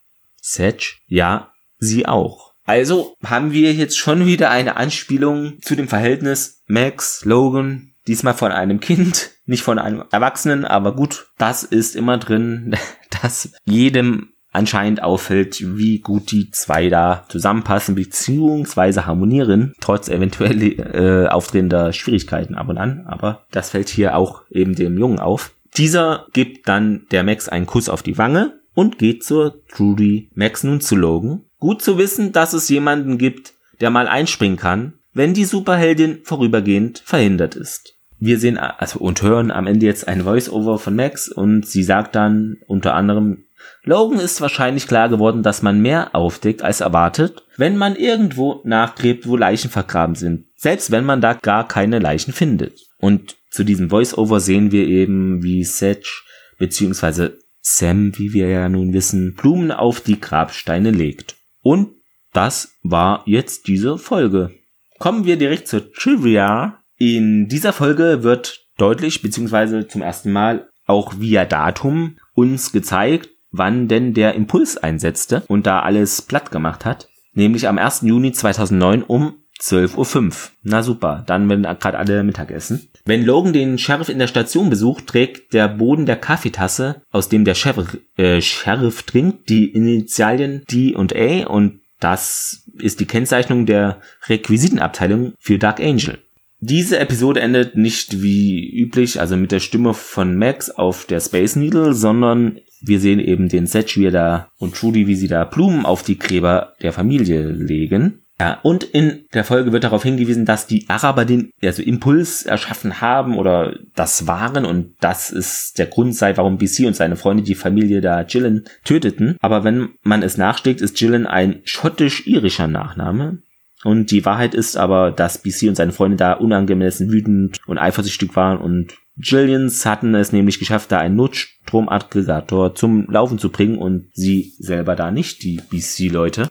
Sedge, 0.52 0.96
ja, 1.08 1.52
sie 1.78 2.06
auch. 2.06 2.54
Also 2.66 3.16
haben 3.24 3.52
wir 3.52 3.74
jetzt 3.74 3.98
schon 3.98 4.26
wieder 4.26 4.52
eine 4.52 4.78
Anspielung 4.78 5.62
zu 5.62 5.76
dem 5.76 5.88
Verhältnis 5.88 6.62
Max, 6.68 7.26
Logan, 7.26 7.94
diesmal 8.08 8.34
von 8.34 8.52
einem 8.52 8.80
Kind, 8.80 9.32
nicht 9.46 9.64
von 9.64 9.80
einem 9.80 10.04
Erwachsenen, 10.12 10.66
aber 10.66 10.96
gut, 10.96 11.28
das 11.38 11.64
ist 11.64 11.96
immer 11.96 12.18
drin, 12.18 12.76
dass 13.22 13.52
jedem 13.66 14.30
anscheinend 14.54 15.02
auffällt, 15.02 15.78
wie 15.78 16.00
gut 16.00 16.32
die 16.32 16.52
zwei 16.52 16.90
da 16.90 17.26
zusammenpassen 17.30 17.96
beziehungsweise 17.96 19.06
harmonieren, 19.06 19.74
trotz 19.80 20.10
eventuell 20.10 20.62
äh, 20.62 21.28
auftretender 21.28 21.94
Schwierigkeiten 21.94 22.56
ab 22.56 22.68
und 22.68 22.78
an. 22.78 23.06
Aber 23.08 23.46
das 23.52 23.70
fällt 23.70 23.88
hier 23.88 24.18
auch 24.18 24.44
eben 24.50 24.76
dem 24.76 24.98
Jungen 24.98 25.20
auf. 25.20 25.56
Dieser 25.78 26.28
gibt 26.34 26.68
dann 26.68 27.06
der 27.12 27.24
Max 27.24 27.48
einen 27.48 27.66
Kuss 27.66 27.88
auf 27.88 28.04
die 28.04 28.18
Wange 28.18 28.61
und 28.74 28.98
geht 28.98 29.24
zur 29.24 29.66
Trudy. 29.68 30.30
Max 30.34 30.64
nun 30.64 30.82
zu 30.82 30.96
Logan. 30.96 31.44
Gut 31.60 31.82
zu 31.82 31.98
wissen, 31.98 32.32
dass 32.32 32.54
es 32.54 32.70
jemanden 32.70 33.18
gibt, 33.18 33.54
der 33.80 33.90
mal 33.90 34.08
einspringen 34.08 34.58
kann, 34.58 34.94
wenn 35.14 35.34
die 35.34 35.46
Superheldin 35.46 36.20
vorübergehend 36.24 37.02
verhindert 37.06 37.56
ist. 37.56 37.96
Wir 38.20 38.38
sehen 38.40 38.58
also 38.58 39.00
und 39.00 39.22
hören 39.24 39.52
am 39.52 39.68
Ende 39.68 39.88
jetzt 39.88 40.08
ein 40.08 40.24
Voice-Over 40.24 40.78
von 40.78 40.96
Max 40.96 41.28
und 41.28 41.66
sie 41.66 41.84
sagt 41.84 42.16
dann 42.16 42.58
unter 42.68 42.94
anderem, 42.94 43.46
Logan 43.84 44.20
ist 44.20 44.42
wahrscheinlich 44.42 44.88
klar 44.88 45.10
geworden, 45.10 45.42
dass 45.42 45.64
man 45.64 45.82
mehr 45.82 46.16
aufdeckt 46.16 46.62
als 46.62 46.82
erwartet, 46.82 47.44
wenn 47.58 47.78
man 47.78 47.96
irgendwo 47.96 48.62
nachgräbt, 48.64 49.28
wo 49.28 49.36
Leichen 49.38 49.72
vergraben 49.72 50.16
sind, 50.16 50.46
selbst 50.56 50.92
wenn 50.92 51.04
man 51.04 51.20
da 51.20 51.34
gar 51.34 51.68
keine 51.68 51.98
Leichen 51.98 52.32
findet. 52.32 52.88
Und 53.00 53.38
zu 53.50 53.64
diesem 53.64 53.90
Voice-Over 53.90 54.40
sehen 54.40 54.72
wir 54.72 54.88
eben, 54.88 55.42
wie 55.42 55.64
Sedge 55.64 56.22
beziehungsweise 56.60 57.40
Sam, 57.62 58.18
wie 58.18 58.34
wir 58.34 58.50
ja 58.50 58.68
nun 58.70 58.94
wissen, 58.94 59.36
Blumen 59.36 59.72
auf 59.72 60.02
die 60.02 60.20
Grabsteine 60.20 60.92
legt. 60.92 61.36
Und 61.62 61.90
das 62.34 62.78
war 62.84 63.24
jetzt 63.26 63.68
diese 63.68 63.98
Folge. 63.98 64.52
Kommen 65.00 65.26
wir 65.26 65.38
direkt 65.38 65.68
zur 65.68 65.92
Trivia. 65.94 66.80
In 66.98 67.48
dieser 67.48 67.74
Folge 67.74 68.24
wird 68.24 68.68
deutlich, 68.78 69.22
beziehungsweise 69.22 69.88
zum 69.88 70.02
ersten 70.02 70.32
Mal 70.32 70.70
auch 70.86 71.20
via 71.20 71.46
Datum 71.46 72.18
uns 72.34 72.72
gezeigt, 72.72 73.30
wann 73.52 73.88
denn 73.88 74.14
der 74.14 74.34
Impuls 74.36 74.78
einsetzte 74.78 75.44
und 75.48 75.68
da 75.68 75.82
alles 75.82 76.22
platt 76.22 76.52
gemacht 76.52 76.86
hat. 76.86 77.10
Nämlich 77.34 77.68
am 77.68 77.78
1. 77.78 78.02
Juni 78.02 78.32
2009 78.32 79.04
um 79.04 79.41
12.05 79.62 80.18
Uhr. 80.18 80.32
Na 80.64 80.84
super, 80.84 81.24
dann 81.28 81.48
wenn 81.50 81.64
gerade 81.64 81.98
alle 81.98 82.24
Mittagessen. 82.24 82.88
Wenn 83.06 83.24
Logan 83.26 83.54
den 83.54 83.78
Sheriff 83.78 84.10
in 84.10 84.20
der 84.20 84.28
Station 84.28 84.70
besucht, 84.70 85.08
trägt 85.08 85.54
der 85.54 85.68
Boden 85.68 86.06
der 86.06 86.18
Kaffeetasse, 86.18 87.02
aus 87.12 87.30
dem 87.30 87.46
der 87.46 87.56
Sheriff, 87.56 87.98
äh, 88.18 88.42
Sheriff 88.42 89.04
trinkt, 89.04 89.50
die 89.50 89.66
Initialien 89.72 90.64
D 90.70 90.96
und 90.96 91.16
A 91.16 91.48
und 91.48 91.82
das 92.00 92.64
ist 92.80 93.00
die 93.00 93.06
Kennzeichnung 93.06 93.66
der 93.66 94.02
Requisitenabteilung 94.28 95.34
für 95.40 95.60
Dark 95.60 95.80
Angel. 95.80 96.18
Diese 96.60 97.00
Episode 97.00 97.42
endet 97.42 97.76
nicht 97.76 98.22
wie 98.22 98.70
üblich, 98.70 99.20
also 99.20 99.36
mit 99.36 99.52
der 99.52 99.60
Stimme 99.60 99.94
von 99.94 100.36
Max 100.38 100.70
auf 100.70 101.06
der 101.06 101.20
Space 101.20 101.56
Needle, 101.56 101.94
sondern 101.94 102.60
wir 102.82 103.00
sehen 103.00 103.20
eben 103.20 103.50
den 103.50 103.68
Setch, 103.68 103.98
wie 103.98 104.06
er 104.06 104.12
da 104.12 104.52
und 104.58 104.76
Trudy, 104.76 105.08
wie 105.08 105.16
sie 105.16 105.28
da 105.28 105.44
Blumen 105.44 105.86
auf 105.86 106.04
die 106.04 106.20
Gräber 106.20 106.74
der 106.82 106.94
Familie 106.94 107.50
legen. 107.50 108.22
Ja, 108.42 108.58
und 108.64 108.84
in 108.84 109.26
der 109.36 109.44
Folge 109.44 109.72
wird 109.72 109.84
darauf 109.84 110.02
hingewiesen, 110.02 110.46
dass 110.46 110.66
die 110.66 110.86
Araber 110.90 111.26
den 111.26 111.52
also 111.62 111.84
Impuls 111.84 112.42
erschaffen 112.42 113.00
haben 113.00 113.38
oder 113.38 113.78
das 113.94 114.26
waren 114.26 114.66
und 114.66 114.96
das 115.00 115.30
ist 115.30 115.78
der 115.78 115.86
Grund 115.86 116.16
sei, 116.16 116.36
warum 116.38 116.58
BC 116.58 116.88
und 116.88 116.96
seine 116.96 117.18
Freunde 117.18 117.44
die 117.44 117.54
Familie 117.54 118.02
da 118.02 118.24
Gillen 118.24 118.66
töteten. 118.84 119.38
Aber 119.42 119.64
wenn 119.64 119.90
man 120.02 120.24
es 120.24 120.40
nachschlägt, 120.40 120.82
ist 120.82 120.98
Gillen 120.98 121.28
ein 121.28 121.62
schottisch-irischer 121.66 122.68
Nachname. 122.68 123.44
Und 123.84 124.10
die 124.10 124.26
Wahrheit 124.26 124.56
ist 124.56 124.76
aber, 124.76 125.12
dass 125.12 125.44
BC 125.44 125.68
und 125.68 125.76
seine 125.76 125.92
Freunde 125.92 126.18
da 126.18 126.34
unangemessen 126.34 127.12
wütend 127.12 127.60
und 127.68 127.78
eifersüchtig 127.78 128.36
waren 128.36 128.58
und 128.58 128.96
Jillians 129.18 129.86
hatten 129.86 130.16
es 130.16 130.32
nämlich 130.32 130.58
geschafft, 130.58 130.92
da 130.92 130.98
einen 130.98 131.16
Notstromaggregator 131.16 132.74
zum 132.74 133.06
Laufen 133.08 133.38
zu 133.38 133.52
bringen 133.52 133.78
und 133.78 134.10
sie 134.14 134.56
selber 134.58 134.96
da 134.96 135.12
nicht, 135.12 135.44
die 135.44 135.62
BC-Leute. 135.70 136.48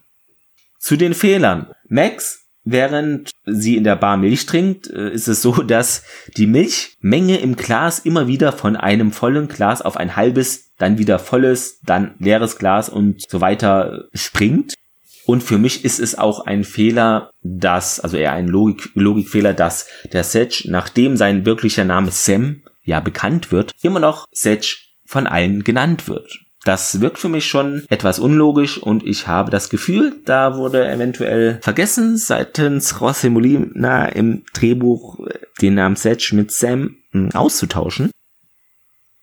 Zu 0.81 0.97
den 0.97 1.13
Fehlern. 1.13 1.71
Max, 1.89 2.47
während 2.65 3.33
sie 3.45 3.77
in 3.77 3.85
der 3.85 3.97
Bar 3.97 4.17
Milch 4.17 4.47
trinkt, 4.47 4.89
äh, 4.89 5.11
ist 5.11 5.29
es 5.29 5.43
so, 5.43 5.53
dass 5.63 6.03
die 6.37 6.47
Milchmenge 6.47 7.39
im 7.39 7.55
Glas 7.55 8.01
immer 8.01 8.27
wieder 8.27 8.51
von 8.53 8.77
einem 8.77 9.13
vollen 9.13 9.47
Glas 9.47 9.83
auf 9.83 9.99
ein 9.99 10.17
halbes, 10.17 10.73
dann 10.79 10.97
wieder 10.97 11.19
volles, 11.19 11.81
dann 11.83 12.15
leeres 12.19 12.57
Glas 12.57 12.89
und 12.89 13.23
so 13.31 13.43
weiter 13.43 14.09
springt. 14.15 14.75
Und 15.27 15.43
für 15.43 15.59
mich 15.59 15.85
ist 15.85 16.01
es 16.01 16.19
auch 16.19 16.47
ein 16.47 16.65
Fehler, 16.65 17.31
dass, 17.43 18.01
also 18.01 18.17
eher 18.17 18.33
ein 18.33 18.49
Logik, 18.49 18.91
Logikfehler, 18.95 19.53
dass 19.53 19.87
der 20.13 20.25
Sedge, 20.25 20.65
nachdem 20.69 21.19
sein 21.19 21.45
wirklicher 21.45 21.85
Name 21.85 22.11
Sam 22.11 22.63
ja 22.83 23.01
bekannt 23.01 23.53
wird, 23.53 23.73
immer 23.83 24.01
noch 24.01 24.27
Sedge 24.33 24.77
von 25.05 25.27
allen 25.27 25.63
genannt 25.63 26.09
wird. 26.09 26.41
Das 26.65 27.01
wirkt 27.01 27.19
für 27.19 27.31
mich 27.31 27.47
schon 27.47 27.85
etwas 27.89 28.19
unlogisch 28.19 28.77
und 28.79 29.07
ich 29.07 29.27
habe 29.27 29.51
das 29.51 29.71
Gefühl, 29.71 30.21
da 30.27 30.57
wurde 30.57 30.87
eventuell 30.87 31.59
vergessen 31.63 32.19
seitens 32.19 32.95
José 32.97 33.31
Molina 33.31 34.07
im 34.07 34.45
Drehbuch 34.53 35.27
äh, 35.27 35.39
den 35.63 35.75
Namen 35.75 35.97
Sedge 35.97 36.33
mit 36.35 36.51
Sam 36.51 36.97
hm, 37.13 37.31
auszutauschen. 37.33 38.11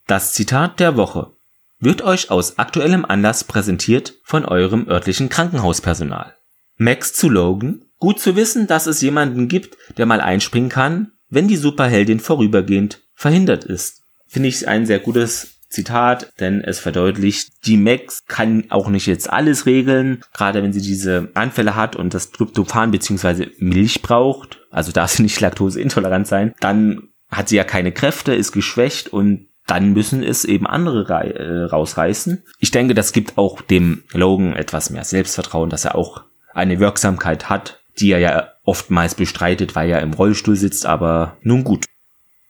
Das 0.08 0.34
Zitat 0.34 0.80
der 0.80 0.98
Woche 0.98 1.32
wird 1.80 2.02
euch 2.02 2.32
aus 2.32 2.58
aktuellem 2.58 3.06
Anlass 3.06 3.44
präsentiert 3.44 4.16
von 4.24 4.46
eurem 4.46 4.88
örtlichen 4.88 5.30
Krankenhauspersonal. 5.30 6.36
Max 6.78 7.14
zu 7.14 7.30
Logan. 7.30 7.84
Gut 8.00 8.20
zu 8.20 8.36
wissen, 8.36 8.68
dass 8.68 8.86
es 8.86 9.02
jemanden 9.02 9.48
gibt, 9.48 9.76
der 9.98 10.06
mal 10.06 10.22
einspringen 10.22 10.70
kann, 10.70 11.14
wenn 11.30 11.48
die 11.48 11.58
Superheldin 11.58 12.20
vorübergehend 12.20 13.02
verhindert 13.16 13.64
ist. 13.64 14.04
Finde 14.28 14.50
ich 14.50 14.68
ein 14.68 14.86
sehr 14.86 15.00
gutes 15.00 15.57
Zitat, 15.70 16.34
denn 16.40 16.62
es 16.62 16.80
verdeutlicht, 16.80 17.66
die 17.66 17.78
Max 17.78 18.26
kann 18.26 18.66
auch 18.70 18.90
nicht 18.90 19.06
jetzt 19.06 19.30
alles 19.30 19.66
regeln, 19.66 20.22
gerade 20.34 20.64
wenn 20.64 20.74
sie 20.74 20.82
diese 20.82 21.30
Anfälle 21.34 21.76
hat 21.76 21.96
und 21.96 22.14
das 22.14 22.32
Tryptophan 22.32 22.92
bzw. 22.92 23.48
Milch 23.60 24.02
braucht, 24.02 24.60
also 24.72 24.92
darf 24.92 25.12
sie 25.12 25.24
nicht 25.24 25.40
laktoseintolerant 25.40 26.28
sein, 26.28 26.54
dann 26.60 27.10
hat 27.30 27.50
sie 27.50 27.58
ja 27.58 27.64
keine 27.64 27.92
Kräfte, 27.92 28.34
ist 28.34 28.54
geschwächt 28.54 29.10
und 29.10 29.48
dann 29.66 29.92
müssen 29.92 30.24
es 30.24 30.46
eben 30.46 30.66
andere 30.66 31.06
äh, 31.14 31.66
rausreißen. 31.66 32.44
Ich 32.60 32.72
denke, 32.72 32.94
das 32.94 33.12
gibt 33.12 33.38
auch 33.38 33.62
dem 33.62 34.04
Logan 34.14 34.54
etwas 34.54 34.90
mehr 34.90 35.04
Selbstvertrauen, 35.04 35.70
dass 35.70 35.84
er 35.84 35.96
auch 35.96 36.24
eine 36.54 36.80
Wirksamkeit 36.80 37.50
hat, 37.50 37.82
die 38.00 38.12
er 38.12 38.20
ja 38.20 38.48
oftmals 38.64 39.16
bestreitet, 39.16 39.76
weil 39.76 39.90
er 39.90 40.02
im 40.02 40.14
Rollstuhl 40.14 40.56
sitzt, 40.56 40.86
aber 40.86 41.38
nun 41.42 41.66
gut. 41.66 41.86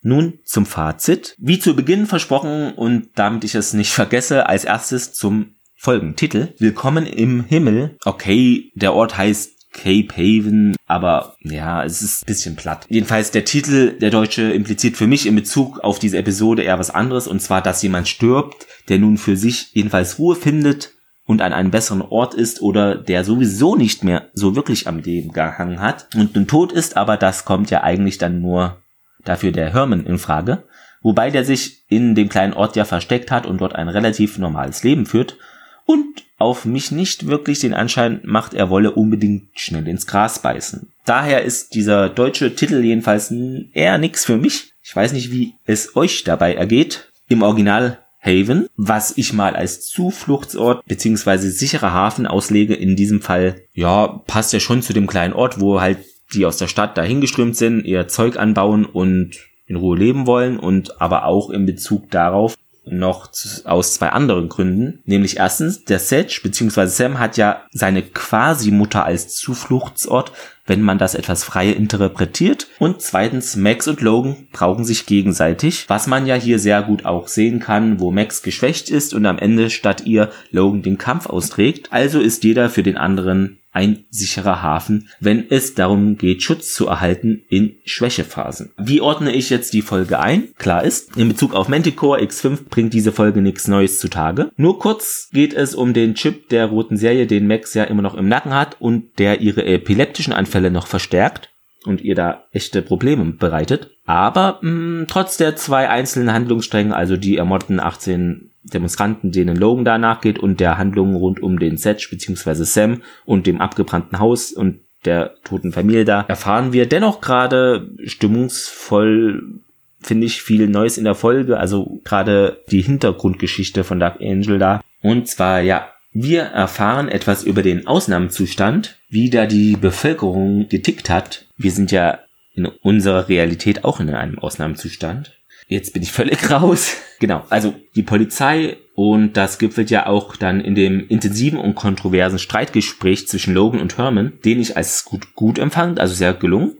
Nun 0.02 0.40
zum 0.44 0.66
Fazit. 0.66 1.36
Wie 1.40 1.60
zu 1.60 1.76
Beginn 1.76 2.06
versprochen 2.06 2.74
und 2.74 3.10
damit 3.16 3.44
ich 3.44 3.56
es 3.56 3.74
nicht 3.74 3.92
vergesse, 3.92 4.48
als 4.48 4.64
erstes 4.64 5.14
zum 5.14 5.56
Folgentitel. 5.76 6.54
Willkommen 6.60 7.06
im 7.06 7.44
Himmel. 7.44 7.98
Okay, 8.06 8.72
der 8.76 8.94
Ort 8.94 9.18
heißt 9.18 9.58
Cape 9.74 10.08
Haven, 10.16 10.76
aber 10.86 11.36
ja, 11.42 11.84
es 11.84 12.02
ist 12.02 12.26
bisschen 12.26 12.56
platt. 12.56 12.86
Jedenfalls 12.90 13.32
der 13.32 13.46
Titel, 13.46 13.98
der 14.00 14.10
Deutsche, 14.10 14.52
impliziert 14.52 14.98
für 14.98 15.08
mich 15.08 15.26
in 15.26 15.36
Bezug 15.36 15.80
auf 15.80 16.00
diese 16.00 16.18
Episode 16.18 16.64
eher 16.64 16.80
was 16.80 16.90
anderes, 16.90 17.28
und 17.28 17.42
zwar, 17.42 17.62
dass 17.62 17.84
jemand 17.84 18.08
stirbt, 18.08 18.66
der 18.90 18.98
nun 18.98 19.18
für 19.18 19.38
sich 19.38 19.72
jedenfalls 19.74 20.18
Ruhe 20.18 20.36
findet 20.36 20.94
und 21.26 21.42
an 21.42 21.54
einem 21.54 21.72
besseren 21.72 22.02
Ort 22.02 22.34
ist 22.34 22.62
oder 22.62 22.96
der 22.96 23.24
sowieso 23.24 23.76
nicht 23.76 24.04
mehr 24.04 24.30
so 24.34 24.56
wirklich 24.56 24.88
am 24.88 25.00
Leben 25.00 25.32
gehangen 25.32 25.82
hat 25.82 26.08
und 26.16 26.36
nun 26.36 26.48
tot 26.48 26.72
ist, 26.72 26.98
aber 26.98 27.18
das 27.18 27.46
kommt 27.46 27.70
ja 27.70 27.84
eigentlich 27.84 28.18
dann 28.18 28.42
nur 28.42 28.82
dafür 29.28 29.52
der 29.52 29.74
Herman 29.74 30.06
in 30.06 30.18
Frage, 30.18 30.64
wobei 31.02 31.30
der 31.30 31.46
sich 31.46 31.84
in 31.90 32.16
dem 32.16 32.30
kleinen 32.30 32.54
Ort 32.54 32.76
ja 32.76 32.86
versteckt 32.86 33.32
hat 33.32 33.46
und 33.46 33.62
dort 33.62 33.76
ein 33.76 33.90
relativ 33.90 34.38
normales 34.38 34.84
Leben 34.84 35.06
führt 35.06 35.38
und 35.86 36.24
auf 36.38 36.66
mich 36.66 36.92
nicht 36.92 37.28
wirklich 37.28 37.60
den 37.60 37.74
Anschein 37.74 38.20
macht, 38.24 38.54
er 38.54 38.70
wolle 38.70 38.92
unbedingt 38.92 39.50
schnell 39.56 39.88
ins 39.88 40.06
Gras 40.06 40.40
beißen. 40.40 40.92
Daher 41.06 41.44
ist 41.44 41.74
dieser 41.74 42.10
deutsche 42.10 42.54
Titel 42.54 42.84
jedenfalls 42.84 43.34
eher 43.74 43.98
nix 43.98 44.26
für 44.26 44.38
mich. 44.38 44.74
Ich 44.84 44.96
weiß 44.96 45.14
nicht, 45.14 45.32
wie 45.32 45.56
es 45.66 45.96
euch 45.96 46.24
dabei 46.24 46.54
ergeht. 46.54 47.12
Im 47.30 47.42
Original 47.42 48.00
Haven, 48.22 48.68
was 48.76 49.18
ich 49.18 49.34
mal 49.34 49.56
als 49.56 49.88
Zufluchtsort 49.88 50.86
beziehungsweise 50.86 51.50
sicherer 51.50 51.94
Hafen 51.94 52.28
auslege, 52.28 52.74
in 52.74 52.96
diesem 52.96 53.22
Fall, 53.22 53.62
ja, 53.74 54.08
passt 54.28 54.54
ja 54.54 54.60
schon 54.60 54.82
zu 54.82 54.94
dem 54.94 55.08
kleinen 55.08 55.34
Ort, 55.34 55.60
wo 55.60 55.82
halt 55.82 56.00
die 56.34 56.46
aus 56.46 56.58
der 56.58 56.68
Stadt 56.68 56.98
dahingeströmt 56.98 57.56
sind, 57.56 57.84
ihr 57.86 58.08
Zeug 58.08 58.38
anbauen 58.38 58.86
und 58.86 59.38
in 59.66 59.76
Ruhe 59.76 59.98
leben 59.98 60.28
wollen 60.28 60.60
und 60.60 61.02
aber 61.02 61.26
auch 61.26 61.50
in 61.50 61.66
Bezug 61.66 62.10
darauf, 62.10 62.56
noch 62.90 63.30
aus 63.66 63.94
zwei 63.94 64.10
anderen 64.10 64.50
Gründen. 64.50 65.00
Nämlich 65.06 65.38
erstens, 65.38 65.84
der 65.84 66.00
Sedge 66.00 66.40
bzw. 66.44 66.86
Sam 66.88 67.20
hat 67.20 67.38
ja 67.38 67.66
seine 67.72 68.02
Quasi-Mutter 68.02 69.04
als 69.04 69.36
Zufluchtsort, 69.36 70.32
wenn 70.66 70.82
man 70.82 70.98
das 70.98 71.16
etwas 71.16 71.44
frei 71.44 71.70
interpretiert. 71.70 72.68
Und 72.80 73.02
zweitens, 73.02 73.56
Max 73.56 73.88
und 73.88 74.02
Logan 74.02 74.48
brauchen 74.52 74.86
sich 74.86 75.06
gegenseitig, 75.06 75.86
was 75.90 76.08
man 76.08 76.26
ja 76.26 76.36
hier 76.36 76.60
sehr 76.60 76.82
gut 76.82 77.06
auch 77.06 77.28
sehen 77.28 77.60
kann, 77.60 78.00
wo 78.00 78.12
Max 78.12 78.42
geschwächt 78.42 78.90
ist 78.90 79.14
und 79.14 79.26
am 79.26 79.38
Ende 79.38 79.70
statt 79.70 80.06
ihr 80.06 80.32
Logan 80.52 80.82
den 80.82 80.98
Kampf 80.98 81.28
austrägt. 81.28 81.92
Also 81.92 82.20
ist 82.20 82.44
jeder 82.44 82.70
für 82.70 82.84
den 82.84 82.98
anderen 82.98 83.60
ein 83.78 84.06
sicherer 84.10 84.64
Hafen, 84.64 85.08
wenn 85.20 85.46
es 85.52 85.76
darum 85.76 86.18
geht, 86.18 86.42
Schutz 86.42 86.74
zu 86.74 86.88
erhalten 86.88 87.44
in 87.48 87.76
Schwächephasen. 87.86 88.72
Wie 88.76 89.02
ordne 89.02 89.32
ich 89.32 89.52
jetzt 89.52 89.72
die 89.74 89.84
Folge 89.84 90.20
ein? 90.20 90.48
Klar 90.58 90.84
ist, 90.84 91.16
in 91.16 91.28
Bezug 91.28 91.54
auf 91.54 91.68
Manticore 91.68 92.20
X5 92.22 92.70
bringt 92.72 92.96
diese 92.96 93.12
Folge 93.12 93.42
nichts 93.42 93.68
Neues 93.68 94.00
zutage. 94.00 94.50
Nur 94.58 94.80
kurz 94.80 95.30
geht 95.32 95.54
es 95.54 95.76
um 95.76 95.94
den 95.94 96.16
Chip 96.16 96.50
der 96.50 96.66
roten 96.66 96.98
Serie, 96.98 97.28
den 97.28 97.46
Max 97.46 97.76
ja 97.76 97.84
immer 97.84 98.02
noch 98.02 98.16
im 98.16 98.28
Nacken 98.28 98.56
hat 98.56 98.78
und 98.80 99.20
der 99.20 99.42
ihre 99.42 99.64
epileptischen 99.64 100.34
Anfälle 100.34 100.72
noch 100.72 100.88
verstärkt 100.88 101.52
und 101.86 102.02
ihr 102.02 102.16
da 102.16 102.46
echte 102.52 102.82
Probleme 102.82 103.26
bereitet. 103.34 103.92
Aber 104.08 104.58
mh, 104.62 104.72
mm, 104.72 105.06
trotz 105.08 105.38
der 105.38 105.56
zwei 105.56 105.88
einzelnen 105.88 106.34
Handlungsstränge, 106.34 106.96
also 106.96 107.16
die 107.16 107.38
ermordeten 107.38 107.80
18 107.80 108.50
Demonstranten, 108.64 109.32
denen 109.32 109.56
Logan 109.56 109.86
da 109.86 109.98
nachgeht 109.98 110.40
und 110.40 110.60
der 110.60 110.78
Handlung 110.78 111.16
rund 111.16 111.42
um 111.42 111.60
den 111.60 111.78
Sedge 111.78 112.08
bzw. 112.12 112.64
Sam 112.64 113.02
und 113.26 113.48
dem 113.48 113.62
abgebrannten 113.62 114.20
Haus 114.20 114.52
und 114.52 114.80
der 115.06 115.36
toten 115.44 115.72
Familie 115.72 116.06
da, 116.06 116.26
erfahren 116.28 116.74
wir 116.74 116.88
dennoch 116.88 117.22
gerade 117.22 117.90
stimmungsvoll 118.04 119.62
finde 120.00 120.28
ich 120.28 120.42
viel 120.42 120.68
Neues 120.68 120.98
in 120.98 121.04
der 121.04 121.16
Folge, 121.16 121.58
also 121.58 122.00
gerade 122.04 122.64
die 122.72 122.82
Hintergrundgeschichte 122.82 123.84
von 123.84 124.00
Dark 124.00 124.22
Angel 124.22 124.60
da. 124.60 124.82
Und 125.02 125.28
zwar, 125.28 125.62
ja, 125.62 125.90
wir 126.12 126.44
erfahren 126.44 127.10
etwas 127.10 127.44
über 127.44 127.62
den 127.62 127.88
Ausnahmezustand, 127.88 128.98
wie 129.10 129.30
da 129.30 129.46
die 129.46 129.76
Bevölkerung 129.76 130.68
getickt 130.70 131.10
hat. 131.10 131.46
Wir 131.58 131.72
sind 131.72 131.92
ja 131.92 132.20
in 132.54 132.66
unserer 132.66 133.30
Realität 133.30 133.86
auch 133.86 134.00
in 134.00 134.10
einem 134.10 134.40
Ausnahmezustand. 134.40 135.37
Jetzt 135.68 135.94
bin 135.94 136.02
ich 136.02 136.12
völlig 136.12 136.50
raus. 136.52 136.98
Genau, 137.20 137.46
also 137.50 137.76
die 137.96 138.04
Polizei 138.04 138.78
und 138.96 139.38
das 139.38 139.60
gipfelt 139.60 139.92
ja 139.92 140.08
auch 140.08 140.36
dann 140.36 140.62
in 140.62 140.76
dem 140.76 141.08
intensiven 141.08 141.60
und 141.60 141.76
kontroversen 141.76 142.40
Streitgespräch 142.40 143.28
zwischen 143.28 143.54
Logan 143.54 143.82
und 143.82 143.98
Herman, 143.98 144.34
den 144.44 144.60
ich 144.60 144.78
als 144.78 145.06
gut, 145.06 145.36
gut 145.36 145.60
empfand, 145.60 146.00
also 146.00 146.14
sehr 146.14 146.34
gelungen. 146.34 146.78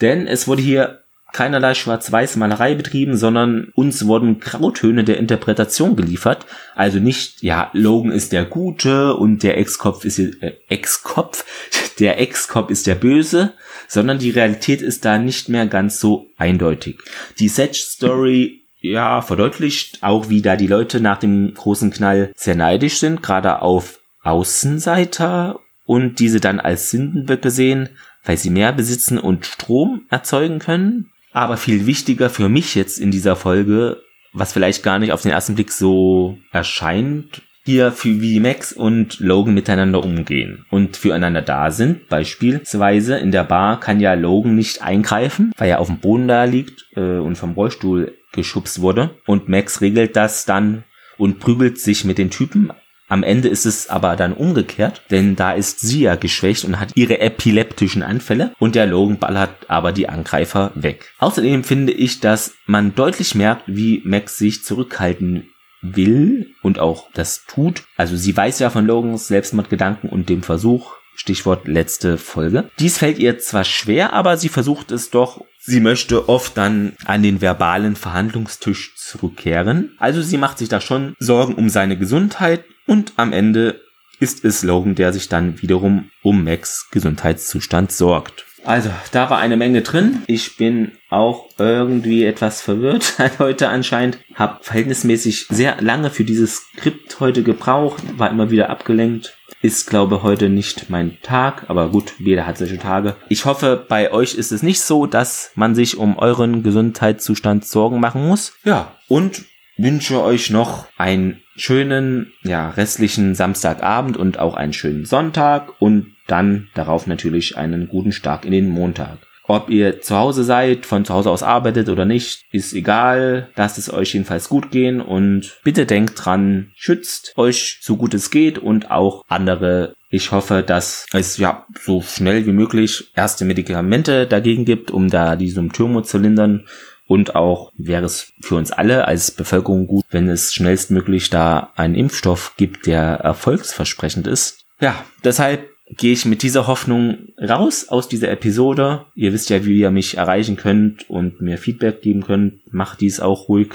Denn 0.00 0.26
es 0.26 0.46
wurde 0.46 0.62
hier 0.62 1.05
keinerlei 1.32 1.74
Schwarz-Weiß-Malerei 1.74 2.74
betrieben, 2.74 3.16
sondern 3.16 3.68
uns 3.74 4.06
wurden 4.06 4.40
Grautöne 4.40 5.04
der 5.04 5.18
Interpretation 5.18 5.96
geliefert. 5.96 6.46
Also 6.74 6.98
nicht, 6.98 7.42
ja, 7.42 7.70
Logan 7.72 8.12
ist 8.12 8.32
der 8.32 8.44
Gute 8.44 9.14
und 9.14 9.42
der 9.42 9.58
Ex-Kopf 9.58 10.04
ist 10.04 10.18
äh, 10.18 10.54
Ex-Kopf, 10.68 11.44
der 11.98 12.20
Ex-Cop 12.20 12.70
ist 12.70 12.86
der 12.86 12.94
Böse, 12.94 13.52
sondern 13.88 14.18
die 14.18 14.30
Realität 14.30 14.82
ist 14.82 15.04
da 15.04 15.18
nicht 15.18 15.48
mehr 15.48 15.66
ganz 15.66 16.00
so 16.00 16.26
eindeutig. 16.36 16.98
Die 17.38 17.48
Sedge-Story 17.48 18.62
ja, 18.80 19.20
verdeutlicht 19.20 20.02
auch, 20.02 20.28
wie 20.28 20.42
da 20.42 20.56
die 20.56 20.66
Leute 20.66 21.00
nach 21.00 21.18
dem 21.18 21.54
großen 21.54 21.90
Knall 21.90 22.32
sehr 22.36 22.54
neidisch 22.54 22.98
sind, 22.98 23.22
gerade 23.22 23.62
auf 23.62 24.00
Außenseiter 24.22 25.60
und 25.84 26.18
diese 26.18 26.40
dann 26.40 26.60
als 26.60 26.90
Sündenböcke 26.90 27.50
sehen, 27.50 27.90
weil 28.24 28.36
sie 28.36 28.50
mehr 28.50 28.72
besitzen 28.72 29.18
und 29.18 29.46
Strom 29.46 30.06
erzeugen 30.10 30.58
können. 30.58 31.10
Aber 31.36 31.58
viel 31.58 31.84
wichtiger 31.84 32.30
für 32.30 32.48
mich 32.48 32.74
jetzt 32.74 32.98
in 32.98 33.10
dieser 33.10 33.36
Folge, 33.36 34.00
was 34.32 34.54
vielleicht 34.54 34.82
gar 34.82 34.98
nicht 34.98 35.12
auf 35.12 35.20
den 35.20 35.32
ersten 35.32 35.54
Blick 35.54 35.70
so 35.70 36.38
erscheint, 36.50 37.42
hier 37.62 37.92
für 37.92 38.22
wie 38.22 38.40
Max 38.40 38.72
und 38.72 39.20
Logan 39.20 39.52
miteinander 39.52 40.02
umgehen 40.02 40.64
und 40.70 40.96
füreinander 40.96 41.42
da 41.42 41.70
sind. 41.70 42.08
Beispielsweise 42.08 43.18
in 43.18 43.32
der 43.32 43.44
Bar 43.44 43.80
kann 43.80 44.00
ja 44.00 44.14
Logan 44.14 44.54
nicht 44.54 44.80
eingreifen, 44.80 45.52
weil 45.58 45.68
er 45.68 45.80
auf 45.80 45.88
dem 45.88 45.98
Boden 45.98 46.26
da 46.26 46.44
liegt 46.44 46.86
äh, 46.96 47.18
und 47.18 47.36
vom 47.36 47.52
Rollstuhl 47.52 48.14
geschubst 48.32 48.80
wurde. 48.80 49.10
Und 49.26 49.46
Max 49.46 49.82
regelt 49.82 50.16
das 50.16 50.46
dann 50.46 50.84
und 51.18 51.38
prügelt 51.38 51.78
sich 51.78 52.06
mit 52.06 52.16
den 52.16 52.30
Typen 52.30 52.72
Am 53.08 53.22
Ende 53.22 53.48
ist 53.48 53.66
es 53.66 53.88
aber 53.88 54.16
dann 54.16 54.32
umgekehrt, 54.32 55.02
denn 55.10 55.36
da 55.36 55.52
ist 55.52 55.80
sie 55.80 56.02
ja 56.02 56.16
geschwächt 56.16 56.64
und 56.64 56.80
hat 56.80 56.92
ihre 56.96 57.20
epileptischen 57.20 58.02
Anfälle 58.02 58.52
und 58.58 58.74
der 58.74 58.86
Logan 58.86 59.18
ballert 59.18 59.50
aber 59.68 59.92
die 59.92 60.08
Angreifer 60.08 60.72
weg. 60.74 61.12
Außerdem 61.18 61.62
finde 61.62 61.92
ich, 61.92 62.20
dass 62.20 62.54
man 62.66 62.94
deutlich 62.94 63.34
merkt, 63.34 63.62
wie 63.66 64.02
Max 64.04 64.38
sich 64.38 64.64
zurückhalten 64.64 65.48
will 65.82 66.50
und 66.62 66.78
auch 66.78 67.08
das 67.12 67.44
tut. 67.46 67.84
Also 67.96 68.16
sie 68.16 68.36
weiß 68.36 68.58
ja 68.58 68.70
von 68.70 68.86
Logans 68.86 69.28
Selbstmordgedanken 69.28 70.10
und 70.10 70.28
dem 70.28 70.42
Versuch, 70.42 70.95
Stichwort 71.16 71.66
letzte 71.66 72.18
Folge. 72.18 72.70
Dies 72.78 72.98
fällt 72.98 73.18
ihr 73.18 73.38
zwar 73.38 73.64
schwer, 73.64 74.12
aber 74.12 74.36
sie 74.36 74.48
versucht 74.48 74.92
es 74.92 75.10
doch. 75.10 75.44
Sie 75.58 75.80
möchte 75.80 76.28
oft 76.28 76.56
dann 76.56 76.94
an 77.04 77.22
den 77.22 77.40
verbalen 77.40 77.96
Verhandlungstisch 77.96 78.94
zurückkehren. 78.94 79.96
Also 79.98 80.22
sie 80.22 80.38
macht 80.38 80.58
sich 80.58 80.68
da 80.68 80.80
schon 80.80 81.16
Sorgen 81.18 81.54
um 81.54 81.68
seine 81.68 81.98
Gesundheit 81.98 82.64
und 82.86 83.14
am 83.16 83.32
Ende 83.32 83.80
ist 84.20 84.44
es 84.44 84.62
Logan, 84.62 84.94
der 84.94 85.12
sich 85.12 85.28
dann 85.28 85.60
wiederum 85.60 86.10
um 86.22 86.44
Max 86.44 86.88
Gesundheitszustand 86.90 87.92
sorgt. 87.92 88.46
Also, 88.66 88.90
da 89.12 89.30
war 89.30 89.38
eine 89.38 89.56
Menge 89.56 89.82
drin. 89.82 90.22
Ich 90.26 90.56
bin 90.56 90.90
auch 91.08 91.48
irgendwie 91.56 92.24
etwas 92.24 92.60
verwirrt 92.60 93.14
heute 93.38 93.68
anscheinend. 93.68 94.18
Hab 94.34 94.64
verhältnismäßig 94.64 95.46
sehr 95.48 95.80
lange 95.80 96.10
für 96.10 96.24
dieses 96.24 96.56
Skript 96.56 97.20
heute 97.20 97.44
gebraucht, 97.44 98.02
war 98.18 98.28
immer 98.28 98.50
wieder 98.50 98.68
abgelenkt. 98.68 99.36
Ist, 99.66 99.90
glaube 99.90 100.22
heute 100.22 100.48
nicht 100.48 100.90
mein 100.90 101.18
Tag, 101.22 101.64
aber 101.66 101.88
gut, 101.88 102.14
jeder 102.20 102.46
hat 102.46 102.56
solche 102.56 102.78
Tage. 102.78 103.16
Ich 103.28 103.46
hoffe, 103.46 103.84
bei 103.88 104.12
euch 104.12 104.36
ist 104.36 104.52
es 104.52 104.62
nicht 104.62 104.80
so, 104.80 105.06
dass 105.06 105.50
man 105.56 105.74
sich 105.74 105.96
um 105.96 106.18
euren 106.18 106.62
Gesundheitszustand 106.62 107.64
Sorgen 107.64 107.98
machen 107.98 108.28
muss. 108.28 108.52
Ja, 108.62 108.92
und 109.08 109.44
wünsche 109.76 110.22
euch 110.22 110.50
noch 110.50 110.86
einen 110.96 111.42
schönen, 111.56 112.32
ja, 112.44 112.70
restlichen 112.70 113.34
Samstagabend 113.34 114.16
und 114.16 114.38
auch 114.38 114.54
einen 114.54 114.72
schönen 114.72 115.04
Sonntag 115.04 115.72
und 115.80 116.14
dann 116.28 116.68
darauf 116.74 117.08
natürlich 117.08 117.58
einen 117.58 117.88
guten 117.88 118.12
Start 118.12 118.44
in 118.44 118.52
den 118.52 118.68
Montag. 118.68 119.18
Ob 119.48 119.70
ihr 119.70 120.00
zu 120.00 120.16
Hause 120.16 120.42
seid, 120.42 120.86
von 120.86 121.04
zu 121.04 121.14
Hause 121.14 121.30
aus 121.30 121.42
arbeitet 121.42 121.88
oder 121.88 122.04
nicht, 122.04 122.44
ist 122.52 122.72
egal. 122.72 123.48
Lasst 123.54 123.78
es 123.78 123.92
euch 123.92 124.14
jedenfalls 124.14 124.48
gut 124.48 124.70
gehen 124.70 125.00
und 125.00 125.58
bitte 125.62 125.86
denkt 125.86 126.24
dran, 126.24 126.72
schützt 126.74 127.32
euch 127.36 127.78
so 127.80 127.96
gut 127.96 128.14
es 128.14 128.30
geht 128.30 128.58
und 128.58 128.90
auch 128.90 129.24
andere. 129.28 129.94
Ich 130.10 130.32
hoffe, 130.32 130.64
dass 130.66 131.06
es 131.12 131.36
ja 131.36 131.66
so 131.80 132.02
schnell 132.02 132.46
wie 132.46 132.52
möglich 132.52 133.12
erste 133.14 133.44
Medikamente 133.44 134.26
dagegen 134.26 134.64
gibt, 134.64 134.90
um 134.90 135.08
da 135.08 135.36
die 135.36 135.50
Symptome 135.50 136.02
zu 136.02 136.18
lindern. 136.18 136.66
Und 137.08 137.36
auch 137.36 137.70
wäre 137.76 138.04
es 138.04 138.32
für 138.40 138.56
uns 138.56 138.72
alle 138.72 139.06
als 139.06 139.30
Bevölkerung 139.30 139.86
gut, 139.86 140.04
wenn 140.10 140.28
es 140.28 140.52
schnellstmöglich 140.52 141.30
da 141.30 141.72
einen 141.76 141.94
Impfstoff 141.94 142.54
gibt, 142.56 142.86
der 142.86 143.02
erfolgsversprechend 143.02 144.26
ist. 144.26 144.64
Ja, 144.80 145.04
deshalb 145.22 145.68
gehe 145.88 146.12
ich 146.12 146.24
mit 146.24 146.42
dieser 146.42 146.66
Hoffnung 146.66 147.28
raus 147.40 147.88
aus 147.88 148.08
dieser 148.08 148.30
Episode. 148.30 149.06
Ihr 149.14 149.32
wisst 149.32 149.50
ja, 149.50 149.64
wie 149.64 149.80
ihr 149.80 149.90
mich 149.90 150.16
erreichen 150.16 150.56
könnt 150.56 151.08
und 151.08 151.40
mir 151.40 151.58
Feedback 151.58 152.02
geben 152.02 152.24
könnt. 152.24 152.72
Macht 152.72 153.00
dies 153.00 153.20
auch 153.20 153.48
ruhig. 153.48 153.74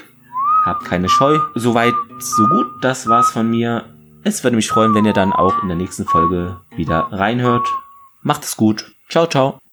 Habt 0.66 0.86
keine 0.86 1.10
Scheu. 1.10 1.40
Soweit, 1.56 1.94
so 2.20 2.48
gut. 2.48 2.68
Das 2.82 3.08
war's 3.08 3.32
von 3.32 3.50
mir. 3.50 3.86
Es 4.24 4.44
würde 4.44 4.56
mich 4.56 4.68
freuen, 4.68 4.94
wenn 4.94 5.06
ihr 5.06 5.14
dann 5.14 5.34
auch 5.34 5.64
in 5.64 5.68
der 5.68 5.78
nächsten 5.78 6.06
Folge 6.06 6.60
wieder 6.76 7.08
reinhört. 7.12 7.68
Macht 8.22 8.44
es 8.44 8.56
gut. 8.56 8.92
Ciao, 9.10 9.26
ciao. 9.26 9.71